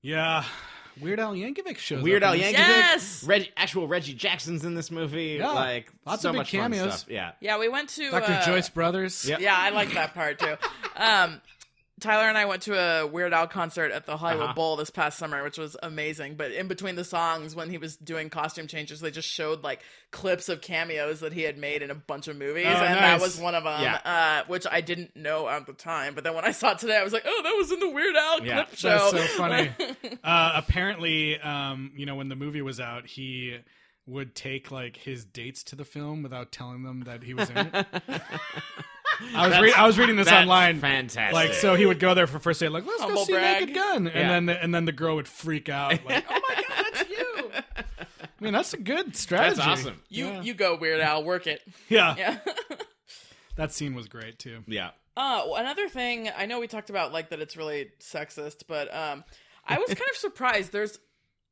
Yeah. 0.01 0.43
Weird 1.01 1.19
Al 1.19 1.33
Yankovic 1.33 1.77
shows 1.79 2.03
Weird 2.03 2.21
up 2.23 2.31
Al. 2.33 2.35
Yankovic, 2.35 2.53
Yes! 2.53 3.23
Reg, 3.23 3.51
actual 3.57 3.87
Reggie 3.87 4.13
Jackson's 4.13 4.63
in 4.63 4.75
this 4.75 4.91
movie. 4.91 5.37
Yeah. 5.39 5.47
like 5.51 5.91
Lots 6.05 6.21
so 6.21 6.29
of 6.29 6.33
big 6.33 6.37
much 6.41 6.51
fun 6.51 6.71
cameos. 6.71 6.99
stuff. 6.99 7.09
Yeah, 7.09 7.31
Yeah, 7.39 7.57
we 7.57 7.67
went 7.67 7.89
to 7.91 8.11
Dr. 8.11 8.31
uh, 8.31 8.45
Joyce 8.45 8.69
Brothers. 8.69 9.25
Yep. 9.27 9.39
Yeah, 9.39 9.55
I 9.57 9.69
like 9.71 9.93
that 9.93 10.13
part 10.13 10.39
too. 10.39 10.55
Um, 10.95 11.41
Tyler 12.03 12.27
and 12.29 12.37
I 12.37 12.45
went 12.45 12.61
to 12.63 12.77
a 12.77 13.07
Weird 13.07 13.33
Al 13.33 13.47
concert 13.47 13.91
at 13.91 14.05
the 14.05 14.17
Hollywood 14.17 14.43
Uh-huh. 14.45 14.53
Bowl 14.53 14.75
this 14.75 14.89
past 14.89 15.17
summer, 15.17 15.41
which 15.43 15.57
was 15.57 15.75
amazing. 15.81 16.35
But 16.35 16.51
in 16.51 16.67
between 16.67 16.95
the 16.95 17.03
songs, 17.03 17.55
when 17.55 17.69
he 17.69 17.77
was 17.79 17.95
doing 17.97 18.29
costume 18.29 18.67
changes, 18.67 18.99
they 18.99 19.09
just 19.09 19.27
showed 19.27 19.63
like 19.63 19.79
clips 20.11 20.49
of 20.49 20.61
cameos 20.61 21.21
that 21.21 21.33
he 21.33 21.41
had 21.41 21.57
made 21.57 21.81
in 21.81 21.89
a 21.89 21.95
bunch 21.95 22.27
of 22.27 22.35
movies, 22.37 22.65
Oh, 22.67 22.69
and 22.69 22.99
nice. 22.99 23.19
that 23.19 23.21
was 23.21 23.39
one 23.39 23.55
of 23.55 23.63
them. 23.63 23.81
Yeah. 23.81 23.95
Uh, 24.05 24.43
which 24.47 24.65
I 24.69 24.81
didn't 24.81 25.15
know 25.15 25.47
at 25.47 25.65
the 25.65 25.73
time, 25.73 26.13
but 26.13 26.23
then 26.23 26.35
when 26.35 26.45
I 26.45 26.51
saw 26.51 26.71
it 26.73 26.79
today, 26.79 26.97
I 26.97 27.03
was 27.03 27.13
like, 27.13 27.23
"Oh, 27.25 27.41
that 27.43 27.55
was 27.57 27.71
in 27.71 27.79
the 27.79 27.89
Weird 27.89 28.15
Al 28.15 28.45
Yeah. 28.45 28.63
clip 28.65 28.77
show." 28.77 28.89
That's 29.11 29.31
so 29.31 29.37
funny. 29.37 29.71
uh, 30.23 30.51
apparently, 30.55 31.39
um, 31.39 31.91
you 31.95 32.05
know, 32.05 32.15
when 32.15 32.29
the 32.29 32.35
movie 32.35 32.61
was 32.61 32.79
out, 32.79 33.07
he 33.07 33.57
would 34.05 34.35
take 34.35 34.69
like 34.69 34.97
his 34.97 35.23
dates 35.23 35.63
to 35.63 35.75
the 35.77 35.85
film 35.85 36.23
without 36.23 36.51
telling 36.51 36.83
them 36.83 37.03
that 37.05 37.23
he 37.23 37.33
was 37.33 37.49
in 37.49 37.57
it. 37.73 37.87
I 39.35 39.47
was 39.47 39.59
re- 39.59 39.73
I 39.73 39.85
was 39.87 39.97
reading 39.99 40.15
this 40.15 40.27
That's 40.27 40.41
online. 40.43 40.79
fantastic. 40.79 41.33
Like 41.33 41.53
so, 41.53 41.75
he 41.75 41.85
would 41.85 41.99
go 41.99 42.13
there 42.13 42.27
for 42.27 42.39
first 42.39 42.59
date, 42.59 42.69
like 42.69 42.85
let's 42.85 43.01
Humble 43.01 43.21
go 43.21 43.25
see 43.25 43.33
brag. 43.33 43.59
Naked 43.61 43.75
Gun, 43.75 44.07
and 44.07 44.15
Yeah. 44.15 44.27
then 44.29 44.45
the, 44.47 44.63
and 44.63 44.75
then 44.75 44.85
the 44.85 44.91
girl 44.91 45.15
would 45.15 45.27
freak 45.27 45.69
out, 45.69 45.91
like 46.05 46.25
oh 46.29 46.39
my 46.49 46.55
god, 46.55 46.85
that's 46.93 47.09
you. 47.09 47.51
I 47.75 48.43
mean, 48.43 48.53
that's 48.53 48.73
a 48.73 48.77
good 48.77 49.15
strategy. 49.15 49.55
That's 49.57 49.67
awesome. 49.81 50.01
You 50.09 50.27
Yeah. 50.27 50.41
you 50.41 50.53
go 50.53 50.75
Weird 50.75 50.99
Al, 51.01 51.23
work 51.23 51.47
it. 51.47 51.61
Yeah, 51.89 52.15
Yeah. 52.17 52.37
that 53.55 53.71
scene 53.71 53.95
was 53.95 54.07
great 54.07 54.39
too. 54.39 54.63
Yeah. 54.67 54.89
Uh, 55.15 55.43
well, 55.45 55.55
another 55.55 55.87
thing 55.89 56.29
I 56.35 56.45
know 56.47 56.59
we 56.59 56.67
talked 56.67 56.89
about 56.89 57.13
like 57.13 57.29
that 57.29 57.39
it's 57.39 57.55
really 57.55 57.91
sexist, 57.99 58.63
but 58.67 58.93
um, 58.93 59.23
I 59.67 59.77
was 59.77 59.87
kind 59.89 60.09
of 60.11 60.17
surprised. 60.17 60.71
There's 60.71 60.97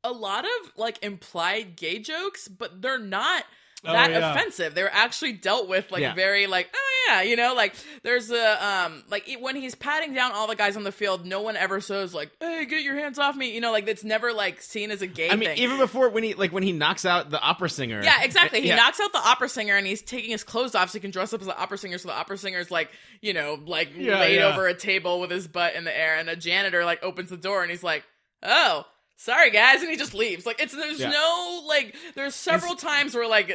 a 0.04 0.10
lot 0.12 0.44
of 0.44 0.72
like 0.76 1.02
implied 1.04 1.76
gay 1.76 2.00
jokes, 2.00 2.48
but 2.48 2.82
they're 2.82 2.98
not 2.98 3.44
Oh, 3.84 3.92
that 3.92 4.10
yeah. 4.12 4.32
offensive. 4.32 4.76
They're 4.76 4.92
actually 4.92 5.32
dealt 5.32 5.68
with 5.68 5.90
like 5.90 6.02
Yeah. 6.02 6.14
very 6.14 6.46
like 6.46 6.70
oh 6.74 6.91
yeah, 7.08 7.22
you 7.22 7.36
know, 7.36 7.54
like 7.54 7.74
there's 8.02 8.30
a 8.30 8.66
um 8.66 9.02
like 9.10 9.28
when 9.40 9.56
he's 9.56 9.74
patting 9.74 10.14
down 10.14 10.32
all 10.32 10.46
the 10.46 10.56
guys 10.56 10.76
on 10.76 10.84
the 10.84 10.92
field, 10.92 11.24
no 11.26 11.40
one 11.40 11.56
ever 11.56 11.80
says 11.80 12.12
like 12.14 12.30
hey 12.40 12.64
get 12.66 12.82
your 12.82 12.94
hands 12.96 13.18
off 13.18 13.34
me, 13.36 13.54
you 13.54 13.60
know, 13.60 13.72
like 13.72 13.88
it's 13.88 14.04
never 14.04 14.32
like 14.32 14.60
seen 14.62 14.90
as 14.90 15.02
a 15.02 15.06
gay 15.06 15.30
I 15.30 15.36
mean, 15.36 15.50
thing. 15.50 15.58
even 15.58 15.78
before 15.78 16.08
when 16.10 16.22
he 16.22 16.34
like 16.34 16.52
when 16.52 16.62
he 16.62 16.72
knocks 16.72 17.04
out 17.04 17.30
the 17.30 17.40
opera 17.40 17.68
singer. 17.70 18.00
Yeah, 18.02 18.22
exactly. 18.22 18.60
He 18.60 18.68
Yeah. 18.68 18.76
knocks 18.76 19.00
out 19.00 19.12
the 19.12 19.18
opera 19.18 19.48
singer 19.48 19.76
and 19.76 19.86
he's 19.86 20.02
taking 20.02 20.30
his 20.30 20.44
clothes 20.44 20.74
off 20.74 20.90
so 20.90 20.94
he 20.94 21.00
can 21.00 21.10
dress 21.10 21.32
up 21.32 21.40
as 21.40 21.46
the 21.46 21.56
opera 21.58 21.78
singer. 21.78 21.98
So 21.98 22.08
the 22.08 22.14
opera 22.14 22.38
singer's 22.38 22.70
like, 22.70 22.90
you 23.20 23.32
know, 23.34 23.58
like 23.66 23.90
Yeah, 23.96 24.20
laid 24.20 24.36
yeah. 24.36 24.46
over 24.52 24.66
a 24.66 24.74
table 24.74 25.20
with 25.20 25.30
his 25.30 25.48
butt 25.48 25.74
in 25.74 25.84
the 25.84 25.96
air, 25.96 26.16
and 26.16 26.28
a 26.28 26.36
janitor 26.36 26.84
like 26.84 27.02
opens 27.02 27.30
the 27.30 27.36
door 27.36 27.62
and 27.62 27.70
he's 27.70 27.82
like, 27.82 28.04
"Oh, 28.42 28.84
sorry 29.16 29.50
guys," 29.50 29.80
and 29.82 29.90
he 29.90 29.96
just 29.96 30.14
leaves. 30.14 30.44
Like 30.46 30.60
it's 30.60 30.74
there's 30.74 31.00
no 31.00 31.64
like 31.68 31.94
there's 32.14 32.34
several 32.34 32.74
times 32.76 33.14
where 33.14 33.28
like 33.28 33.50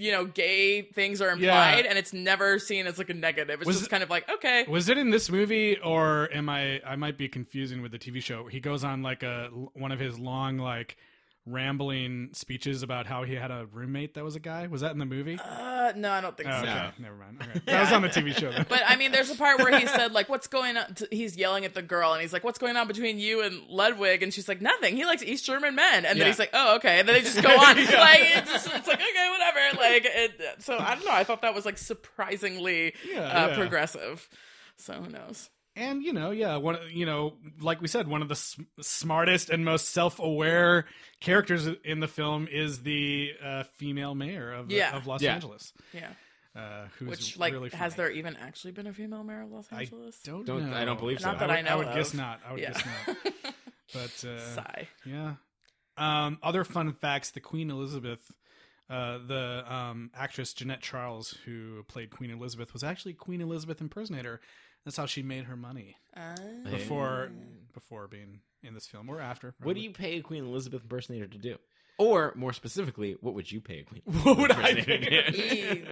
you 0.00 0.12
know 0.12 0.24
gay 0.24 0.82
things 0.82 1.20
are 1.20 1.30
implied 1.30 1.84
and 1.86 1.98
it's 1.98 2.12
never 2.12 2.58
seen 2.58 2.86
as 2.86 2.98
like 2.98 3.10
a 3.10 3.14
negative. 3.14 3.60
It's 3.60 3.66
Was 3.66 3.76
just 3.76 3.88
it- 3.88 3.90
kind 3.90 4.02
of 4.02 4.10
like 4.10 4.28
okay. 4.28 4.64
Was 4.68 4.88
it 4.88 4.96
in 4.98 5.10
this 5.10 5.30
movie, 5.30 5.78
or 5.78 6.28
am 6.32 6.48
I? 6.48 6.80
I 6.86 6.96
might 6.96 7.16
be 7.18 7.28
confusing 7.28 7.82
with 7.82 7.92
the 7.92 7.98
TV 7.98 8.22
show. 8.22 8.46
He 8.46 8.60
goes 8.60 8.82
on 8.84 9.02
like 9.02 9.22
a 9.22 9.48
one 9.74 9.92
of 9.92 10.00
his 10.00 10.18
long 10.18 10.58
like 10.58 10.96
rambling 11.46 12.30
speeches 12.32 12.82
about 12.82 13.06
how 13.06 13.22
he 13.24 13.34
had 13.34 13.50
a 13.50 13.66
roommate 13.72 14.14
that 14.14 14.22
was 14.24 14.36
a 14.36 14.40
guy. 14.40 14.66
Was 14.66 14.82
that 14.82 14.92
in 14.92 14.98
the 14.98 15.04
movie? 15.06 15.38
Uh, 15.42 15.92
no, 15.96 16.10
I 16.10 16.20
don't 16.20 16.36
think 16.36 16.48
Oh, 16.48 16.62
so. 16.62 16.68
okay, 16.68 16.90
never 16.98 17.16
mind. 17.16 17.38
Okay. 17.42 17.60
That 17.66 17.80
was 17.80 17.92
on 17.92 18.02
the 18.02 18.08
TV 18.08 18.34
show. 18.38 18.52
Then. 18.52 18.66
But 18.68 18.82
I 18.86 18.96
mean, 18.96 19.10
there's 19.12 19.30
a 19.30 19.34
part 19.34 19.58
where 19.58 19.76
he 19.78 19.86
said, 19.86 20.12
like, 20.12 20.28
what's 20.28 20.46
going 20.46 20.76
on? 20.76 20.94
He's 21.10 21.36
yelling 21.36 21.64
at 21.64 21.74
the 21.74 21.82
girl, 21.82 22.12
and 22.12 22.20
he's 22.22 22.32
like, 22.32 22.44
what's 22.44 22.58
going 22.58 22.76
on 22.76 22.86
between 22.86 23.18
you 23.18 23.42
and 23.42 23.66
Ludwig? 23.68 24.22
And 24.22 24.32
she's 24.32 24.48
like, 24.48 24.60
nothing. 24.60 24.96
He 24.96 25.04
likes 25.04 25.22
East 25.22 25.44
German 25.44 25.74
men. 25.74 26.04
And 26.04 26.16
Yeah. 26.18 26.24
then 26.24 26.26
he's 26.26 26.38
like, 26.38 26.50
oh, 26.52 26.76
okay. 26.76 27.00
And 27.00 27.08
then 27.08 27.14
they 27.16 27.22
just 27.22 27.42
go 27.42 27.48
on. 27.48 27.76
Like, 27.76 28.20
it's, 28.36 28.52
just, 28.52 28.66
it's 28.66 28.86
like, 28.86 29.00
okay, 29.00 29.28
whatever. 29.30 29.76
Like, 29.80 30.04
it, 30.06 30.62
so 30.62 30.78
I 30.78 30.94
don't 30.94 31.04
know. 31.04 31.12
I 31.12 31.24
thought 31.24 31.42
that 31.42 31.54
was, 31.54 31.64
like, 31.64 31.78
surprisingly 31.78 32.94
Yeah, 33.10 33.20
uh, 33.20 33.48
yeah. 33.48 33.56
progressive. 33.56 34.28
So 34.76 34.94
who 34.94 35.10
knows? 35.10 35.48
And 35.80 36.02
you 36.02 36.12
know, 36.12 36.30
yeah, 36.30 36.56
one 36.56 36.78
you 36.92 37.06
know, 37.06 37.36
like 37.60 37.80
we 37.80 37.88
said, 37.88 38.06
one 38.06 38.22
of 38.22 38.28
the 38.28 38.34
s- 38.34 38.56
smartest 38.80 39.50
and 39.50 39.64
most 39.64 39.88
self-aware 39.88 40.84
characters 41.20 41.66
in 41.84 42.00
the 42.00 42.08
film 42.08 42.46
is 42.50 42.82
the 42.82 43.32
uh, 43.42 43.62
female 43.76 44.14
mayor 44.14 44.52
of 44.52 44.70
Yeah. 44.70 44.96
of 44.96 45.06
Los 45.06 45.22
Yeah. 45.22 45.34
Angeles, 45.34 45.72
Yeah. 45.92 46.10
uh, 46.54 46.86
who's 46.98 47.08
Which, 47.08 47.38
like, 47.38 47.52
really 47.52 47.70
has 47.70 47.94
there 47.96 48.10
even 48.10 48.36
actually 48.36 48.72
been 48.72 48.86
a 48.86 48.92
female 48.92 49.24
mayor 49.24 49.42
of 49.42 49.50
Los 49.50 49.66
I 49.72 49.80
Angeles? 49.80 50.20
don't, 50.22 50.44
Don't- 50.46 50.70
know. 50.70 50.76
I 50.76 50.84
don't 50.84 50.98
believe 50.98 51.20
so. 51.20 51.28
Not 51.30 51.38
that 51.40 51.50
I 51.50 51.54
I 51.54 51.56
would, 51.56 51.64
know 51.64 51.76
would 51.78 51.86
of. 51.88 51.94
guess 51.94 52.14
not. 52.14 52.40
I 52.46 52.52
would 52.52 52.60
Yeah. 52.60 52.72
guess 52.72 52.84
not. 53.06 53.16
But 53.92 54.24
uh, 54.24 54.38
Sigh. 54.54 54.88
Yeah. 55.04 55.34
Um, 55.96 56.38
other 56.44 56.62
fun 56.64 56.92
facts: 56.92 57.32
the 57.32 57.40
Queen 57.40 57.70
Elizabeth, 57.70 58.20
uh, 58.90 59.18
the 59.26 59.64
um, 59.72 60.10
actress 60.14 60.52
Jeanette 60.52 60.80
Charles, 60.80 61.36
who 61.44 61.84
played 61.84 62.10
Queen 62.10 62.30
Elizabeth, 62.30 62.72
was 62.72 62.82
actually 62.82 63.14
Queen 63.14 63.40
Elizabeth 63.40 63.80
impersonator. 63.80 64.40
That's 64.84 64.96
how 64.96 65.06
she 65.06 65.22
made 65.22 65.44
her 65.44 65.56
money 65.56 65.96
Uh, 66.16 66.34
before 66.70 67.30
before 67.72 68.08
being 68.08 68.40
in 68.62 68.74
this 68.74 68.86
film 68.86 69.08
or 69.08 69.20
after. 69.20 69.54
What 69.62 69.76
do 69.76 69.80
you 69.82 69.90
pay 69.92 70.16
a 70.18 70.22
Queen 70.22 70.44
Elizabeth 70.44 70.82
impersonator 70.82 71.26
to 71.28 71.38
do? 71.38 71.56
Or 72.00 72.32
more 72.34 72.52
specifically, 72.54 73.16
what 73.20 73.34
would 73.34 73.52
you 73.52 73.60
pay 73.60 73.80
a 73.80 73.82
Queen? 73.84 74.00
What 74.22 74.38
would 74.38 74.52
I 74.52 74.72
impersonator 74.72 74.84
to 74.84 75.30
do? 75.32 75.36
e- 75.38 75.82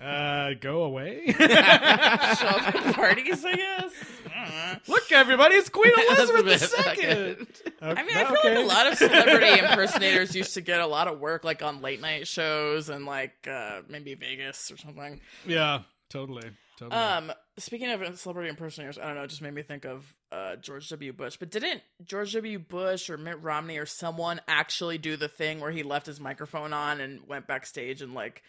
Uh, 0.00 0.50
go 0.60 0.84
away. 0.84 1.26
show 1.32 1.44
up 1.46 2.74
at 2.74 2.94
parties, 2.94 3.44
I 3.44 3.56
guess. 3.56 3.92
I. 4.32 4.80
Look, 4.88 5.10
everybody, 5.10 5.56
it's 5.56 5.68
Queen 5.68 5.92
Elizabeth 6.08 6.46
Elizabeth 6.46 6.98
II. 6.98 7.46
I 7.82 8.02
mean, 8.04 8.16
I 8.16 8.24
feel 8.26 8.36
like 8.44 8.58
a 8.58 8.66
lot 8.66 8.86
of 8.86 8.96
celebrity 8.96 9.58
impersonators 9.58 10.36
used 10.36 10.54
to 10.54 10.60
get 10.60 10.80
a 10.80 10.86
lot 10.86 11.08
of 11.08 11.18
work, 11.18 11.42
like 11.42 11.62
on 11.62 11.82
late 11.82 12.00
night 12.00 12.28
shows 12.28 12.88
and 12.88 13.04
like 13.04 13.48
uh, 13.50 13.80
maybe 13.88 14.14
Vegas 14.14 14.70
or 14.70 14.76
something. 14.76 15.20
Yeah, 15.46 15.80
totally, 16.10 16.48
totally. 16.78 17.00
Um, 17.00 17.32
speaking 17.58 17.90
of 17.90 18.18
celebrity 18.18 18.50
impersonators, 18.50 18.98
I 18.98 19.06
don't 19.06 19.16
know, 19.16 19.24
it 19.24 19.28
just 19.30 19.42
made 19.42 19.52
me 19.54 19.62
think 19.62 19.84
of 19.84 20.14
uh, 20.32 20.56
George 20.56 20.88
W. 20.90 21.12
Bush. 21.12 21.36
But 21.36 21.50
didn't 21.50 21.82
George 22.04 22.32
W. 22.34 22.58
Bush 22.58 23.10
or 23.10 23.16
Mitt 23.16 23.42
Romney 23.42 23.78
or 23.78 23.86
someone 23.86 24.40
actually 24.46 24.98
do 24.98 25.16
the 25.16 25.28
thing 25.28 25.60
where 25.60 25.70
he 25.72 25.82
left 25.82 26.06
his 26.06 26.20
microphone 26.20 26.72
on 26.72 27.00
and 27.00 27.20
went 27.26 27.46
backstage 27.46 28.00
and 28.02 28.14
like? 28.14 28.42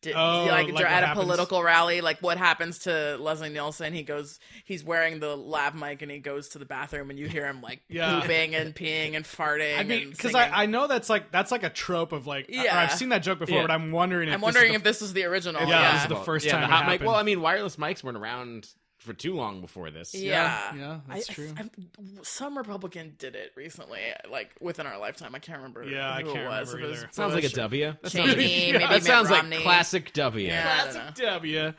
Did, 0.00 0.14
Oh, 0.14 0.46
like, 0.48 0.70
like 0.70 0.84
at 0.84 1.02
a 1.02 1.06
happens- 1.08 1.24
political 1.24 1.60
rally, 1.60 2.00
like 2.02 2.20
what 2.20 2.38
happens 2.38 2.78
to 2.84 3.16
Leslie 3.18 3.48
Nielsen? 3.48 3.92
He 3.92 4.04
goes, 4.04 4.38
he's 4.64 4.84
wearing 4.84 5.18
the 5.18 5.34
lav 5.36 5.74
mic 5.74 6.02
and 6.02 6.10
he 6.12 6.20
goes 6.20 6.50
to 6.50 6.60
the 6.60 6.64
bathroom, 6.64 7.10
and 7.10 7.18
you 7.18 7.26
hear 7.26 7.44
him 7.44 7.62
like 7.62 7.80
Yeah. 7.88 8.20
pooping 8.20 8.54
and 8.54 8.72
peeing 8.76 9.16
and 9.16 9.24
farting. 9.24 9.76
I 9.76 9.82
mean, 9.82 10.10
because. 10.10 10.36
I, 10.36 10.50
I 10.50 10.66
know 10.66 10.86
that's 10.86 11.10
like 11.10 11.32
that's 11.32 11.50
like 11.50 11.64
a 11.64 11.68
trope 11.68 12.12
of 12.12 12.28
like 12.28 12.46
Yeah. 12.48 12.76
or 12.76 12.78
I've 12.78 12.92
seen 12.92 13.08
that 13.08 13.24
joke 13.24 13.40
before, 13.40 13.56
Yeah. 13.56 13.62
but 13.62 13.72
I'm 13.72 13.90
wondering. 13.90 14.28
If 14.28 14.34
I'm 14.34 14.40
this 14.40 14.48
is 14.50 14.54
wondering 14.54 14.72
the 14.74 14.76
if 14.76 14.84
this 14.84 15.02
is 15.02 15.12
the 15.14 15.24
original. 15.24 15.62
Yeah, 15.62 15.68
Yeah, 15.68 15.92
this 15.94 16.02
is 16.02 16.08
the 16.10 16.14
first 16.24 16.46
yeah, 16.46 16.52
time 16.52 16.60
the 16.60 16.66
it 16.66 16.70
hot 16.70 16.78
mic. 16.84 16.90
happened. 16.92 17.06
Well, 17.08 17.16
I 17.16 17.22
mean, 17.24 17.40
wireless 17.40 17.74
mics 17.74 18.04
weren't 18.04 18.18
around 18.18 18.68
for 19.08 19.14
too 19.14 19.34
long 19.34 19.60
before 19.60 19.90
this. 19.90 20.14
Yeah, 20.14 20.74
yeah, 20.76 21.00
that's 21.08 21.28
I- 21.30 21.32
true. 21.32 21.52
I- 21.56 21.68
some 22.22 22.56
Republican 22.56 23.16
did 23.18 23.34
it 23.34 23.52
recently, 23.56 24.00
like 24.30 24.54
within 24.60 24.86
our 24.86 24.98
lifetime. 24.98 25.34
I 25.34 25.40
can't 25.40 25.58
remember. 25.58 25.82
Yeah, 25.84 26.08
I 26.14 26.22
who 26.22 26.32
can't 26.32 26.44
it 26.44 26.48
was. 26.48 26.72
remember 26.74 26.88
it 26.88 26.90
was. 27.06 27.06
Sounds 27.16 27.34
like 27.34 27.44
a 27.44 27.48
Bush 27.48 27.58
or 27.58 27.68
That 28.02 28.10
Cheney, 28.10 28.10
sounds 28.10 28.28
like, 28.28 28.36
maybe 28.36 28.78
that 28.78 28.90
Mitt 28.90 29.04
sounds 29.04 29.30
Romney. 29.30 29.56
like 29.56 29.64
classic 29.64 30.12
W. 30.12 30.46
Yeah. 30.46 30.72
I 30.80 30.84
don't 30.84 30.94
know. 30.94 31.00
Classic 31.00 31.16
W. 31.26 31.72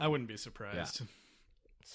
I 0.00 0.08
wouldn't 0.08 0.28
be 0.28 0.36
surprised. 0.36 1.02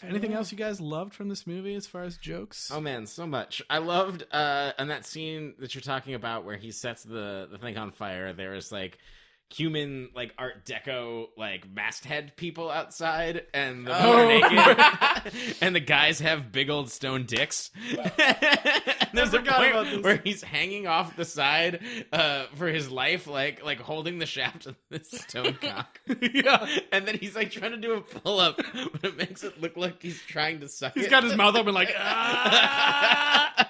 Anything 0.04 0.34
else 0.34 0.52
you 0.52 0.58
guys 0.60 0.80
loved 0.80 1.16
from 1.16 1.28
this 1.28 1.48
movie 1.48 1.74
as 1.74 1.88
far 1.88 2.04
as 2.04 2.18
jokes? 2.18 2.70
Oh 2.72 2.80
man, 2.80 3.08
so 3.08 3.26
much. 3.26 3.64
I 3.70 3.80
loved 3.80 4.26
uh 4.32 4.74
on 4.78 4.90
that 4.90 5.06
scene 5.08 5.56
that 5.60 5.74
you're 5.74 5.82
talking 5.82 6.14
about 6.14 6.46
where 6.46 6.56
he 6.58 6.72
sets 6.72 7.02
the 7.04 7.48
the 7.50 7.58
thing 7.58 7.78
on 7.78 7.92
fire. 7.92 8.32
There 8.34 8.54
is 8.54 8.72
like 8.72 9.00
human 9.50 10.10
like 10.14 10.34
art 10.38 10.66
deco 10.66 11.28
like 11.38 11.70
masthead 11.74 12.36
people 12.36 12.70
outside 12.70 13.44
and 13.54 13.88
the 13.88 13.94
are 13.94 14.26
naked 14.26 15.34
and 15.62 15.74
the 15.74 15.80
guys 15.80 16.20
have 16.20 16.52
big 16.52 16.70
old 16.70 16.92
stone 16.92 17.26
dicks 17.26 17.72
And 17.98 18.12
there's 19.14 19.34
a 19.34 19.42
point 19.42 19.74
this. 19.90 20.04
where 20.04 20.18
he's 20.18 20.44
hanging 20.44 20.86
off 20.88 21.16
the 21.16 21.24
side 21.26 21.82
uh 22.12 22.48
for 22.56 22.68
his 22.68 22.92
life 22.92 23.26
like 23.26 23.64
like 23.64 23.80
holding 23.80 24.20
the 24.20 24.26
shaft 24.26 24.66
of 24.66 24.76
this 24.90 25.10
stone 25.12 25.54
cock 25.62 26.02
yeah. 26.34 26.68
and 26.92 27.08
then 27.08 27.18
he's 27.18 27.36
like 27.36 27.50
trying 27.52 27.72
to 27.72 27.78
do 27.78 27.94
a 27.94 28.02
pull-up 28.02 28.58
but 28.58 29.04
it 29.04 29.18
makes 29.18 29.44
it 29.44 29.62
look 29.62 29.78
like 29.78 30.02
he's 30.02 30.22
trying 30.24 30.60
to 30.60 30.68
suck 30.68 30.94
He's 30.94 31.06
it 31.06 31.10
got 31.10 31.24
his 31.24 31.36
mouth 31.36 31.56
open 31.56 31.74
like, 31.74 31.94
ah! 31.98 33.67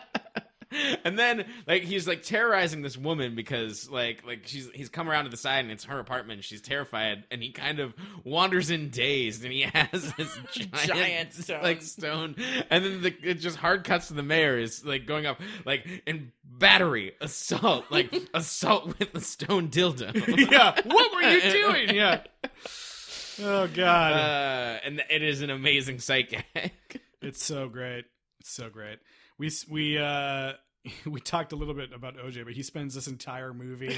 And 1.03 1.17
then 1.17 1.45
like 1.67 1.83
he's 1.83 2.07
like 2.07 2.23
terrorizing 2.23 2.81
this 2.81 2.97
woman 2.97 3.35
because 3.35 3.89
like 3.89 4.25
like 4.25 4.41
she's 4.45 4.69
he's 4.73 4.89
come 4.89 5.09
around 5.09 5.25
to 5.25 5.29
the 5.29 5.37
side 5.37 5.59
and 5.59 5.71
it's 5.71 5.85
her 5.85 5.99
apartment 5.99 6.37
and 6.37 6.45
she's 6.45 6.61
terrified 6.61 7.23
and 7.31 7.41
he 7.41 7.51
kind 7.51 7.79
of 7.79 7.93
wanders 8.23 8.69
in 8.71 8.89
dazed 8.89 9.43
and 9.43 9.51
he 9.53 9.61
has 9.73 10.13
this 10.17 10.39
giant, 10.51 10.87
Giant 10.87 11.33
stone. 11.33 11.61
like 11.63 11.81
stone 11.81 12.35
and 12.69 12.85
then 12.85 13.01
the, 13.01 13.13
it 13.23 13.35
just 13.35 13.57
hard 13.57 13.83
cuts 13.83 14.07
to 14.09 14.13
the 14.13 14.23
mayor 14.23 14.57
is 14.57 14.85
like 14.85 15.05
going 15.05 15.25
up 15.25 15.39
like 15.65 15.85
in 16.05 16.31
battery 16.43 17.13
assault 17.21 17.85
like 17.89 18.13
assault 18.33 18.97
with 18.99 19.13
a 19.15 19.21
stone 19.21 19.69
dildo 19.69 20.13
yeah. 20.51 20.79
What 20.85 21.13
were 21.13 21.21
you 21.21 21.41
doing? 21.51 21.95
Yeah. 21.95 22.21
Oh 23.39 23.67
God. 23.67 24.13
uh, 24.13 24.79
and 24.83 25.01
it 25.09 25.21
is 25.21 25.41
an 25.41 25.49
amazing 25.49 25.99
gag 26.07 26.41
It's 27.21 27.43
so 27.43 27.67
great. 27.69 28.05
It's 28.39 28.51
so 28.51 28.69
great. 28.69 28.99
We 29.37 29.51
we 29.69 29.97
uh 29.97 30.53
we 31.05 31.19
talked 31.19 31.51
a 31.51 31.55
little 31.55 31.73
bit 31.73 31.93
about 31.93 32.17
OJ, 32.17 32.43
but 32.45 32.53
he 32.53 32.63
spends 32.63 32.93
this 32.95 33.07
entire 33.07 33.53
movie 33.53 33.97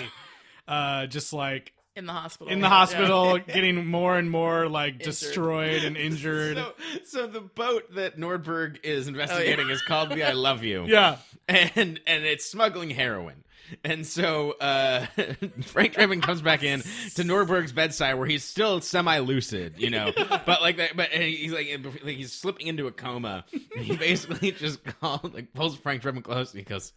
uh 0.68 1.08
just 1.08 1.34
like 1.34 1.74
in 1.96 2.06
the 2.06 2.14
hospital. 2.14 2.54
in 2.54 2.60
the 2.60 2.68
Yeah. 2.68 2.70
hospital 2.70 3.38
getting 3.48 3.86
more 3.86 4.18
and 4.18 4.30
more 4.30 4.68
like 4.70 5.00
destroyed 5.00 5.84
and 5.84 5.98
injured. 5.98 6.58
so, 6.58 6.74
so 7.06 7.28
the 7.28 7.42
boat 7.42 7.94
that 7.96 8.18
Nordberg 8.18 8.78
is 8.84 9.08
investigating 9.08 9.70
is 9.70 9.82
called 9.82 10.10
the 10.12 10.24
I 10.24 10.32
Love 10.34 10.64
You. 10.64 10.86
yeah. 10.88 11.18
and 11.48 12.00
and 12.06 12.24
it's 12.26 12.46
smuggling 12.46 12.92
heroin. 12.92 13.44
And 13.84 14.06
so 14.06 14.52
uh, 14.60 15.06
Frank 15.64 15.94
Drebin 15.94 16.22
comes 16.22 16.42
back 16.42 16.64
in 16.64 16.82
to 16.82 17.24
Nordberg's 17.24 17.72
bedside 17.72 18.16
where 18.16 18.28
he's 18.28 18.44
still 18.44 18.82
semi-lucid, 18.82 19.76
you 19.78 19.90
know, 19.90 20.12
but 20.46 20.62
like 20.62 20.78
that, 20.78 20.96
but 20.96 21.10
he's 21.10 21.52
like, 21.52 21.68
like 22.04 22.16
he's 22.18 22.34
slipping 22.34 22.68
into 22.68 22.88
a 22.88 22.92
coma. 22.92 23.46
And 23.76 23.86
he 23.86 23.96
basically 23.98 24.52
just 24.52 24.84
called, 25.00 25.34
like 25.34 25.54
pulls 25.54 25.76
Frank 25.78 26.02
Drebin 26.04 26.24
close 26.24 26.52
and 26.52 26.60
he 26.60 26.64
goes, 26.66 26.94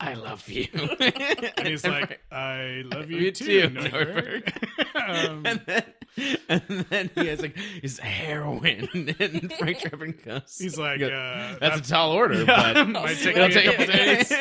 "I 0.00 0.14
love 0.14 0.48
you," 0.48 0.68
And 1.00 1.66
he's 1.66 1.84
like, 1.84 2.20
I 2.30 2.82
love 2.86 3.10
you, 3.10 3.18
You 3.18 3.32
too, 3.32 3.68
too, 3.68 3.68
Nordberg. 3.70 5.28
um, 5.28 5.42
and 5.46 5.60
then 5.66 5.84
and 6.48 6.62
then 6.90 7.10
he 7.14 7.26
has 7.26 7.40
like 7.40 7.56
his 7.56 7.98
heroin, 7.98 8.88
and 8.94 9.52
Frank 9.54 9.78
Drebin 9.80 10.24
goes. 10.24 10.56
He's 10.58 10.78
like, 10.78 11.00
goes, 11.00 11.10
uh, 11.10 11.56
"That's 11.60 11.76
that- 11.80 11.86
a 11.86 11.90
tall 11.90 12.12
order, 12.12 12.42
Yeah, 12.44 12.72
but 12.74 12.88
might 12.88 13.16
take 13.18 13.36
a 13.36 13.62
couple 13.64 13.86
days." 13.86 14.32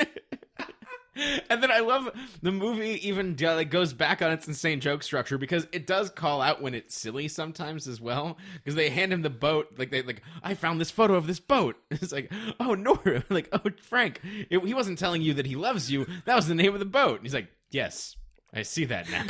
and 1.50 1.62
then 1.64 1.72
I 1.72 1.80
love 1.80 2.10
the 2.42 2.52
movie 2.52 3.08
even 3.08 3.36
like 3.40 3.70
goes 3.70 3.94
back 3.94 4.22
on 4.22 4.32
its 4.32 4.48
insane 4.48 4.80
joke 4.80 5.04
structure 5.04 5.38
because 5.38 5.68
it 5.72 5.88
does 5.88 6.10
call 6.10 6.42
out 6.42 6.62
when 6.62 6.74
it's 6.74 6.96
silly 6.96 7.28
sometimes 7.28 7.88
as 7.88 8.00
well 8.02 8.38
because 8.56 8.76
they 8.76 8.90
hand 8.90 9.14
him 9.14 9.22
the 9.22 9.30
boat 9.30 9.68
like 9.78 9.92
they 9.92 10.02
like 10.02 10.22
I 10.44 10.54
found 10.54 10.80
this 10.82 10.92
photo 10.92 11.16
of 11.16 11.28
this 11.28 11.40
boat. 11.40 11.76
It's 11.92 12.12
like 12.12 12.32
oh 12.60 12.74
Nora 12.76 13.24
like 13.30 13.50
oh 13.52 13.70
Frank 13.82 14.22
it, 14.50 14.64
he 14.64 14.74
wasn't 14.74 15.00
telling 15.00 15.22
you 15.22 15.34
that 15.36 15.46
he 15.46 15.56
loves 15.56 15.92
you. 15.92 16.06
That 16.26 16.36
was 16.36 16.48
the 16.48 16.56
name 16.56 16.74
of 16.74 16.80
the 16.80 16.86
boat. 16.86 17.18
And 17.18 17.24
he's 17.24 17.34
like 17.34 17.50
yes 17.72 18.16
I 18.54 18.62
see 18.64 18.86
that 18.86 19.10
now. 19.12 19.26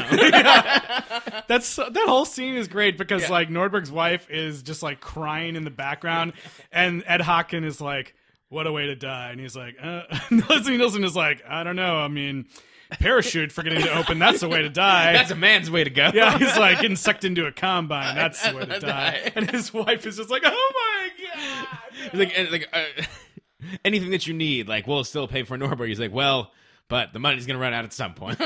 That's 1.47 1.75
that 1.75 2.03
whole 2.05 2.25
scene 2.25 2.55
is 2.55 2.67
great 2.67 2.97
because 2.97 3.23
Yeah. 3.23 3.31
like 3.31 3.49
Nordberg's 3.49 3.91
wife 3.91 4.29
is 4.29 4.61
just 4.61 4.83
like 4.83 5.01
crying 5.01 5.55
in 5.55 5.63
the 5.63 5.71
background, 5.71 6.33
and 6.71 7.03
Ed 7.07 7.21
Hocken 7.21 7.63
is 7.63 7.81
like, 7.81 8.13
"What 8.49 8.67
a 8.67 8.71
way 8.71 8.87
to 8.87 8.95
die!" 8.95 9.31
And 9.31 9.39
he's 9.39 9.55
like, 9.55 9.75
uh, 9.81 10.03
Leslie 10.49 10.77
Nielsen 10.77 11.03
is 11.03 11.15
like, 11.15 11.43
"I 11.47 11.63
don't 11.63 11.75
know. 11.75 11.97
I 11.97 12.07
mean, 12.07 12.45
parachute 12.91 13.51
forgetting 13.51 13.81
to 13.81 13.97
open—that's 13.97 14.41
the 14.41 14.49
way 14.49 14.61
to 14.61 14.69
die." 14.69 15.13
that's 15.13 15.31
a 15.31 15.35
man's 15.35 15.69
way 15.69 15.83
to 15.83 15.89
go 15.89 16.11
yeah, 16.13 16.37
he's 16.37 16.57
like 16.57 16.79
getting 16.79 16.95
sucked 16.95 17.23
into 17.23 17.45
a 17.45 17.51
combine. 17.51 18.15
That's 18.15 18.45
the 18.47 18.55
way 18.55 18.65
to 18.65 18.79
die. 18.79 19.11
Die. 19.11 19.31
And 19.35 19.49
his 19.49 19.73
wife 19.73 20.05
is 20.05 20.17
just 20.17 20.29
like, 20.29 20.43
"Oh 20.45 20.71
my 20.75 21.09
god!" 21.25 21.67
He's 22.11 22.19
like, 22.19 22.51
like 22.51 22.69
uh, 22.73 23.03
anything 23.85 24.11
that 24.11 24.27
you 24.27 24.33
need, 24.33 24.67
like 24.67 24.87
we'll 24.87 25.03
still 25.03 25.27
pay 25.27 25.43
for 25.43 25.57
Nordberg. 25.57 25.87
He's 25.87 25.99
like, 25.99 26.13
well, 26.13 26.51
but 26.87 27.13
the 27.13 27.19
money's 27.19 27.45
gonna 27.45 27.59
run 27.59 27.73
out 27.73 27.85
at 27.85 27.93
some 27.93 28.13
point. 28.13 28.39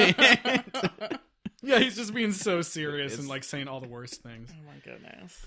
Yeah, 1.64 1.80
he's 1.80 1.96
just 1.96 2.14
being 2.14 2.32
so 2.32 2.62
serious 2.62 3.20
and 3.20 3.28
like 3.28 3.44
saying 3.44 3.68
all 3.68 3.80
the 3.80 3.88
worst 3.88 4.24
things. 4.24 4.50
Oh 4.52 4.66
my 4.66 4.80
goodness. 4.84 5.46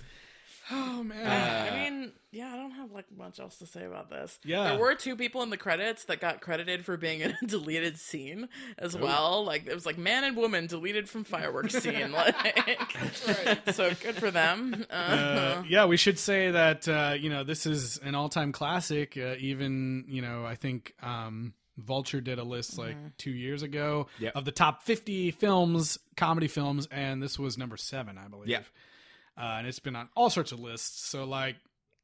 Oh 0.71 1.03
man. 1.03 1.73
I 1.73 1.75
mean, 1.89 2.11
yeah, 2.31 2.51
I 2.51 2.55
don't 2.57 2.71
have 2.71 2.91
like 2.91 3.05
much 3.15 3.39
else 3.39 3.57
to 3.59 3.67
say 3.67 3.85
about 3.85 4.09
this. 4.09 4.39
Yeah. 4.43 4.63
there 4.71 4.79
were 4.79 4.95
two 4.95 5.15
people 5.15 5.43
in 5.43 5.49
the 5.51 5.57
credits 5.57 6.05
that 6.05 6.19
got 6.19 6.41
credited 6.41 6.83
for 6.85 6.97
being 6.97 7.21
in 7.21 7.35
a 7.41 7.45
deleted 7.45 7.97
scene 7.99 8.49
as 8.77 8.97
well. 8.97 9.43
Like 9.45 9.67
it 9.67 9.73
was 9.75 9.85
like 9.85 9.97
man 9.97 10.23
and 10.23 10.35
woman 10.35 10.67
deleted 10.67 11.07
from 11.07 11.23
fireworks 11.23 11.75
scene. 11.83 12.11
Like, 12.11 12.35
so 13.73 13.91
good 14.01 14.15
for 14.15 14.31
them. 14.31 14.85
Uh, 14.89 14.93
Uh, 14.93 15.63
yeah, 15.67 15.85
we 15.85 15.97
should 15.97 16.17
say 16.19 16.51
that 16.51 16.87
uh, 16.87 17.15
you 17.19 17.29
know 17.29 17.43
this 17.43 17.65
is 17.65 17.97
an 17.99 18.15
all-time 18.15 18.51
classic. 18.51 19.17
Uh, 19.17 19.35
even 19.39 20.05
you 20.07 20.21
know, 20.21 20.45
I 20.45 20.55
think 20.55 20.93
um, 21.01 21.53
Vulture 21.77 22.21
did 22.21 22.39
a 22.39 22.43
list 22.43 22.77
like 22.77 22.95
two 23.17 23.31
years 23.31 23.61
ago 23.63 24.07
Yep. 24.19 24.35
of 24.35 24.45
the 24.45 24.51
top 24.51 24.83
50 24.83 25.31
films, 25.31 25.99
comedy 26.17 26.47
films, 26.47 26.87
and 26.91 27.21
this 27.21 27.37
was 27.37 27.57
number 27.57 27.77
seven, 27.77 28.17
I 28.17 28.27
believe. 28.27 28.47
Yep. 28.49 28.65
Uh, 29.37 29.55
and 29.57 29.67
it's 29.67 29.79
been 29.79 29.95
on 29.95 30.09
all 30.15 30.29
sorts 30.29 30.51
of 30.51 30.59
lists. 30.59 31.07
So 31.07 31.25
like, 31.25 31.57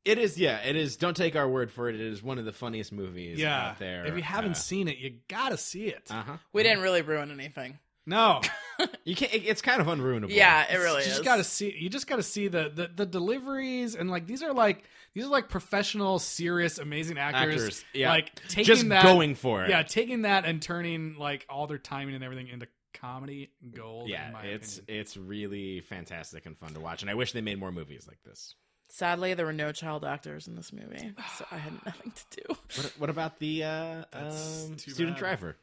it 0.03 0.17
is, 0.17 0.37
yeah, 0.37 0.57
it 0.59 0.75
is. 0.75 0.97
Don't 0.97 1.15
take 1.15 1.35
our 1.35 1.47
word 1.47 1.71
for 1.71 1.87
it. 1.87 1.95
It 1.95 2.01
is 2.01 2.23
one 2.23 2.39
of 2.39 2.45
the 2.45 2.51
funniest 2.51 2.91
movies 2.91 3.39
yeah, 3.39 3.69
out 3.69 3.79
there. 3.79 4.05
if 4.05 4.15
you 4.15 4.23
haven't 4.23 4.51
uh, 4.51 4.55
seen 4.55 4.87
it, 4.87 4.97
you 4.97 5.17
gotta 5.27 5.57
see 5.57 5.87
it. 5.87 6.07
uh-huh. 6.09 6.37
we 6.53 6.63
didn't 6.63 6.81
really 6.81 7.01
ruin 7.01 7.31
anything. 7.31 7.77
No, 8.07 8.41
you 9.03 9.15
can't. 9.15 9.31
It, 9.31 9.43
it's 9.45 9.61
kind 9.61 9.79
of 9.79 9.85
unruinable. 9.85 10.31
Yeah, 10.31 10.65
it 10.71 10.77
really 10.77 11.03
you 11.03 11.09
is. 11.09 11.17
just 11.17 11.23
gotta 11.23 11.43
see. 11.43 11.75
You 11.77 11.87
just 11.87 12.07
gotta 12.07 12.23
see 12.23 12.47
the, 12.47 12.71
the 12.73 12.89
the 12.95 13.05
deliveries 13.05 13.93
and 13.93 14.09
like 14.09 14.25
these 14.25 14.41
are 14.41 14.53
like 14.53 14.83
these 15.13 15.25
are 15.25 15.29
like 15.29 15.49
professional, 15.49 16.19
serious, 16.19 16.79
amazing 16.79 17.17
actors. 17.17 17.61
Actors, 17.61 17.85
yeah. 17.93 18.09
like 18.09 18.33
taking 18.47 18.65
Just 18.65 18.89
that, 18.89 19.03
going 19.03 19.35
for 19.35 19.65
it. 19.65 19.69
Yeah, 19.69 19.83
taking 19.83 20.23
that 20.23 20.45
and 20.45 20.61
turning 20.61 21.15
like 21.17 21.45
all 21.49 21.67
their 21.67 21.77
timing 21.77 22.15
and 22.15 22.23
everything 22.23 22.47
into 22.47 22.67
comedy 22.93 23.49
gold. 23.75 24.03
in 24.05 24.09
yeah. 24.13 24.29
my 24.31 24.43
It's 24.43 24.77
opinion. 24.79 25.01
it's 25.01 25.17
really 25.17 25.81
fantastic 25.81 26.45
and 26.45 26.57
fun 26.57 26.73
to 26.73 26.79
watch, 26.79 27.01
and 27.01 27.09
I 27.11 27.15
wish 27.15 27.31
they 27.33 27.41
made 27.41 27.59
more 27.59 27.71
movies 27.71 28.05
like 28.07 28.21
this. 28.23 28.55
Sadly, 28.89 29.33
there 29.35 29.45
were 29.45 29.53
no 29.53 29.71
child 29.71 30.03
actors 30.03 30.47
in 30.47 30.55
this 30.55 30.73
movie, 30.73 31.13
so 31.37 31.45
I 31.49 31.57
had 31.57 31.73
nothing 31.85 32.11
to 32.11 32.41
do. 32.41 32.55
What, 32.75 32.93
what 32.97 33.09
about 33.09 33.39
the 33.39 33.63
uh, 33.63 34.03
That's 34.11 34.65
um, 34.65 34.75
too 34.75 34.91
student 34.91 35.15
bad. 35.15 35.19
driver? 35.19 35.55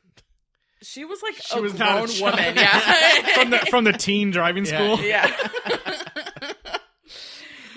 She 0.81 1.05
was 1.05 1.21
like 1.23 1.35
She 1.35 1.59
a 1.59 1.63
was 1.63 1.79
not 1.79 2.05
a 2.05 2.07
grown 2.07 2.21
woman. 2.33 2.55
Yeah, 2.57 2.81
from 3.35 3.51
the 3.51 3.59
from 3.71 3.85
the 3.85 3.93
teen 3.93 4.31
driving 4.31 4.65
school. 4.65 4.99
yeah. 5.01 5.31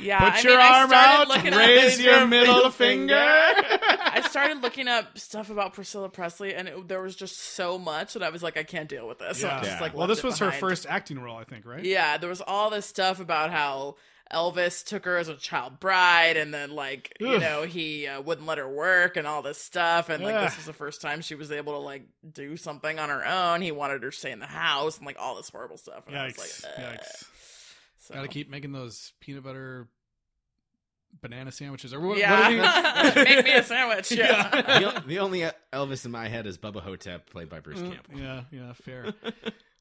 Yeah, 0.01 0.17
Put 0.31 0.33
I 0.33 0.49
your 0.49 0.57
mean, 0.57 0.65
arm 0.73 0.91
out, 0.93 1.55
raise 1.55 2.01
your 2.01 2.25
middle 2.25 2.71
finger. 2.71 3.13
I 4.37 4.45
started 4.45 4.61
looking 4.63 4.87
up 4.87 5.17
stuff 5.17 5.49
about 5.49 5.73
Priscilla 5.73 6.07
Presley, 6.09 6.53
and 6.55 6.67
it, 6.69 6.87
there 6.87 7.01
was 7.01 7.15
just 7.15 7.37
so 7.37 7.77
much 7.77 8.13
that 8.13 8.23
I 8.23 8.29
was 8.29 8.41
like, 8.41 8.57
I 8.57 8.63
can't 8.63 8.87
deal 8.87 9.07
with 9.07 9.19
this. 9.19 9.41
So 9.41 9.47
I 9.49 9.57
Yeah. 9.57 9.63
just 9.63 9.81
like, 9.81 9.93
well, 9.93 10.07
this 10.07 10.23
was 10.23 10.39
her 10.39 10.51
first 10.51 10.85
acting 10.87 11.19
role, 11.19 11.37
I 11.37 11.43
think, 11.43 11.65
right? 11.65 11.83
Yeah, 11.83 12.17
there 12.17 12.29
was 12.29 12.41
all 12.41 12.69
this 12.69 12.85
stuff 12.85 13.19
about 13.19 13.51
how 13.51 13.95
Elvis 14.31 14.85
took 14.85 15.03
her 15.03 15.17
as 15.17 15.27
a 15.27 15.35
child 15.35 15.81
bride, 15.81 16.37
and 16.37 16.53
then 16.53 16.71
like 16.71 17.11
you 17.19 17.39
know 17.39 17.63
he 17.63 18.07
uh, 18.07 18.21
wouldn't 18.21 18.47
let 18.47 18.57
her 18.57 18.69
work 18.69 19.17
and 19.17 19.27
all 19.27 19.41
this 19.41 19.57
stuff, 19.57 20.07
and 20.07 20.23
like 20.23 20.35
Ugh. 20.35 20.43
this 20.47 20.55
was 20.55 20.65
the 20.65 20.71
first 20.73 21.01
time 21.01 21.19
she 21.19 21.35
was 21.35 21.51
able 21.51 21.73
to 21.73 21.79
like 21.79 22.03
do 22.31 22.55
something 22.55 22.97
on 22.99 23.09
her 23.09 23.25
own. 23.25 23.61
He 23.61 23.73
wanted 23.73 24.03
her 24.03 24.11
to 24.11 24.15
stay 24.17 24.31
in 24.31 24.39
the 24.39 24.45
house 24.45 24.95
and 24.97 25.05
like 25.05 25.17
all 25.19 25.35
this 25.35 25.49
horrible 25.49 25.75
stuff. 25.77 26.07
And 26.07 26.17
I 26.17 26.27
was 26.27 26.35
Yikes! 26.35 26.63
like, 26.63 26.73
Ugh. 26.77 26.99
Yikes! 26.99 27.23
So. 27.99 28.13
Got 28.15 28.21
to 28.21 28.27
keep 28.29 28.49
making 28.49 28.71
those 28.71 29.11
peanut 29.19 29.43
butter 29.43 29.89
banana 31.21 31.51
sandwiches 31.51 31.93
or 31.93 31.99
what? 31.99 32.17
yeah, 32.17 32.49
what 32.49 33.05
are 33.05 33.11
these? 33.11 33.15
make 33.35 33.45
me 33.45 33.51
a 33.53 33.63
sandwich. 33.63 34.11
Yeah. 34.21 34.49
the, 34.93 35.03
the 35.07 35.19
only 35.19 35.43
Elvis 35.73 36.05
in 36.05 36.11
my 36.11 36.27
head 36.27 36.45
is 36.47 36.57
Bubba 36.57 36.81
Ho-Tep, 36.81 37.29
played 37.29 37.49
by 37.49 37.59
Bruce 37.59 37.79
Campbell. 37.81 38.19
yeah, 38.19 38.41
yeah, 38.51 38.73
fair. 38.73 39.13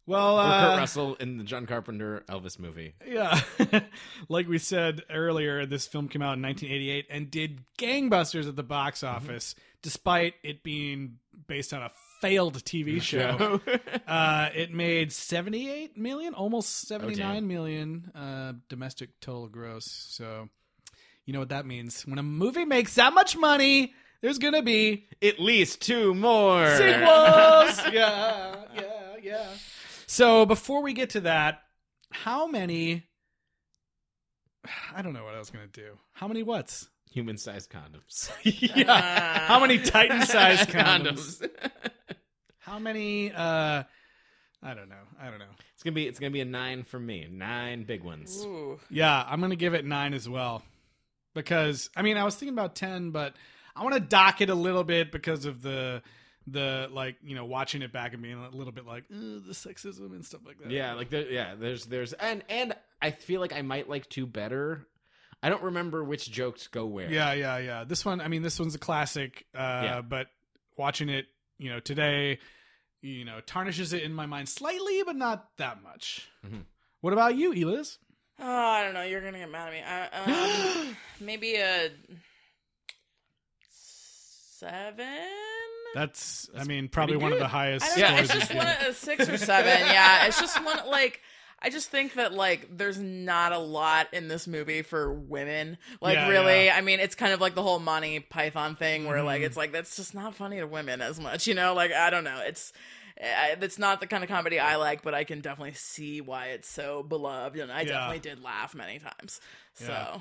Well, 0.07 0.41
Or 0.41 0.43
Kurt 0.43 0.75
uh, 0.75 0.77
Russell 0.81 1.15
in 1.17 1.39
the 1.39 1.45
John 1.45 1.67
Carpenter 1.67 2.25
Elvis 2.29 2.59
movie. 2.59 2.95
yeah, 3.07 3.39
like 4.29 4.49
we 4.49 4.59
said 4.59 5.03
earlier, 5.09 5.67
this 5.67 5.87
film 5.87 6.09
came 6.09 6.21
out 6.21 6.37
in 6.37 6.43
1988 6.43 7.07
and 7.11 7.31
did 7.31 7.61
gangbusters 7.79 8.49
at 8.49 8.57
the 8.57 8.65
box 8.65 9.01
Mm-hmm. 9.03 9.15
office, 9.15 9.55
despite 9.83 10.35
it 10.43 10.65
being 10.65 11.19
based 11.47 11.73
on 11.73 11.83
a 11.83 11.91
failed 12.21 12.57
TV 12.65 13.01
show. 13.01 13.61
uh, 14.09 14.49
it 14.53 14.73
made 14.73 15.13
78 15.13 15.97
million, 15.97 16.35
almost 16.35 16.89
seventy-nine 16.89 17.47
million 17.47 18.11
uh, 18.13 18.55
domestic 18.69 19.21
total 19.21 19.47
gross. 19.49 19.85
So, 19.87 20.49
you 21.27 21.33
know 21.33 21.39
what 21.41 21.51
that 21.51 21.67
means? 21.67 22.03
When 22.07 22.19
a 22.19 22.23
movie 22.23 22.65
makes 22.65 22.95
that 22.97 23.13
much 23.15 23.37
money, 23.37 23.95
there's 24.23 24.39
gonna 24.39 24.63
be 24.63 25.07
At 25.23 25.39
least 25.41 25.81
two 25.83 26.15
more. 26.15 26.67
sequels. 26.77 27.93
yeah, 27.95 28.57
yeah, 28.75 29.17
yeah. 29.23 29.47
So 30.07 30.45
before 30.47 30.83
we 30.83 30.93
get 30.93 31.11
to 31.11 31.21
that, 31.23 31.63
how 32.11 32.47
many? 32.47 33.07
I 34.95 35.03
don't 35.03 35.13
know 35.13 35.25
what 35.25 35.35
I 35.35 35.39
was 35.39 35.51
gonna 35.51 35.67
do. 35.69 35.93
How 36.13 36.29
many 36.29 36.43
what's? 36.43 36.89
Human-sized 37.13 37.71
condoms. 37.71 38.31
yeah. 38.77 39.41
How 39.47 39.59
many 39.59 39.79
Titan-sized 39.79 40.69
condoms? 40.71 41.41
condoms. 41.41 41.51
How 42.59 42.79
many? 42.79 43.33
uh 43.33 43.83
I 44.63 44.75
don't 44.75 44.89
know. 44.91 45.03
I 45.21 45.31
don't 45.31 45.39
know. 45.39 45.47
It's 45.75 45.83
gonna 45.83 45.95
be 45.95 46.07
it's 46.07 46.19
gonna 46.21 46.31
be 46.31 46.41
a 46.43 46.45
nine 46.45 46.83
for 46.85 47.01
me. 47.01 47.27
Nine 47.31 47.85
big 47.85 48.05
ones. 48.05 48.45
Ooh. 48.45 48.79
Yeah, 48.91 49.25
I'm 49.27 49.41
gonna 49.41 49.57
give 49.57 49.75
it 49.75 49.85
nine 49.85 50.13
as 50.15 50.29
well, 50.29 50.63
because 51.35 51.91
I 51.97 52.03
mean 52.03 52.17
I 52.17 52.25
was 52.25 52.35
thinking 52.37 52.55
about 52.55 52.75
ten, 52.77 53.11
but 53.11 53.35
I 53.77 53.83
want 53.83 53.95
to 53.95 54.01
dock 54.01 54.41
it 54.41 54.51
a 54.51 54.55
little 54.55 54.85
bit 54.85 55.13
because 55.13 55.45
of 55.47 55.63
the 55.63 56.03
the 56.47 56.89
like 56.91 57.17
you 57.23 57.35
know 57.35 57.45
watching 57.45 57.83
it 57.83 57.93
back 57.93 58.13
and 58.15 58.23
being 58.23 58.39
a 58.43 58.51
little 58.51 58.73
bit 58.73 58.87
like 58.87 59.05
the 59.09 59.43
sexism 59.53 60.13
and 60.13 60.25
stuff 60.25 60.41
like 60.47 60.59
that. 60.59 60.71
Yeah, 60.71 60.95
like 60.95 61.11
there, 61.11 61.31
yeah, 61.31 61.55
there's 61.55 61.87
there's 61.87 62.13
and 62.15 62.43
and 62.49 62.75
I 63.01 63.11
feel 63.13 63.41
like 63.41 63.53
I 63.53 63.63
might 63.63 63.89
like 63.89 64.09
two 64.09 64.27
better. 64.27 64.87
I 65.43 65.49
don't 65.49 65.63
remember 65.63 66.05
which 66.05 66.31
jokes 66.31 66.67
go 66.67 66.85
where. 66.85 67.11
Yeah, 67.11 67.33
yeah, 67.33 67.57
yeah. 67.59 67.85
This 67.85 68.05
one, 68.05 68.21
I 68.21 68.29
mean, 68.29 68.43
this 68.43 68.59
one's 68.61 68.75
a 68.75 68.79
classic. 68.79 69.47
Uh, 69.55 69.81
Yeah. 69.85 70.01
But 70.03 70.27
watching 70.77 71.09
it, 71.09 71.27
you 71.59 71.71
know, 71.71 71.81
today, 71.81 72.41
you 73.01 73.25
know, 73.25 73.41
tarnishes 73.41 73.95
it 73.95 74.03
in 74.03 74.13
my 74.13 74.27
mind 74.27 74.51
slightly, 74.51 75.03
but 75.03 75.17
not 75.17 75.49
that 75.57 75.83
much. 75.83 76.29
Mhm. 76.47 76.65
What 77.01 77.15
about 77.15 77.37
you, 77.37 77.53
Eliz? 77.55 77.97
Oh, 78.43 78.47
I 78.67 78.83
don't 78.85 78.95
know. 78.95 79.03
You're 79.03 79.21
gonna 79.21 79.39
get 79.39 79.51
mad 79.51 79.69
at 79.69 79.73
me. 79.73 79.83
I, 79.83 80.87
um, 80.89 80.97
maybe 81.21 81.57
a 81.57 81.91
seven. 83.71 85.07
That's, 85.95 86.49
I 86.57 86.65
mean, 86.65 86.89
probably 86.89 87.17
one 87.17 87.33
of 87.33 87.39
the 87.41 87.49
highest 87.49 87.85
I 87.85 88.01
don't 88.01 88.27
scores. 88.27 88.31
It's 88.31 88.49
just 88.49 88.55
one 88.55 88.67
a 88.67 88.93
six 88.95 89.29
or 89.29 89.37
seven. 89.37 89.79
Yeah, 89.87 90.27
it's 90.27 90.41
just 90.41 90.63
one 90.65 90.79
like. 90.89 91.21
I 91.63 91.69
just 91.69 91.91
think 91.91 92.15
that 92.15 92.33
like 92.33 92.75
there's 92.79 92.99
not 92.99 93.53
a 93.53 93.59
lot 93.59 94.15
in 94.15 94.29
this 94.29 94.47
movie 94.47 94.81
for 94.81 95.13
women. 95.13 95.77
Like 96.01 96.15
Yeah, 96.17 96.29
really, 96.31 96.65
yeah. 96.67 96.75
I 96.77 96.81
mean, 96.81 97.01
it's 97.01 97.15
kind 97.15 97.35
of 97.35 97.41
like 97.43 97.55
the 97.55 97.63
whole 97.63 97.79
Monty 97.79 98.19
Python 98.21 98.77
thing 98.77 99.05
where 99.07 99.23
like 99.23 99.43
Mhm. 99.43 99.47
it's 99.47 99.57
like 99.59 99.71
that's 99.73 99.95
just 99.97 100.15
not 100.15 100.35
funny 100.35 100.57
to 100.61 100.67
women 100.67 101.03
as 101.03 101.21
much. 101.21 101.47
You 101.47 101.53
know, 101.55 101.75
like 101.75 101.93
I 101.93 102.09
don't 102.09 102.25
know. 102.25 102.41
It's 102.47 102.73
it's 103.21 103.79
not 103.79 104.01
the 104.01 104.07
kind 104.07 104.25
of 104.25 104.31
comedy 104.31 104.59
I 104.59 104.77
like, 104.77 105.03
but 105.03 105.15
I 105.15 105.25
can 105.25 105.41
definitely 105.41 105.75
see 105.75 106.21
why 106.21 106.47
it's 106.49 106.69
so 106.69 107.03
beloved, 107.03 107.59
and 107.59 107.71
I 107.71 107.81
Yeah. 107.83 107.89
definitely 107.89 108.21
did 108.21 108.43
laugh 108.43 108.75
many 108.75 108.99
times. 108.99 109.41
So. 109.75 109.87
Yeah. 109.89 110.21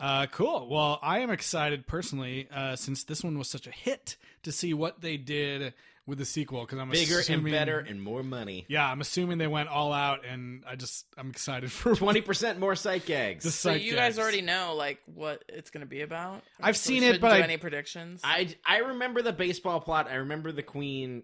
Uh, 0.00 0.26
cool. 0.26 0.68
Well, 0.68 0.98
I 1.02 1.20
am 1.20 1.30
excited 1.30 1.86
personally, 1.86 2.48
uh, 2.52 2.74
since 2.76 3.04
this 3.04 3.22
one 3.22 3.38
was 3.38 3.48
such 3.48 3.66
a 3.66 3.70
hit, 3.70 4.16
to 4.42 4.50
see 4.50 4.74
what 4.74 5.00
they 5.00 5.16
did 5.16 5.74
with 6.06 6.18
the 6.18 6.24
sequel 6.24 6.62
because 6.62 6.80
I'm 6.80 6.90
Bigger 6.90 7.20
assuming, 7.20 7.46
and 7.46 7.60
better 7.60 7.78
and 7.78 8.02
more 8.02 8.24
money. 8.24 8.64
Yeah, 8.68 8.90
I'm 8.90 9.00
assuming 9.00 9.38
they 9.38 9.46
went 9.46 9.68
all 9.68 9.92
out, 9.92 10.24
and 10.24 10.64
I 10.66 10.74
just 10.74 11.06
I'm 11.16 11.30
excited 11.30 11.70
for 11.70 11.94
Twenty 11.94 12.20
percent 12.20 12.58
more 12.58 12.74
sight 12.74 13.06
gags. 13.06 13.44
The 13.44 13.52
So 13.52 13.70
sight 13.70 13.82
you 13.82 13.92
guys 13.94 14.16
gags. 14.16 14.18
already 14.18 14.40
know 14.42 14.74
like 14.74 14.98
what 15.06 15.44
it's 15.48 15.70
going 15.70 15.82
to 15.82 15.86
be 15.88 16.00
about. 16.00 16.42
I've 16.60 16.76
So 16.76 16.88
seen 16.88 17.04
it, 17.04 17.20
but 17.20 17.28
do 17.28 17.34
I- 17.36 17.40
any 17.44 17.56
predictions. 17.56 18.20
I 18.24 18.52
I 18.66 18.78
remember 18.78 19.22
the 19.22 19.32
baseball 19.32 19.78
plot. 19.80 20.08
I 20.10 20.14
remember 20.14 20.50
the 20.50 20.64
Queen 20.64 21.22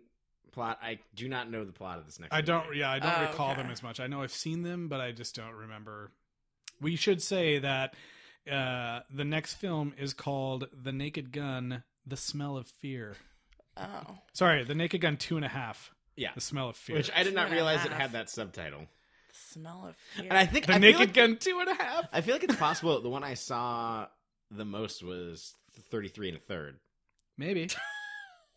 plot. 0.52 0.78
I 0.82 0.98
do 1.14 1.28
not 1.28 1.50
know 1.50 1.64
the 1.64 1.72
plot 1.72 1.98
of 1.98 2.06
this 2.06 2.18
next. 2.20 2.32
I 2.34 2.40
don't. 2.40 2.74
Yeah, 2.76 2.90
I 2.90 2.98
don't 2.98 3.12
Oh, 3.18 3.22
recall 3.22 3.52
okay. 3.52 3.62
them 3.62 3.70
as 3.70 3.82
much. 3.82 4.00
I 4.00 4.06
know 4.06 4.22
I've 4.22 4.32
seen 4.32 4.62
them, 4.62 4.88
but 4.88 5.00
I 5.00 5.12
just 5.12 5.34
don't 5.36 5.52
remember. 5.54 6.10
We 6.80 6.96
should 6.96 7.20
say 7.22 7.58
that 7.58 7.94
uh, 8.50 9.00
the 9.12 9.24
next 9.24 9.54
film 9.54 9.94
is 9.98 10.14
called 10.14 10.68
"The 10.72 10.92
Naked 10.92 11.32
Gun: 11.32 11.82
The 12.06 12.16
Smell 12.16 12.56
of 12.56 12.66
Fear." 12.66 13.16
oh, 13.76 14.18
Sorry, 14.32 14.64
"The 14.64 14.74
Naked 14.74 15.00
Gun: 15.00 15.16
Two 15.16 15.36
and 15.36 15.44
a 15.44 15.48
Half." 15.48 15.92
Yeah, 16.16 16.30
The 16.34 16.40
Smell 16.40 16.68
of 16.70 16.76
Fear. 16.76 16.96
which 16.96 17.10
I 17.14 17.22
did 17.22 17.30
Two 17.30 17.36
not 17.36 17.50
realize 17.50 17.84
it 17.84 17.92
had 17.92 18.12
that 18.12 18.28
subtitle. 18.28 18.86
smell 19.32 19.86
of 19.88 19.96
fear. 20.14 20.24
And 20.28 20.36
I 20.38 20.46
think 20.46 20.66
the 20.66 20.74
I 20.74 20.78
Naked 20.78 20.98
like- 21.00 21.14
Gun: 21.14 21.36
Two 21.36 21.58
and 21.60 21.68
a 21.68 21.74
Half. 21.74 22.06
I 22.12 22.20
feel 22.22 22.34
like 22.34 22.42
it's 22.44 22.56
possible 22.56 23.00
the 23.00 23.08
one 23.08 23.22
I 23.22 23.34
saw 23.34 24.06
the 24.50 24.64
most 24.64 25.02
was 25.04 25.54
33 25.90 26.28
and 26.30 26.38
a 26.38 26.40
third, 26.40 26.78
Maybe. 27.36 27.68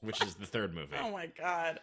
which 0.02 0.22
is 0.24 0.36
the 0.36 0.46
third 0.46 0.74
movie. 0.74 0.96
oh 1.02 1.12
my 1.12 1.28
god. 1.38 1.80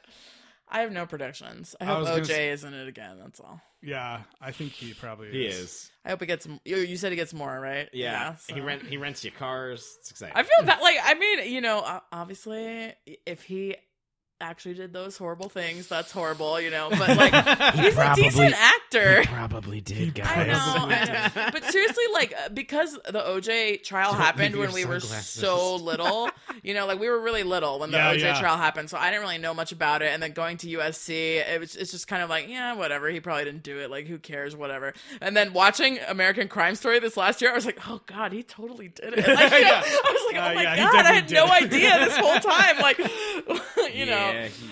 I 0.71 0.81
have 0.83 0.93
no 0.93 1.07
predictions. 1.07 1.75
I 1.81 1.85
I 1.85 1.87
hope 1.87 2.01
was 2.01 2.09
OJ 2.29 2.31
s- 2.31 2.59
is 2.59 2.65
in 2.65 2.75
it 2.75 2.89
again. 2.89 3.17
That's 3.19 3.41
all. 3.41 3.59
Yeah, 3.81 4.21
I 4.39 4.53
think 4.53 4.73
he 4.73 4.93
probably 4.93 5.31
He 5.31 5.47
is. 5.47 5.59
is. 5.59 5.91
I 6.05 6.11
hope 6.11 6.21
he 6.21 6.27
gets. 6.27 6.47
m- 6.47 6.61
You, 6.65 6.77
you 6.77 6.99
said 6.99 7.11
he 7.11 7.17
gets 7.17 7.33
more, 7.33 7.59
right? 7.59 7.89
Yeah, 7.95 8.35
so- 8.35 8.55
he 8.55 8.61
rent 8.61 8.83
he 8.83 8.99
rents 8.99 9.25
you 9.25 9.31
cars. 9.31 9.97
It's 10.01 10.11
exciting. 10.11 10.37
I 10.37 10.43
feel 10.43 10.67
that 10.67 10.83
like 10.83 10.99
I 11.03 11.15
mean, 11.15 11.51
you 11.51 11.63
know, 11.63 12.01
obviously, 12.13 12.93
if 13.25 13.43
he 13.45 13.77
actually 14.41 14.75
did 14.75 14.93
those 14.93 15.17
horrible 15.19 15.49
things, 15.49 15.89
that's 15.89 16.13
horrible, 16.13 16.61
you 16.61 16.71
know. 16.71 16.89
But 16.91 17.17
like, 17.17 17.35
he's 17.75 17.97
a 17.99 18.15
decent 18.15 18.55
actor. 18.55 19.23
probably 19.25 19.81
did, 19.81 20.21
I 20.21 20.47
know, 20.47 20.55
I 20.55 21.05
know. 21.35 21.49
but 21.53 21.65
seriously, 21.65 22.05
like 22.13 22.35
uh, 22.45 22.49
because 22.51 22.93
the 23.05 23.21
OJ 23.21 23.83
trial 23.83 24.13
Don't 24.13 24.21
happened 24.21 24.55
when 24.57 24.71
your 24.71 24.75
we 24.75 24.85
were 24.85 25.01
so 25.01 25.75
little, 25.77 26.31
you 26.63 26.75
know, 26.75 26.87
like 26.87 27.01
we 27.01 27.09
were 27.09 27.21
really 27.21 27.43
little 27.43 27.81
when 27.81 27.91
the 27.91 27.97
Yeah, 27.99 28.15
OJ 28.15 28.21
yeah. 28.21 28.41
trial 28.41 28.57
happened, 28.57 28.91
so 28.91 28.97
I 28.97 29.11
didn't 29.11 29.23
really 29.23 29.39
know 29.39 29.55
much 29.55 29.73
about 29.73 30.03
it. 30.03 30.13
And 30.13 30.23
then 30.23 30.33
going 30.33 30.57
to 30.59 30.67
USC, 30.69 31.11
it 31.11 31.59
was 31.61 31.75
it's 31.77 31.91
just 31.91 32.07
kind 32.07 32.23
of 32.23 32.31
like, 32.31 32.49
yeah, 32.49 32.75
whatever. 32.75 33.09
He 33.09 33.21
probably 33.21 33.45
didn't 33.45 33.63
do 33.65 33.79
it. 33.81 33.91
Like, 33.91 34.07
who 34.07 34.19
cares? 34.19 34.55
Whatever. 34.55 34.95
And 35.21 35.37
then 35.37 35.53
watching 35.53 35.99
American 36.07 36.49
Crime 36.49 36.75
Story 36.77 36.99
this 37.01 37.17
last 37.17 37.41
year, 37.43 37.51
I 37.51 37.55
was 37.55 37.67
like, 37.67 37.79
oh 37.89 38.01
god, 38.07 38.33
he 38.33 38.43
totally 38.45 38.89
did 38.89 39.15
it. 39.15 39.27
Like, 39.39 39.53
you 39.53 39.61
know, 39.63 39.69
Yeah. 39.69 39.83
I 39.85 40.13
was 40.13 40.33
like, 40.33 40.43
oh 40.43 40.51
Uh, 40.51 40.55
my 40.55 40.63
yeah, 40.63 40.77
god, 40.77 41.07
I 41.07 41.13
had 41.13 41.31
no 41.31 41.45
it. 41.47 41.51
idea 41.65 41.99
this 41.99 42.17
whole 42.17 42.39
time. 42.41 42.79
Like, 42.79 42.99
you 43.95 44.07
know. 44.07 44.13
Yeah, 44.17 44.47
he- 44.49 44.67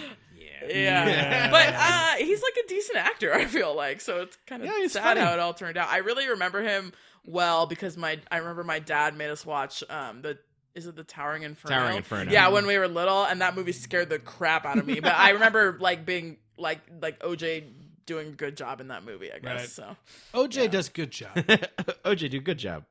Yeah. 0.69 1.07
Yeah. 1.07 1.51
But 1.51 1.75
uh, 1.77 2.25
he's 2.25 2.43
like 2.43 2.57
a 2.65 2.69
decent 2.69 2.99
actor, 2.99 3.33
I 3.43 3.45
feel 3.45 3.75
like. 3.75 4.01
So 4.01 4.23
it's 4.23 4.37
kind 4.47 4.63
of 4.63 4.69
Yeah, 4.69 4.87
sad 4.89 5.03
funny. 5.03 5.21
how 5.21 5.33
it 5.33 5.39
all 5.39 5.55
turned 5.55 5.77
out. 5.77 5.89
I 5.89 5.99
really 5.99 6.29
remember 6.29 6.63
him 6.63 6.93
well 7.25 7.67
because 7.67 7.97
my 7.97 8.19
I 8.31 8.39
remember 8.39 8.65
my 8.65 8.79
dad 8.79 9.17
made 9.17 9.31
us 9.31 9.45
watch 9.47 9.83
um 9.91 10.23
the 10.23 10.39
is 10.75 10.87
it 10.87 10.95
the 10.97 11.05
Towering 11.05 11.43
Inferno? 11.43 11.75
Towering 11.77 11.97
Inferno. 11.99 12.31
Yeah, 12.31 12.49
when 12.49 12.67
we 12.67 12.77
were 12.79 12.89
little 12.89 13.25
and 13.25 13.41
that 13.41 13.55
movie 13.57 13.73
scared 13.73 14.11
the 14.11 14.19
crap 14.19 14.67
out 14.67 14.79
of 14.79 14.87
me. 14.87 15.01
But 15.01 15.15
I 15.15 15.31
remember 15.31 15.77
like 15.81 16.05
being 16.05 16.37
like 16.59 16.81
like 17.01 17.21
OJ 17.21 17.65
doing 18.07 18.29
a 18.29 18.33
good 18.33 18.57
job 18.57 18.81
in 18.81 18.89
that 18.89 19.05
movie, 19.05 19.33
I 19.33 19.39
guess. 19.39 19.59
Right. 19.61 19.69
So 19.69 19.97
OJ 20.35 20.71
does 20.71 20.89
good 20.89 21.11
job. 21.11 21.35
OJ, 21.37 22.31
do 22.31 22.41
good 22.41 22.59
job. 22.59 22.85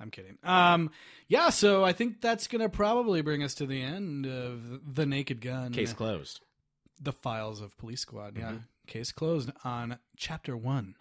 I'm 0.00 0.10
kidding. 0.10 0.38
Um, 0.42 0.90
yeah, 1.28 1.50
so 1.50 1.84
I 1.84 1.92
think 1.92 2.20
that's 2.20 2.46
gonna 2.46 2.68
probably 2.70 3.20
bring 3.20 3.42
us 3.42 3.54
to 3.56 3.66
the 3.66 3.82
end 3.82 4.26
of 4.26 4.94
the 4.94 5.04
Naked 5.06 5.40
Gun. 5.40 5.72
Case 5.72 5.92
closed. 5.92 6.40
the 7.00 7.12
files 7.12 7.60
of 7.60 7.76
Police 7.78 8.00
Squad. 8.00 8.36
Yeah, 8.38 8.54
case 8.86 9.12
closed 9.12 9.50
on 9.64 9.98
chapter 10.16 10.56
one 10.56 10.94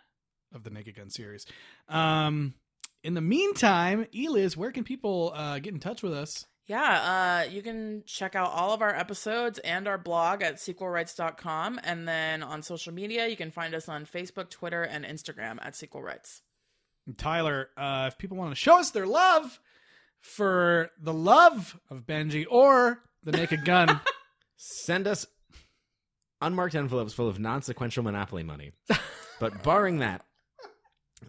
of 0.54 0.64
the 0.64 0.70
Naked 0.70 0.96
Gun 0.96 1.10
series. 1.10 1.46
Um, 1.88 2.54
in 3.04 3.14
the 3.14 3.22
meantime, 3.22 4.06
Eliz, 4.14 4.58
where 4.58 4.72
can 4.72 4.84
people 4.84 5.32
uh, 5.36 5.60
get 5.60 5.74
in 5.74 5.80
touch 5.80 6.04
with 6.04 6.14
us? 6.14 6.46
Yeah, 6.66 7.46
uh, 7.48 7.50
you 7.50 7.64
can 7.64 8.04
check 8.06 8.36
out 8.36 8.52
all 8.52 8.74
of 8.74 8.82
our 8.84 8.94
episodes 8.94 9.58
and 9.60 9.88
our 9.88 9.98
blog 9.98 10.44
at 10.44 10.58
sequelrights.com. 10.58 11.80
And 11.84 12.08
then 12.08 12.44
on 12.44 12.62
social 12.62 12.94
media, 12.94 13.28
you 13.28 13.36
can 13.36 13.50
find 13.50 13.74
us 13.74 13.90
on 13.90 14.06
Facebook, 14.06 14.50
Twitter, 14.52 14.84
and 14.84 15.04
Instagram 15.04 15.58
at 15.62 15.76
Sequel 15.76 16.04
Rights. 17.12 17.22
Tyler, 17.24 17.70
uh, 17.78 18.06
if 18.08 18.18
people 18.18 18.38
want 18.38 18.52
to 18.52 18.56
show 18.56 18.80
us 18.80 18.92
their 18.92 19.06
love 19.08 19.60
for 20.22 20.90
the 21.02 21.14
love 21.14 21.80
of 21.90 22.06
Benji 22.06 22.46
or 22.50 23.00
the 23.24 23.32
Naked 23.32 23.66
Gun, 23.66 24.00
Send 24.62 25.08
us 25.08 25.26
unmarked 26.42 26.76
envelopes 26.76 27.14
full 27.14 27.30
of 27.30 27.40
non-sequential 27.40 28.04
Monopoly 28.04 28.44
money. 28.44 28.72
but 29.40 29.64
barring 29.64 30.00
that, 30.00 30.26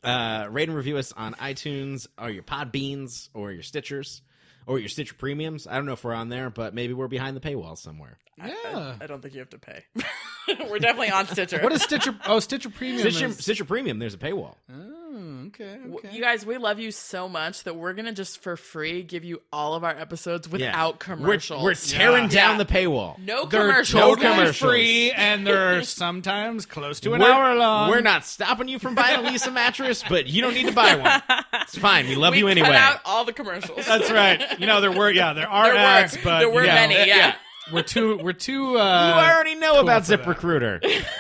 uh, 0.03 0.47
rate 0.51 0.69
and 0.69 0.77
review 0.77 0.97
us 0.97 1.13
on 1.13 1.35
iTunes 1.35 2.07
or 2.19 2.29
your 2.31 2.43
Podbeans 2.43 3.29
or 3.33 3.53
your 3.53 3.63
Stitchers 3.63 4.21
or 4.67 4.81
your 4.81 4.89
Stitcher 4.89 5.15
Premiums. 5.15 5.67
I 5.69 5.75
don't 5.77 5.87
know 5.87 5.93
if 5.93 6.03
we're 6.03 6.15
on 6.15 6.29
there, 6.29 6.51
but 6.51 6.75
maybe 6.75 6.93
we're 6.93 7.07
behind 7.09 7.37
the 7.37 7.41
paywall 7.41 7.77
somewhere. 7.79 8.19
yeah. 8.39 8.97
I 9.01 9.07
don't 9.07 9.21
think 9.23 9.35
you 9.35 9.41
have 9.41 9.51
to 9.51 9.59
pay. 9.59 9.85
We're 10.69 10.79
definitely 10.81 11.11
on 11.11 11.27
Stitcher. 11.29 11.61
What 11.61 11.71
is 11.73 11.83
Stitcher? 11.83 12.17
Oh, 12.27 12.41
Stitcher 12.41 12.71
Premium. 12.71 12.99
Stitcher, 13.01 13.27
is- 13.27 13.39
Stitcher 13.39 13.65
Premium, 13.65 14.01
there's 14.01 14.15
a 14.15 14.19
paywall. 14.19 14.55
Oh, 14.73 15.00
okay, 15.49 15.79
okay. 15.95 16.11
You 16.13 16.21
guys, 16.21 16.47
we 16.47 16.57
love 16.59 16.79
you 16.79 16.91
so 16.91 17.29
much 17.29 17.65
that 17.65 17.75
we're 17.77 17.93
gonna 17.95 18.13
just 18.13 18.43
for 18.43 18.57
free 18.57 19.03
give 19.03 19.25
you 19.25 19.41
all 19.53 19.75
of 19.75 19.85
our 19.85 19.91
episodes 19.97 20.49
without 20.49 21.05
We're, 21.09 21.39
we're 21.63 21.75
tearing 21.75 22.25
Yeah. 22.25 22.29
down 22.29 22.59
Yeah. 22.59 22.65
the 22.65 22.65
paywall. 22.73 23.19
no 23.19 23.45
They're 23.47 23.69
commercials. 23.69 24.01
totally 24.03 24.27
commercials. 24.29 24.57
free, 24.59 25.13
and 25.13 25.47
they're 25.47 25.83
sometimes 25.83 26.67
close 26.67 27.01
to 27.01 27.15
an 27.15 27.21
we're, 27.21 27.31
hour 27.31 27.55
long. 27.57 27.91
We're 27.91 28.01
not 28.01 28.25
stopping 28.25 28.69
you 28.69 28.79
from 28.79 28.95
buying 28.95 29.25
a 29.27 29.29
Leesa 29.31 29.53
mattress, 29.53 30.05
but 30.09 30.27
you 30.27 30.43
don't 30.43 30.55
need 30.55 30.67
to 30.67 30.73
buy 30.73 30.97
one. 30.97 31.23
It's 31.63 31.77
fine. 31.79 32.07
We 32.09 32.17
love 32.17 32.33
we 32.33 32.39
you 32.39 32.45
cut 32.47 32.51
anyway. 32.59 32.75
out 32.77 33.01
all 33.05 33.25
the 33.25 33.33
commercials. 33.33 33.87
That's 33.87 34.11
right. 34.11 34.59
You 34.61 34.67
know 34.67 34.81
there 34.81 34.93
were 34.93 35.11
yeah 35.11 35.33
there 35.33 35.49
are 35.49 35.65
There 35.67 35.75
were. 35.75 35.79
ads, 35.81 36.17
but 36.23 36.39
There 36.41 36.51
were 36.51 36.65
yeah, 36.65 36.75
many, 36.87 36.95
yeah. 37.09 37.35
We're 37.73 37.83
too 37.83 38.17
we're 38.19 38.33
too. 38.33 38.79
Uh, 38.79 39.09
you 39.17 39.31
already 39.33 39.55
know 39.55 39.73
cool 39.73 39.81
about 39.81 40.05
for 40.07 40.17
that. 40.17 40.25
ZipRecruiter. 40.27 41.05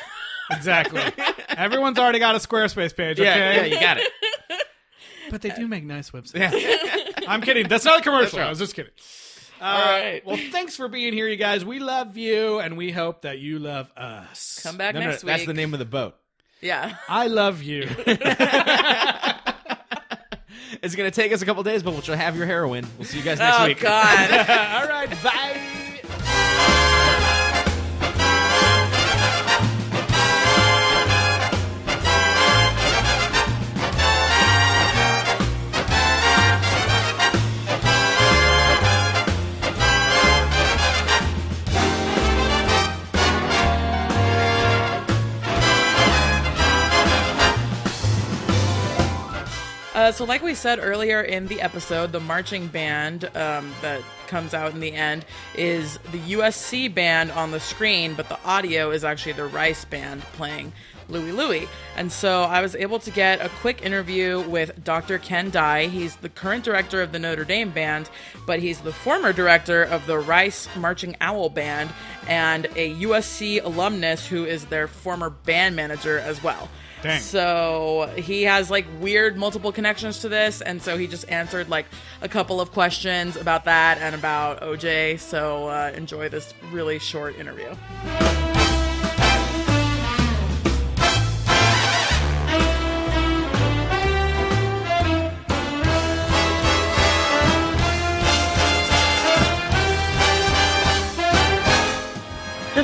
exactly. 0.51 1.03
Everyone's 1.49 1.99
already 1.99 2.19
got 2.19 2.35
a 2.35 2.39
Squarespace 2.39 2.95
page. 2.97 3.19
Yeah, 3.19 3.35
Okay, 3.35 3.69
yeah, 3.69 3.75
you 3.75 3.81
got 3.81 3.97
it. 3.99 4.09
but 5.31 5.43
they 5.43 5.51
do 5.51 5.67
make 5.69 5.85
nice 5.85 6.11
websites. 6.11 6.53
Yeah, 6.53 7.25
I'm 7.29 7.41
kidding. 7.43 7.69
That's 7.69 7.85
not 7.85 8.01
a 8.01 8.03
commercial. 8.03 8.39
right. 8.39 8.47
I 8.47 8.51
was 8.51 8.59
just 8.59 8.75
kidding. 8.75 8.93
Uh, 9.61 9.65
all 9.65 9.81
right. 10.01 10.25
Well, 10.27 10.39
thanks 10.51 10.75
for 10.77 10.89
being 10.89 11.13
here, 11.13 11.29
you 11.29 11.37
guys. 11.37 11.65
We 11.65 11.81
love 11.81 12.17
you, 12.17 12.61
and 12.61 12.77
we 12.79 12.91
hope 12.91 13.23
that 13.23 13.39
you 13.41 13.59
love 13.59 13.91
us. 13.97 14.59
Come 14.63 14.77
back 14.79 14.95
No, 14.95 15.01
no, 15.01 15.07
next 15.11 15.23
week. 15.23 15.29
that's 15.29 15.47
the 15.47 15.53
name 15.55 15.73
of 15.75 15.79
the 15.81 15.85
boat. 15.85 16.17
Yeah. 16.63 16.95
I 17.09 17.27
love 17.27 17.63
you. 17.63 17.89
It's 20.83 20.95
gonna 20.95 21.11
take 21.11 21.31
us 21.33 21.43
a 21.43 21.45
couple 21.47 21.63
days, 21.63 21.83
but 21.83 21.91
we'll 21.93 22.17
have 22.17 22.37
your 22.37 22.47
heroin. 22.47 22.87
We'll 22.97 23.07
see 23.07 23.19
you 23.19 23.25
guys 23.25 23.39
next 23.39 23.59
week. 23.59 23.67
Oh 23.67 23.69
week. 23.69 23.81
God. 23.81 24.31
All 24.83 24.89
right, 24.89 25.11
bye. 25.23 25.30
Uh, 50.11 50.13
so, 50.13 50.25
like 50.25 50.43
we 50.43 50.55
said 50.55 50.81
earlier 50.83 51.21
in 51.21 51.47
the 51.47 51.61
episode, 51.61 52.11
the 52.11 52.19
marching 52.19 52.67
band 52.67 53.27
um, 53.37 53.73
that 53.81 54.03
comes 54.27 54.55
out 54.55 54.75
in 54.75 54.81
the 54.81 54.93
end 54.93 55.25
is 55.55 55.99
the 56.11 56.19
USC 56.35 56.93
band 56.93 57.31
on 57.31 57.53
the 57.53 57.61
screen, 57.61 58.15
but 58.15 58.29
the 58.29 58.37
audio 58.45 58.91
is 58.91 59.05
actually 59.05 59.35
the 59.35 59.45
Rice 59.45 59.85
band 59.85 60.23
playing 60.33 60.73
Louie 61.09 61.31
Louie. 61.31 61.69
And 61.97 62.11
so 62.11 62.43
I 62.43 62.61
was 62.61 62.75
able 62.75 62.99
to 62.99 63.11
get 63.13 63.41
a 63.41 63.49
quick 63.61 63.83
interview 63.83 64.41
with 64.49 64.83
Dr. 64.83 65.19
Ken 65.19 65.49
Dye. 65.51 65.87
He's 65.87 66.17
the 66.17 66.29
current 66.29 66.65
director 66.65 67.01
of 67.03 67.13
the 67.13 67.21
Notre 67.21 67.45
Dame 67.45 67.71
band, 67.71 68.11
but 68.47 68.59
he's 68.59 68.81
the 68.81 68.93
former 68.93 69.33
director 69.33 69.85
of 69.85 70.09
the 70.09 70.19
Rice 70.19 70.69
Marching 70.75 71.15
Owl 71.21 71.51
band 71.51 71.91
and 72.27 72.67
a 72.75 72.97
USC 72.97 73.63
alumnus 73.63 74.27
who 74.27 74.45
is 74.45 74.65
their 74.65 74.89
former 74.89 75.31
band 75.31 75.77
manager 75.77 76.19
as 76.19 76.43
well. 76.43 76.69
Dang. 77.03 77.21
So 77.21 78.13
he 78.17 78.43
has 78.43 78.71
like 78.71 78.87
weird 79.01 79.37
multiple 79.37 79.73
connections 79.73 80.21
to 80.21 80.29
this, 80.29 80.61
and 80.61 80.83
so 80.83 80.99
he 80.99 81.07
just 81.07 81.29
answered 81.31 81.69
like 81.69 81.87
a 82.21 82.29
couple 82.29 82.61
of 82.61 82.73
questions 82.73 83.37
about 83.37 83.65
that 83.65 83.99
and 83.99 84.15
about 84.15 84.61
OJ. 84.61 85.19
So 85.19 85.69
uh, 85.69 85.93
enjoy 85.95 86.29
this 86.29 86.53
really 86.71 86.99
short 86.99 87.39
interview. 87.39 87.75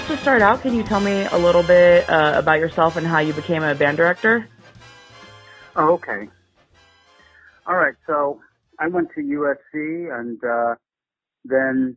Start 0.01 0.43
out, 0.43 0.61
can 0.63 0.75
you 0.75 0.83
tell 0.83 1.01
me 1.01 1.25
a 1.27 1.39
little 1.39 1.63
bit 1.63 2.09
uh, 2.11 2.35
about 2.37 2.59
yourself 2.59 2.97
and 2.97 3.07
how 3.07 3.19
you 3.19 3.33
became 3.33 3.63
a 3.63 3.75
band 3.75 3.97
director? 3.97 4.49
Oh, 5.77 5.93
okay. 5.95 6.29
All 7.67 7.77
right. 7.77 7.95
So 8.07 8.41
I 8.79 8.89
went 8.89 9.09
to 9.15 9.21
USC 9.21 10.19
and 10.19 10.43
uh, 10.45 10.75
then 11.45 11.97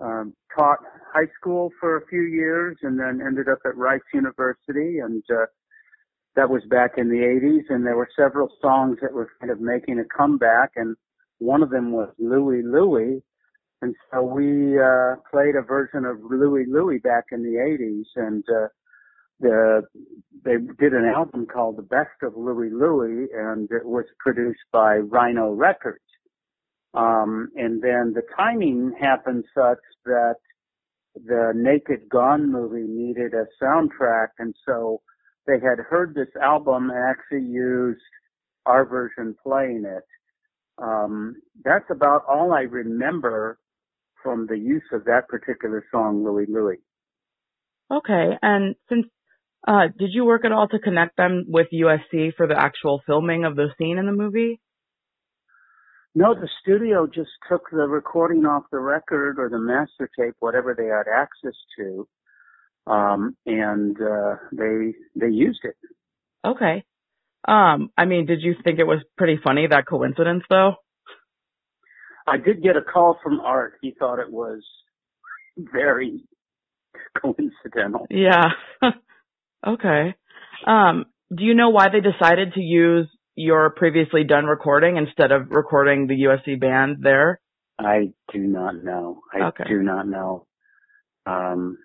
um, 0.00 0.34
taught 0.56 0.78
high 1.12 1.28
school 1.38 1.70
for 1.80 1.96
a 1.96 2.06
few 2.06 2.22
years, 2.22 2.78
and 2.82 2.98
then 2.98 3.20
ended 3.24 3.48
up 3.48 3.58
at 3.64 3.76
Rice 3.76 4.00
University, 4.14 4.98
and 4.98 5.22
uh, 5.30 5.46
that 6.36 6.48
was 6.48 6.62
back 6.70 6.92
in 6.96 7.08
the 7.08 7.16
80s. 7.16 7.74
And 7.74 7.84
there 7.84 7.96
were 7.96 8.08
several 8.16 8.48
songs 8.60 8.98
that 9.02 9.12
were 9.12 9.30
kind 9.40 9.50
of 9.50 9.60
making 9.60 9.98
a 9.98 10.04
comeback, 10.04 10.72
and 10.76 10.96
one 11.38 11.62
of 11.62 11.70
them 11.70 11.92
was 11.92 12.08
Louie 12.18 12.62
Louie. 12.62 13.22
And 13.82 13.96
so 14.12 14.22
we 14.22 14.78
uh, 14.78 15.16
played 15.28 15.56
a 15.56 15.62
version 15.66 16.04
of 16.04 16.18
Louie 16.22 16.66
Louie 16.68 16.98
back 16.98 17.24
in 17.32 17.42
the 17.42 17.58
80s, 17.58 18.06
and 18.14 18.44
uh, 18.48 18.68
the 19.40 19.82
they 20.44 20.56
did 20.78 20.92
an 20.92 21.04
album 21.04 21.46
called 21.52 21.76
The 21.76 21.82
Best 21.82 22.22
of 22.22 22.34
Louie 22.36 22.70
Louie, 22.70 23.26
and 23.34 23.68
it 23.72 23.84
was 23.84 24.04
produced 24.20 24.60
by 24.72 24.98
Rhino 24.98 25.50
Records. 25.50 25.98
Um, 26.94 27.48
and 27.56 27.82
then 27.82 28.12
the 28.14 28.22
timing 28.36 28.92
happened 29.00 29.44
such 29.52 29.78
that 30.04 30.36
the 31.14 31.52
Naked 31.54 32.08
Gun 32.08 32.52
movie 32.52 32.86
needed 32.86 33.32
a 33.34 33.46
soundtrack, 33.62 34.28
and 34.38 34.54
so 34.64 35.00
they 35.48 35.54
had 35.54 35.78
heard 35.90 36.14
this 36.14 36.34
album 36.40 36.90
and 36.90 36.98
actually 36.98 37.50
used 37.50 38.00
our 38.64 38.84
version 38.84 39.34
playing 39.42 39.84
it. 39.84 40.04
Um, 40.78 41.34
that's 41.64 41.90
about 41.90 42.22
all 42.28 42.52
I 42.52 42.62
remember 42.62 43.58
from 44.22 44.46
the 44.46 44.58
use 44.58 44.84
of 44.92 45.04
that 45.04 45.28
particular 45.28 45.84
song, 45.90 46.24
Louie 46.24 46.46
Louie. 46.48 46.80
Okay, 47.90 48.30
and 48.40 48.74
since 48.88 49.06
uh, 49.66 49.88
did 49.98 50.10
you 50.12 50.24
work 50.24 50.44
at 50.44 50.52
all 50.52 50.66
to 50.68 50.78
connect 50.78 51.16
them 51.16 51.44
with 51.48 51.68
USC 51.72 52.34
for 52.36 52.46
the 52.46 52.58
actual 52.58 53.00
filming 53.06 53.44
of 53.44 53.54
the 53.54 53.68
scene 53.78 53.98
in 53.98 54.06
the 54.06 54.12
movie? 54.12 54.60
No, 56.14 56.34
the 56.34 56.48
studio 56.60 57.06
just 57.06 57.30
took 57.48 57.70
the 57.70 57.86
recording 57.88 58.44
off 58.44 58.64
the 58.70 58.78
record 58.78 59.38
or 59.38 59.48
the 59.48 59.58
master 59.58 60.10
tape, 60.18 60.34
whatever 60.40 60.74
they 60.76 60.86
had 60.86 61.06
access 61.10 61.58
to, 61.78 62.06
um, 62.86 63.36
and 63.46 63.96
uh, 63.96 64.36
they 64.52 64.94
they 65.14 65.32
used 65.32 65.60
it. 65.62 65.76
Okay. 66.44 66.84
Um, 67.48 67.90
I 67.96 68.04
mean, 68.04 68.26
did 68.26 68.42
you 68.42 68.54
think 68.62 68.78
it 68.78 68.84
was 68.86 69.02
pretty 69.16 69.38
funny 69.42 69.66
that 69.66 69.86
coincidence 69.86 70.44
though? 70.50 70.74
I 72.26 72.36
did 72.36 72.62
get 72.62 72.76
a 72.76 72.82
call 72.82 73.18
from 73.22 73.40
Art. 73.40 73.74
He 73.82 73.94
thought 73.98 74.18
it 74.18 74.30
was 74.30 74.62
very 75.56 76.22
coincidental. 77.20 78.06
Yeah. 78.10 78.50
okay. 79.66 80.14
Um, 80.66 81.06
do 81.34 81.44
you 81.44 81.54
know 81.54 81.70
why 81.70 81.88
they 81.88 82.00
decided 82.00 82.54
to 82.54 82.60
use 82.60 83.08
your 83.34 83.70
previously 83.70 84.24
done 84.24 84.44
recording 84.44 84.96
instead 84.96 85.32
of 85.32 85.50
recording 85.50 86.06
the 86.06 86.24
USC 86.24 86.60
band 86.60 86.98
there? 87.02 87.40
I 87.78 88.12
do 88.32 88.38
not 88.38 88.82
know. 88.84 89.22
I 89.32 89.46
Okay. 89.48 89.64
do 89.66 89.82
not 89.82 90.06
know. 90.06 90.46
Um, 91.26 91.78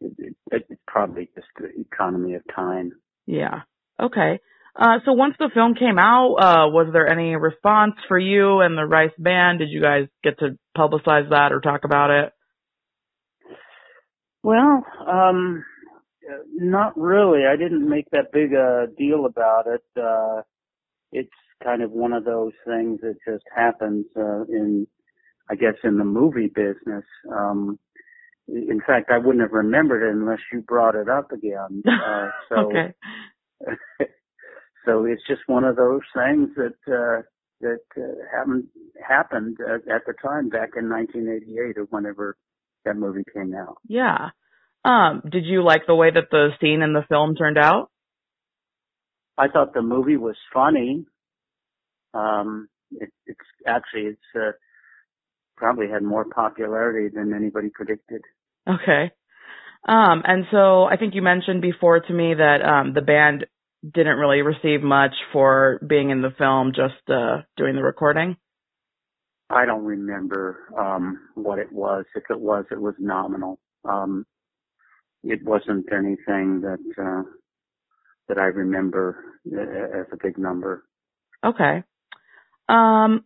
it, 0.00 0.12
it, 0.50 0.66
it's 0.68 0.80
probably 0.86 1.30
just 1.34 1.46
the 1.58 1.68
economy 1.80 2.34
of 2.34 2.42
time. 2.54 2.92
Yeah. 3.26 3.62
Okay. 4.00 4.40
Uh, 4.78 4.98
so 5.04 5.12
once 5.12 5.34
the 5.40 5.50
film 5.52 5.74
came 5.74 5.98
out, 5.98 6.34
uh, 6.34 6.68
was 6.70 6.90
there 6.92 7.08
any 7.08 7.34
response 7.34 7.94
for 8.06 8.16
you 8.16 8.60
and 8.60 8.78
the 8.78 8.84
Rice 8.84 9.10
band? 9.18 9.58
Did 9.58 9.70
you 9.70 9.82
guys 9.82 10.06
get 10.22 10.38
to 10.38 10.56
publicize 10.76 11.30
that 11.30 11.50
or 11.50 11.60
talk 11.60 11.80
about 11.84 12.10
it? 12.10 12.32
Well, 14.44 14.86
um, 15.04 15.64
not 16.54 16.96
really. 16.96 17.40
I 17.44 17.56
didn't 17.56 17.88
make 17.88 18.08
that 18.12 18.30
big 18.32 18.52
a 18.52 18.86
deal 18.96 19.26
about 19.26 19.66
it. 19.66 19.82
Uh, 20.00 20.42
it's 21.10 21.28
kind 21.64 21.82
of 21.82 21.90
one 21.90 22.12
of 22.12 22.24
those 22.24 22.52
things 22.64 23.00
that 23.00 23.16
just 23.26 23.44
happens 23.52 24.06
uh, 24.16 24.44
in, 24.44 24.86
I 25.50 25.56
guess, 25.56 25.74
in 25.82 25.98
the 25.98 26.04
movie 26.04 26.52
business. 26.54 27.04
Um, 27.32 27.80
in 28.46 28.80
fact, 28.86 29.10
I 29.10 29.18
wouldn't 29.18 29.42
have 29.42 29.52
remembered 29.52 30.08
it 30.08 30.14
unless 30.14 30.38
you 30.52 30.60
brought 30.60 30.94
it 30.94 31.08
up 31.08 31.32
again. 31.32 31.82
Uh, 32.08 32.28
so, 32.48 32.56
okay. 32.70 32.94
so 34.88 35.04
it's 35.04 35.22
just 35.28 35.42
one 35.46 35.64
of 35.64 35.76
those 35.76 36.00
things 36.14 36.48
that 36.56 36.92
uh, 36.92 37.22
that 37.60 37.80
uh, 37.96 38.14
happened 38.34 38.64
happened 39.06 39.58
at, 39.60 39.92
at 39.92 40.02
the 40.06 40.14
time 40.14 40.48
back 40.48 40.70
in 40.76 40.88
1988 40.88 41.78
or 41.78 41.84
whenever 41.90 42.36
that 42.84 42.96
movie 42.96 43.24
came 43.34 43.54
out. 43.54 43.76
Yeah. 43.86 44.30
Um, 44.84 45.22
did 45.30 45.44
you 45.44 45.62
like 45.62 45.82
the 45.86 45.94
way 45.94 46.10
that 46.10 46.30
the 46.30 46.50
scene 46.60 46.82
in 46.82 46.92
the 46.92 47.04
film 47.08 47.34
turned 47.34 47.58
out? 47.58 47.90
I 49.36 49.48
thought 49.48 49.74
the 49.74 49.82
movie 49.82 50.16
was 50.16 50.36
funny. 50.52 51.04
Um, 52.14 52.68
it, 52.92 53.10
it's 53.26 53.38
actually 53.66 54.02
it's 54.02 54.20
uh, 54.34 54.52
probably 55.56 55.88
had 55.88 56.02
more 56.02 56.24
popularity 56.24 57.14
than 57.14 57.34
anybody 57.34 57.68
predicted. 57.68 58.22
Okay. 58.66 59.12
Um, 59.86 60.22
and 60.24 60.44
so 60.50 60.84
I 60.84 60.96
think 60.96 61.14
you 61.14 61.22
mentioned 61.22 61.60
before 61.60 62.00
to 62.00 62.12
me 62.12 62.34
that 62.34 62.64
um, 62.64 62.94
the 62.94 63.00
band 63.00 63.46
didn't 63.82 64.18
really 64.18 64.42
receive 64.42 64.82
much 64.82 65.14
for 65.32 65.80
being 65.86 66.10
in 66.10 66.22
the 66.22 66.34
film, 66.36 66.72
just 66.74 67.08
uh, 67.08 67.42
doing 67.56 67.74
the 67.74 67.82
recording. 67.82 68.36
I 69.50 69.64
don't 69.64 69.84
remember 69.84 70.68
um, 70.78 71.20
what 71.34 71.58
it 71.58 71.72
was. 71.72 72.04
If 72.14 72.24
it 72.28 72.38
was, 72.38 72.66
it 72.70 72.80
was 72.80 72.94
nominal. 72.98 73.58
Um, 73.84 74.26
it 75.24 75.44
wasn't 75.44 75.86
anything 75.92 76.60
that 76.60 76.78
uh, 76.98 77.22
that 78.28 78.38
I 78.38 78.46
remember 78.46 79.24
uh, 79.50 80.00
as 80.00 80.06
a 80.12 80.16
big 80.22 80.38
number. 80.38 80.84
Okay. 81.44 81.82
Um, 82.68 83.24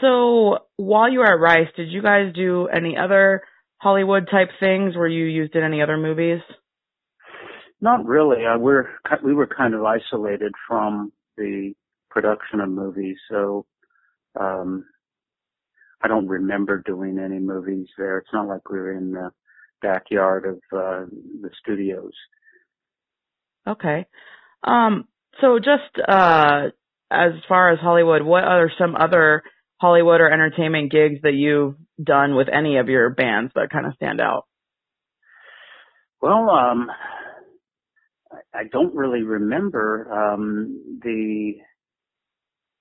so 0.00 0.58
while 0.76 1.10
you 1.10 1.20
were 1.20 1.32
at 1.32 1.38
Rice, 1.38 1.68
did 1.76 1.90
you 1.90 2.02
guys 2.02 2.34
do 2.34 2.66
any 2.66 2.96
other 2.96 3.42
Hollywood 3.78 4.28
type 4.30 4.48
things? 4.58 4.96
Were 4.96 5.08
you 5.08 5.26
used 5.26 5.54
in 5.54 5.62
any 5.62 5.80
other 5.80 5.96
movies? 5.96 6.40
Not 7.82 8.06
really. 8.06 8.46
Uh, 8.46 8.58
we're 8.58 8.88
we 9.24 9.34
were 9.34 9.48
kind 9.48 9.74
of 9.74 9.82
isolated 9.84 10.52
from 10.68 11.12
the 11.36 11.74
production 12.10 12.60
of 12.60 12.68
movies, 12.68 13.16
so 13.28 13.66
um, 14.38 14.84
I 16.00 16.06
don't 16.06 16.28
remember 16.28 16.80
doing 16.86 17.18
any 17.18 17.40
movies 17.40 17.88
there. 17.98 18.18
It's 18.18 18.32
not 18.32 18.46
like 18.46 18.70
we 18.70 18.78
were 18.78 18.92
in 18.92 19.10
the 19.10 19.30
backyard 19.82 20.46
of 20.46 20.54
uh, 20.72 21.06
the 21.40 21.50
studios. 21.60 22.12
Okay. 23.66 24.06
Um, 24.62 25.08
so 25.40 25.58
just 25.58 26.08
uh, 26.08 26.68
as 27.10 27.32
far 27.48 27.72
as 27.72 27.80
Hollywood, 27.80 28.22
what 28.22 28.44
are 28.44 28.70
some 28.78 28.94
other 28.94 29.42
Hollywood 29.80 30.20
or 30.20 30.30
entertainment 30.30 30.92
gigs 30.92 31.22
that 31.22 31.34
you've 31.34 31.74
done 32.00 32.36
with 32.36 32.46
any 32.48 32.78
of 32.78 32.88
your 32.88 33.10
bands 33.10 33.50
that 33.56 33.70
kind 33.70 33.86
of 33.86 33.94
stand 33.94 34.20
out? 34.20 34.44
Well, 36.20 36.48
um, 36.48 36.88
I, 38.54 38.64
don't 38.70 38.94
really 38.94 39.22
remember 39.22 40.10
um, 40.12 41.00
the. 41.02 41.54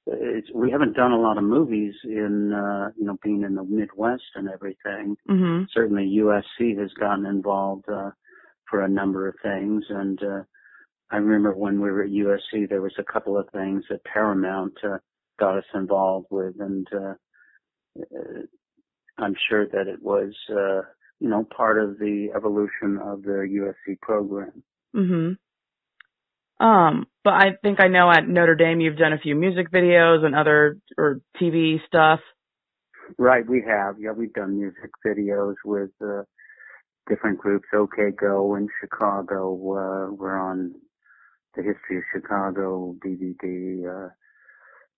It's, 0.07 0.47
we 0.53 0.72
haven't 0.72 0.95
done 0.95 1.11
a 1.11 1.19
lot 1.19 1.38
of 1.38 1.43
movies 1.43 1.93
in, 2.03 2.51
uh, 2.51 2.89
you 2.97 3.05
know, 3.05 3.17
being 3.24 3.43
in 3.43 3.53
the 3.53 3.63
Midwest 3.63 4.24
and 4.36 4.49
everything. 4.49 5.15
Mm-hmm. 5.30 5.65
Certainly, 5.74 6.19
USC 6.19 6.78
has 6.80 6.91
gotten 6.99 7.26
involved 7.28 7.86
uh, 7.88 8.09
for 8.69 8.82
a 8.82 8.89
number 8.89 9.28
of 9.28 9.36
things, 9.43 9.86
and 9.89 10.22
uh, 10.24 10.43
I 11.11 11.17
remember 11.17 11.53
when 11.53 11.82
we 11.82 11.91
were 11.91 12.03
at 12.03 12.09
USC, 12.09 12.69
there 12.69 12.82
was 12.82 12.95
a 12.97 13.11
couple 13.11 13.38
of 13.38 13.49
things 13.49 13.84
that 13.89 14.03
Paramount 14.05 14.74
uh, 14.84 14.97
got 15.39 15.57
us 15.57 15.65
involved 15.76 16.28
with, 16.32 16.55
and 16.59 16.88
uh, 16.93 17.13
uh, 17.99 18.41
I'm 19.17 19.36
sure 19.49 19.67
that 19.67 19.88
it 19.88 20.01
was, 20.01 20.34
uh, 20.49 20.88
you 21.19 21.30
know, 21.30 21.45
part 21.55 21.84
of 21.84 21.99
the 21.99 22.30
evolution 22.36 22.97
of 23.03 23.24
the 23.24 23.74
USC 23.89 23.99
program. 24.01 24.63
Mm-hmm. 24.95 25.34
Um, 26.62 27.07
but 27.24 27.34
I 27.34 27.45
think 27.64 27.80
I 27.80 27.88
know 27.88 28.12
at 28.12 28.28
Notre 28.28 28.55
Dame 28.55 28.82
you've 28.82 28.97
done 28.97 29.14
a 29.14 29.18
few 29.18 29.36
music 29.36 29.72
videos 29.72 30.24
and 30.24 30.36
other 30.36 30.78
or 30.95 31.22
TV 31.41 31.78
stuff. 31.88 32.20
Right, 33.18 33.43
we 33.47 33.64
have. 33.68 33.95
Yeah, 33.99 34.12
we've 34.12 34.34
done 34.34 34.59
music 34.59 34.91
videos 35.05 35.55
with 35.66 35.89
uh, 36.05 36.22
different 37.09 37.39
groups. 37.39 37.66
OK 37.74 38.12
Go 38.12 38.55
in 38.55 38.68
Chicago. 38.80 39.53
Uh, 39.53 40.14
we're 40.14 40.38
on 40.38 40.76
the 41.55 41.64
History 41.64 41.97
of 41.97 42.03
Chicago 42.14 42.95
DVD. 43.03 44.05
Uh, 44.05 44.09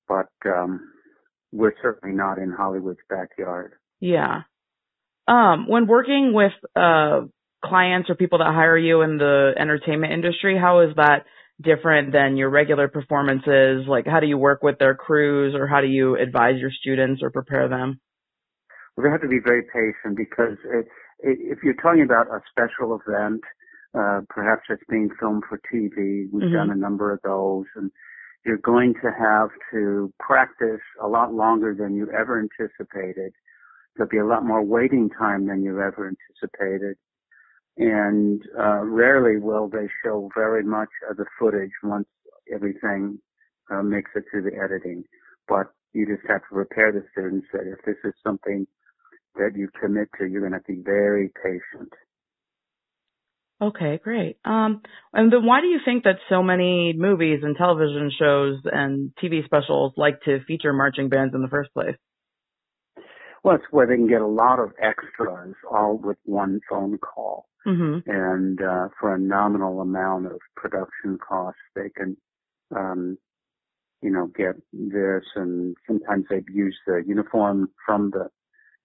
but 0.08 0.30
um, 0.46 0.92
we're 1.54 1.74
certainly 1.82 2.14
not 2.14 2.40
in 2.40 2.52
Hollywood's 2.52 3.00
backyard. 3.10 3.74
Yeah. 4.02 4.42
Um, 5.30 5.68
when 5.70 5.88
working 5.88 6.34
with 6.34 6.52
uh 6.76 7.22
clients 7.64 8.10
or 8.10 8.16
people 8.16 8.40
that 8.40 8.54
hire 8.54 8.78
you 8.78 9.02
in 9.04 9.18
the 9.18 9.54
entertainment 9.58 10.12
industry, 10.12 10.58
how 10.60 10.82
is 10.82 10.94
that 10.98 11.24
different 11.62 12.12
than 12.12 12.38
your 12.38 12.50
regular 12.50 12.88
performances? 12.88 13.86
Like, 13.88 14.06
how 14.06 14.20
do 14.20 14.28
you 14.28 14.38
work 14.38 14.64
with 14.64 14.80
their 14.80 14.96
crews, 14.96 15.56
or 15.56 15.68
how 15.68 15.82
do 15.82 15.88
you 15.88 16.18
advise 16.18 16.60
your 16.60 16.72
students 16.72 17.22
or 17.24 17.32
prepare 17.32 17.68
them? 17.68 18.00
We 18.98 19.10
have 19.10 19.22
to 19.22 19.28
be 19.28 19.40
very 19.44 19.64
patient 19.64 20.18
because 20.18 20.58
it, 20.66 20.88
if 21.20 21.60
you're 21.64 21.74
talking 21.82 22.04
about 22.04 22.28
a 22.28 22.42
special 22.52 23.00
event, 23.00 23.42
uh, 23.96 24.22
perhaps 24.30 24.64
it's 24.70 24.84
being 24.90 25.10
filmed 25.20 25.44
for 25.48 25.60
TV. 25.72 26.28
We've 26.32 26.44
Mhm. 26.44 26.54
done 26.54 26.72
a 26.72 26.76
number 26.76 27.12
of 27.12 27.22
those, 27.24 27.66
and 27.76 27.92
you're 28.46 28.58
going 28.58 28.94
to 28.96 29.12
have 29.12 29.50
to 29.72 30.14
practice 30.20 30.82
a 31.02 31.08
lot 31.08 31.34
longer 31.34 31.74
than 31.74 31.96
you 31.96 32.10
ever 32.12 32.40
anticipated. 32.40 33.34
There'll 33.96 34.10
be 34.10 34.18
a 34.18 34.26
lot 34.26 34.44
more 34.44 34.62
waiting 34.62 35.10
time 35.10 35.46
than 35.46 35.64
you 35.64 35.80
ever 35.82 36.08
anticipated. 36.08 36.98
And 37.78 38.42
uh, 38.58 38.82
rarely 38.84 39.40
will 39.40 39.68
they 39.68 39.88
show 40.04 40.30
very 40.36 40.64
much 40.64 40.90
of 41.10 41.18
the 41.18 41.26
footage 41.40 41.72
once 41.84 42.08
everything 42.54 43.20
uh, 43.72 43.82
makes 43.82 44.12
it 44.16 44.26
through 44.30 44.44
the 44.44 44.58
editing. 44.58 45.04
But 45.48 45.74
you 45.94 46.06
just 46.06 46.28
have 46.28 46.42
to 46.42 46.54
prepare 46.54 46.92
the 46.92 47.04
students 47.12 47.48
that 47.54 47.62
if 47.66 47.84
this 47.86 47.98
is 48.04 48.14
something 48.24 48.68
that 49.36 49.52
you 49.56 49.70
commit 49.82 50.10
to, 50.20 50.28
you're 50.28 50.42
going 50.42 50.52
to 50.52 50.58
have 50.58 50.66
to 50.66 50.74
be 50.74 50.82
very 50.84 51.32
patient. 51.44 51.92
Okay, 53.62 54.00
great. 54.04 54.38
Um, 54.44 54.82
and 55.14 55.32
then 55.32 55.46
why 55.46 55.62
do 55.62 55.68
you 55.68 55.80
think 55.86 56.04
that 56.04 56.18
so 56.30 56.44
many 56.44 56.94
movies 56.96 57.40
and 57.44 57.56
television 57.56 58.12
shows 58.20 58.60
and 58.66 59.12
TV 59.24 59.46
specials 59.46 59.94
like 59.96 60.22
to 60.24 60.40
feature 60.46 60.74
marching 60.74 61.08
bands 61.08 61.34
in 61.34 61.42
the 61.42 61.48
first 61.48 61.74
place? 61.74 61.96
Well, 63.44 63.56
it's 63.56 63.64
where 63.72 63.88
they 63.88 63.96
can 63.96 64.08
get 64.08 64.22
a 64.22 64.28
lot 64.28 64.60
of 64.60 64.72
extras 64.82 65.56
all 65.70 65.98
with 65.98 66.18
one 66.26 66.60
phone 66.70 66.98
call. 66.98 67.46
Mm-hmm. 67.66 68.10
And 68.10 68.62
uh, 68.62 68.90
for 69.00 69.16
a 69.16 69.20
nominal 69.20 69.82
amount 69.82 70.26
of 70.28 70.40
production 70.56 71.18
costs, 71.18 71.62
they 71.76 71.90
can, 71.96 72.18
um, 72.76 73.18
you 74.02 74.12
know, 74.12 74.28
get 74.28 74.56
this. 74.74 75.24
And 75.36 75.76
sometimes 75.88 76.26
they 76.30 76.44
use 76.52 76.78
the 76.86 77.04
uniform 77.08 77.70
from 77.86 78.12
the 78.12 78.30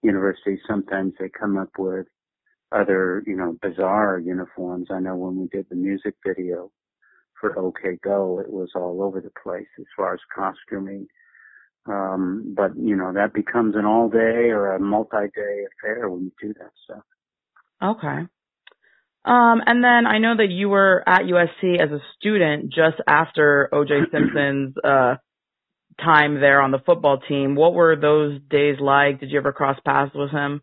university. 0.02 0.60
Sometimes 0.66 1.14
they 1.18 1.28
come 1.28 1.58
up 1.58 1.70
with 1.78 2.06
other, 2.70 3.22
you 3.26 3.36
know, 3.36 3.56
bizarre 3.60 4.18
uniforms. 4.18 4.88
I 4.90 5.00
know 5.00 5.16
when 5.16 5.40
we 5.40 5.48
did 5.48 5.66
the 5.68 5.76
music 5.76 6.14
video 6.24 6.70
for 7.40 7.58
OK 7.58 7.98
Go, 8.04 8.40
it 8.40 8.50
was 8.50 8.70
all 8.74 9.02
over 9.02 9.20
the 9.20 9.32
place 9.42 9.68
as 9.78 9.86
far 9.96 10.14
as 10.14 10.20
costuming. 10.34 11.06
Um, 11.86 12.54
but 12.56 12.76
you 12.76 12.96
know, 12.96 13.12
that 13.14 13.32
becomes 13.32 13.74
an 13.74 13.86
all 13.86 14.10
day 14.10 14.50
or 14.50 14.74
a 14.74 14.80
multi 14.80 15.28
day 15.34 15.64
affair 15.72 16.08
when 16.08 16.24
you 16.24 16.32
do 16.40 16.54
that 16.54 16.70
stuff. 16.84 17.04
Okay. 17.82 18.26
Um, 19.28 19.60
and 19.66 19.84
then 19.84 20.06
I 20.06 20.18
know 20.18 20.36
that 20.38 20.48
you 20.48 20.70
were 20.70 21.04
at 21.06 21.22
USC 21.22 21.78
as 21.78 21.90
a 21.90 22.00
student 22.18 22.72
just 22.72 22.96
after 23.06 23.68
OJ 23.72 24.10
Simpson's 24.10 24.74
uh, 24.82 25.16
time 26.02 26.40
there 26.40 26.62
on 26.62 26.70
the 26.70 26.78
football 26.78 27.18
team. 27.28 27.54
What 27.54 27.74
were 27.74 27.94
those 27.94 28.40
days 28.48 28.76
like? 28.80 29.20
Did 29.20 29.30
you 29.30 29.38
ever 29.38 29.52
cross 29.52 29.78
paths 29.84 30.12
with 30.14 30.30
him? 30.30 30.62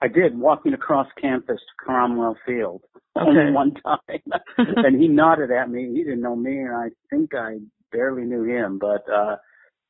I 0.00 0.08
did 0.08 0.36
walking 0.36 0.72
across 0.72 1.06
campus 1.20 1.58
to 1.58 1.84
Cromwell 1.84 2.36
Field 2.46 2.82
Okay. 3.16 3.28
only 3.28 3.52
one 3.52 3.74
time, 3.74 4.22
and 4.56 5.00
he 5.00 5.06
nodded 5.06 5.50
at 5.50 5.68
me. 5.68 5.92
He 5.92 6.02
didn't 6.02 6.22
know 6.22 6.34
me, 6.34 6.58
and 6.58 6.74
I 6.74 6.88
think 7.10 7.34
I 7.34 7.58
barely 7.92 8.22
knew 8.22 8.44
him, 8.44 8.78
but 8.78 9.04
uh, 9.12 9.36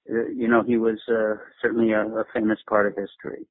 you 0.07 0.49
know, 0.49 0.65
he 0.65 0.77
was 0.77 0.99
uh, 1.09 1.37
certainly 1.63 1.93
a, 1.93 2.01
a 2.01 2.25
famous 2.35 2.59
part 2.69 2.89
of 2.89 2.95
history. 2.97 3.47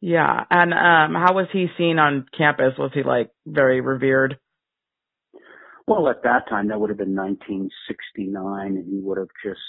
Yeah. 0.00 0.44
And 0.50 0.72
um, 0.72 1.20
how 1.20 1.34
was 1.34 1.46
he 1.52 1.66
seen 1.76 1.98
on 1.98 2.26
campus? 2.36 2.72
Was 2.78 2.90
he 2.94 3.02
like 3.02 3.30
very 3.46 3.80
revered? 3.80 4.38
Well, 5.86 6.08
at 6.08 6.22
that 6.22 6.48
time, 6.48 6.68
that 6.68 6.80
would 6.80 6.90
have 6.90 6.98
been 6.98 7.16
1969, 7.16 8.76
and 8.76 8.86
he 8.86 9.00
would 9.00 9.18
have 9.18 9.28
just 9.44 9.60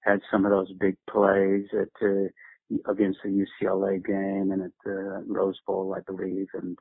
had 0.00 0.20
some 0.30 0.44
of 0.44 0.50
those 0.50 0.72
big 0.80 0.96
plays 1.08 1.66
at 1.72 1.88
uh, 2.04 2.90
against 2.90 3.20
the 3.22 3.28
UCLA 3.62 4.04
game 4.04 4.50
and 4.50 4.62
at 4.62 4.72
the 4.84 5.24
Rose 5.26 5.58
Bowl, 5.66 5.94
I 5.96 6.00
believe, 6.00 6.48
and 6.54 6.78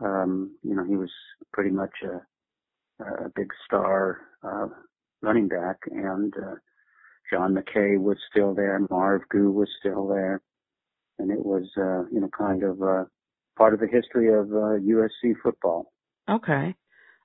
um, 0.00 0.56
you 0.62 0.74
know 0.74 0.84
he 0.84 0.96
was 0.96 1.10
pretty 1.52 1.70
much 1.70 1.92
a, 2.04 3.04
a 3.04 3.28
big 3.34 3.48
star 3.66 4.20
uh, 4.42 4.68
running 5.22 5.48
back, 5.48 5.76
and 5.90 6.32
uh, 6.36 6.54
John 7.30 7.54
McKay 7.54 7.98
was 7.98 8.16
still 8.30 8.54
there, 8.54 8.80
Marv 8.90 9.22
Goux 9.28 9.50
was 9.50 9.68
still 9.80 10.08
there, 10.08 10.40
and 11.18 11.30
it 11.30 11.44
was 11.44 11.64
uh, 11.76 12.08
you 12.12 12.20
know 12.20 12.28
kind 12.36 12.62
of 12.62 12.80
uh, 12.82 13.04
part 13.56 13.74
of 13.74 13.80
the 13.80 13.88
history 13.88 14.28
of 14.28 14.50
uh, 14.50 14.78
USC 14.80 15.34
football. 15.42 15.92
Okay. 16.28 16.74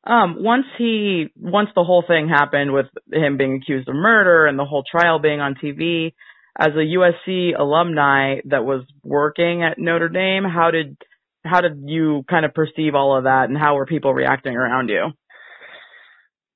Um, 0.03 0.37
once 0.39 0.65
he, 0.77 1.27
once 1.35 1.69
the 1.75 1.83
whole 1.83 2.03
thing 2.07 2.27
happened 2.27 2.73
with 2.73 2.87
him 3.11 3.37
being 3.37 3.59
accused 3.61 3.87
of 3.87 3.95
murder 3.95 4.47
and 4.47 4.57
the 4.57 4.65
whole 4.65 4.83
trial 4.89 5.19
being 5.19 5.41
on 5.41 5.55
TV, 5.55 6.13
as 6.59 6.69
a 6.69 6.97
USC 6.97 7.57
alumni 7.57 8.37
that 8.45 8.65
was 8.65 8.83
working 9.03 9.63
at 9.63 9.77
Notre 9.77 10.09
Dame, 10.09 10.43
how 10.43 10.71
did, 10.71 10.97
how 11.45 11.61
did 11.61 11.83
you 11.85 12.23
kind 12.29 12.45
of 12.45 12.53
perceive 12.53 12.95
all 12.95 13.15
of 13.15 13.25
that 13.25 13.49
and 13.49 13.57
how 13.57 13.75
were 13.75 13.85
people 13.85 14.13
reacting 14.13 14.55
around 14.55 14.89
you? 14.89 15.11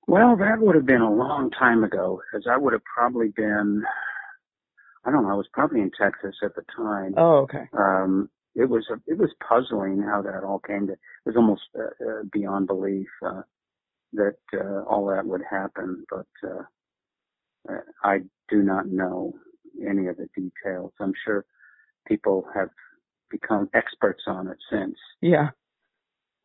Well, 0.08 0.36
that 0.38 0.60
would 0.60 0.76
have 0.76 0.86
been 0.86 1.02
a 1.02 1.14
long 1.14 1.50
time 1.52 1.84
ago, 1.84 2.20
because 2.32 2.48
I 2.52 2.58
would 2.58 2.74
have 2.74 2.84
probably 2.84 3.30
been, 3.36 3.84
I 5.06 5.12
don't 5.12 5.24
know, 5.24 5.32
I 5.32 5.36
was 5.36 5.47
probably 5.53 5.82
in 5.82 5.91
Texas 5.91 6.36
at 6.43 6.56
the 6.56 6.64
time. 6.76 7.14
Oh, 7.18 7.43
okay. 7.43 7.70
Um, 7.78 8.30
it 8.56 8.70
was 8.70 8.86
a, 8.89 8.95
it 9.06 9.18
was 9.18 9.34
puzzling 9.47 10.01
how 10.01 10.22
that 10.22 10.43
all 10.43 10.60
came 10.60 10.88
to. 10.88 10.93
It 10.93 10.99
was 11.26 11.36
almost 11.36 11.64
uh, 11.78 11.84
uh, 11.84 12.24
beyond 12.32 12.68
belief 12.68 13.08
uh, 13.26 13.41
that 14.14 14.38
uh, 14.53 14.84
all 14.89 15.08
that 15.08 15.26
would 15.26 15.41
happen, 15.49 16.06
but 16.10 16.28
uh, 16.43 16.64
uh, 17.70 17.82
I 18.03 18.20
do 18.49 18.62
not 18.62 18.88
know 18.88 19.34
any 19.80 20.08
of 20.08 20.18
the 20.18 20.28
details. 20.36 20.93
I'm 20.99 21.14
sure 21.26 21.45
people 22.08 22.45
have 22.56 22.70
become 23.30 23.70
experts 23.74 24.24
on 24.28 24.47
it 24.47 24.58
since. 24.72 24.95
Yeah. 25.22 25.49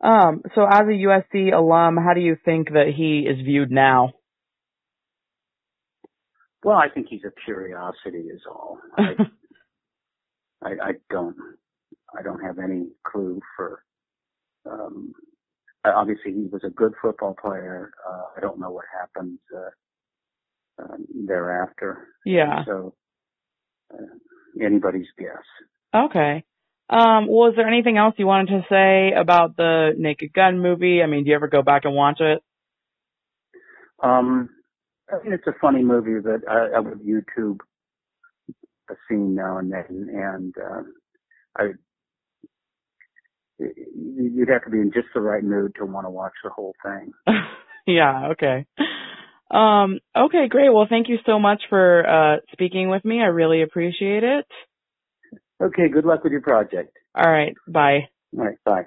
Um, 0.02 0.42
so 0.54 0.64
as 0.64 0.82
a 0.82 1.06
USC 1.06 1.52
alum, 1.54 1.96
how 1.96 2.14
do 2.14 2.20
you 2.20 2.36
think 2.44 2.72
that 2.72 2.92
he 2.96 3.26
is 3.28 3.44
viewed 3.44 3.70
now? 3.70 4.12
Well, 6.62 6.76
I 6.76 6.88
think 6.92 7.06
he's 7.08 7.24
a 7.24 7.32
curiosity, 7.44 8.28
is 8.28 8.42
all. 8.48 8.78
I, 8.96 9.14
I, 10.62 10.68
I 10.68 10.92
don't, 11.08 11.36
I 12.18 12.22
don't 12.22 12.40
have 12.40 12.58
any 12.58 12.88
clue 13.04 13.40
for. 13.56 13.82
Um, 14.70 15.12
obviously, 15.84 16.32
he 16.32 16.48
was 16.52 16.62
a 16.64 16.70
good 16.70 16.92
football 17.00 17.34
player. 17.40 17.92
Uh, 18.06 18.22
I 18.36 18.40
don't 18.40 18.61
know 18.61 18.70
what 18.70 18.84
happened 18.98 19.38
uh, 19.56 20.82
um, 20.82 21.06
thereafter. 21.26 22.08
Yeah. 22.26 22.64
So, 22.66 22.94
uh, 23.92 24.62
anybody's 24.62 25.08
guess. 25.18 25.44
Okay. 25.94 26.44
Um, 26.90 27.28
well, 27.28 27.50
is 27.50 27.56
there 27.56 27.68
anything 27.68 27.96
else 27.96 28.14
you 28.18 28.26
wanted 28.26 28.48
to 28.48 28.66
say 28.68 29.12
about 29.18 29.56
the 29.56 29.92
Naked 29.96 30.32
Gun 30.34 30.58
movie? 30.58 31.02
I 31.02 31.06
mean, 31.06 31.24
do 31.24 31.30
you 31.30 31.36
ever 31.36 31.48
go 31.48 31.62
back 31.62 31.84
and 31.84 31.94
watch 31.94 32.20
it? 32.20 32.42
Um, 34.02 34.48
I 35.12 35.22
mean, 35.22 35.32
it's 35.32 35.46
a 35.46 35.54
funny 35.61 35.82
movie 35.82 36.20
that 36.22 36.42
I, 36.48 36.76
I 36.76 36.80
would 36.80 37.00
YouTube 37.00 37.58
a 38.90 38.94
scene 39.08 39.34
now 39.34 39.58
and 39.58 39.72
then, 39.72 40.08
and 40.12 40.54
uh, 40.58 40.82
I 41.56 41.64
you'd 43.58 44.48
have 44.48 44.64
to 44.64 44.70
be 44.70 44.78
in 44.78 44.90
just 44.92 45.08
the 45.14 45.20
right 45.20 45.44
mood 45.44 45.74
to 45.78 45.84
want 45.84 46.06
to 46.06 46.11
watch 46.11 46.32
the 46.42 46.50
whole 46.50 46.74
thing. 46.82 47.12
yeah, 47.86 48.30
okay. 48.32 48.66
Um, 49.50 49.98
okay, 50.16 50.48
great. 50.48 50.72
Well, 50.72 50.86
thank 50.88 51.08
you 51.08 51.18
so 51.26 51.38
much 51.38 51.62
for 51.68 52.06
uh, 52.06 52.36
speaking 52.52 52.88
with 52.88 53.04
me. 53.04 53.20
I 53.20 53.26
really 53.26 53.62
appreciate 53.62 54.22
it. 54.22 54.46
Okay, 55.62 55.88
good 55.92 56.04
luck 56.04 56.24
with 56.24 56.32
your 56.32 56.40
project. 56.40 56.96
All 57.14 57.30
right, 57.30 57.54
bye. 57.68 58.08
All 58.36 58.44
right, 58.44 58.56
bye. 58.64 58.84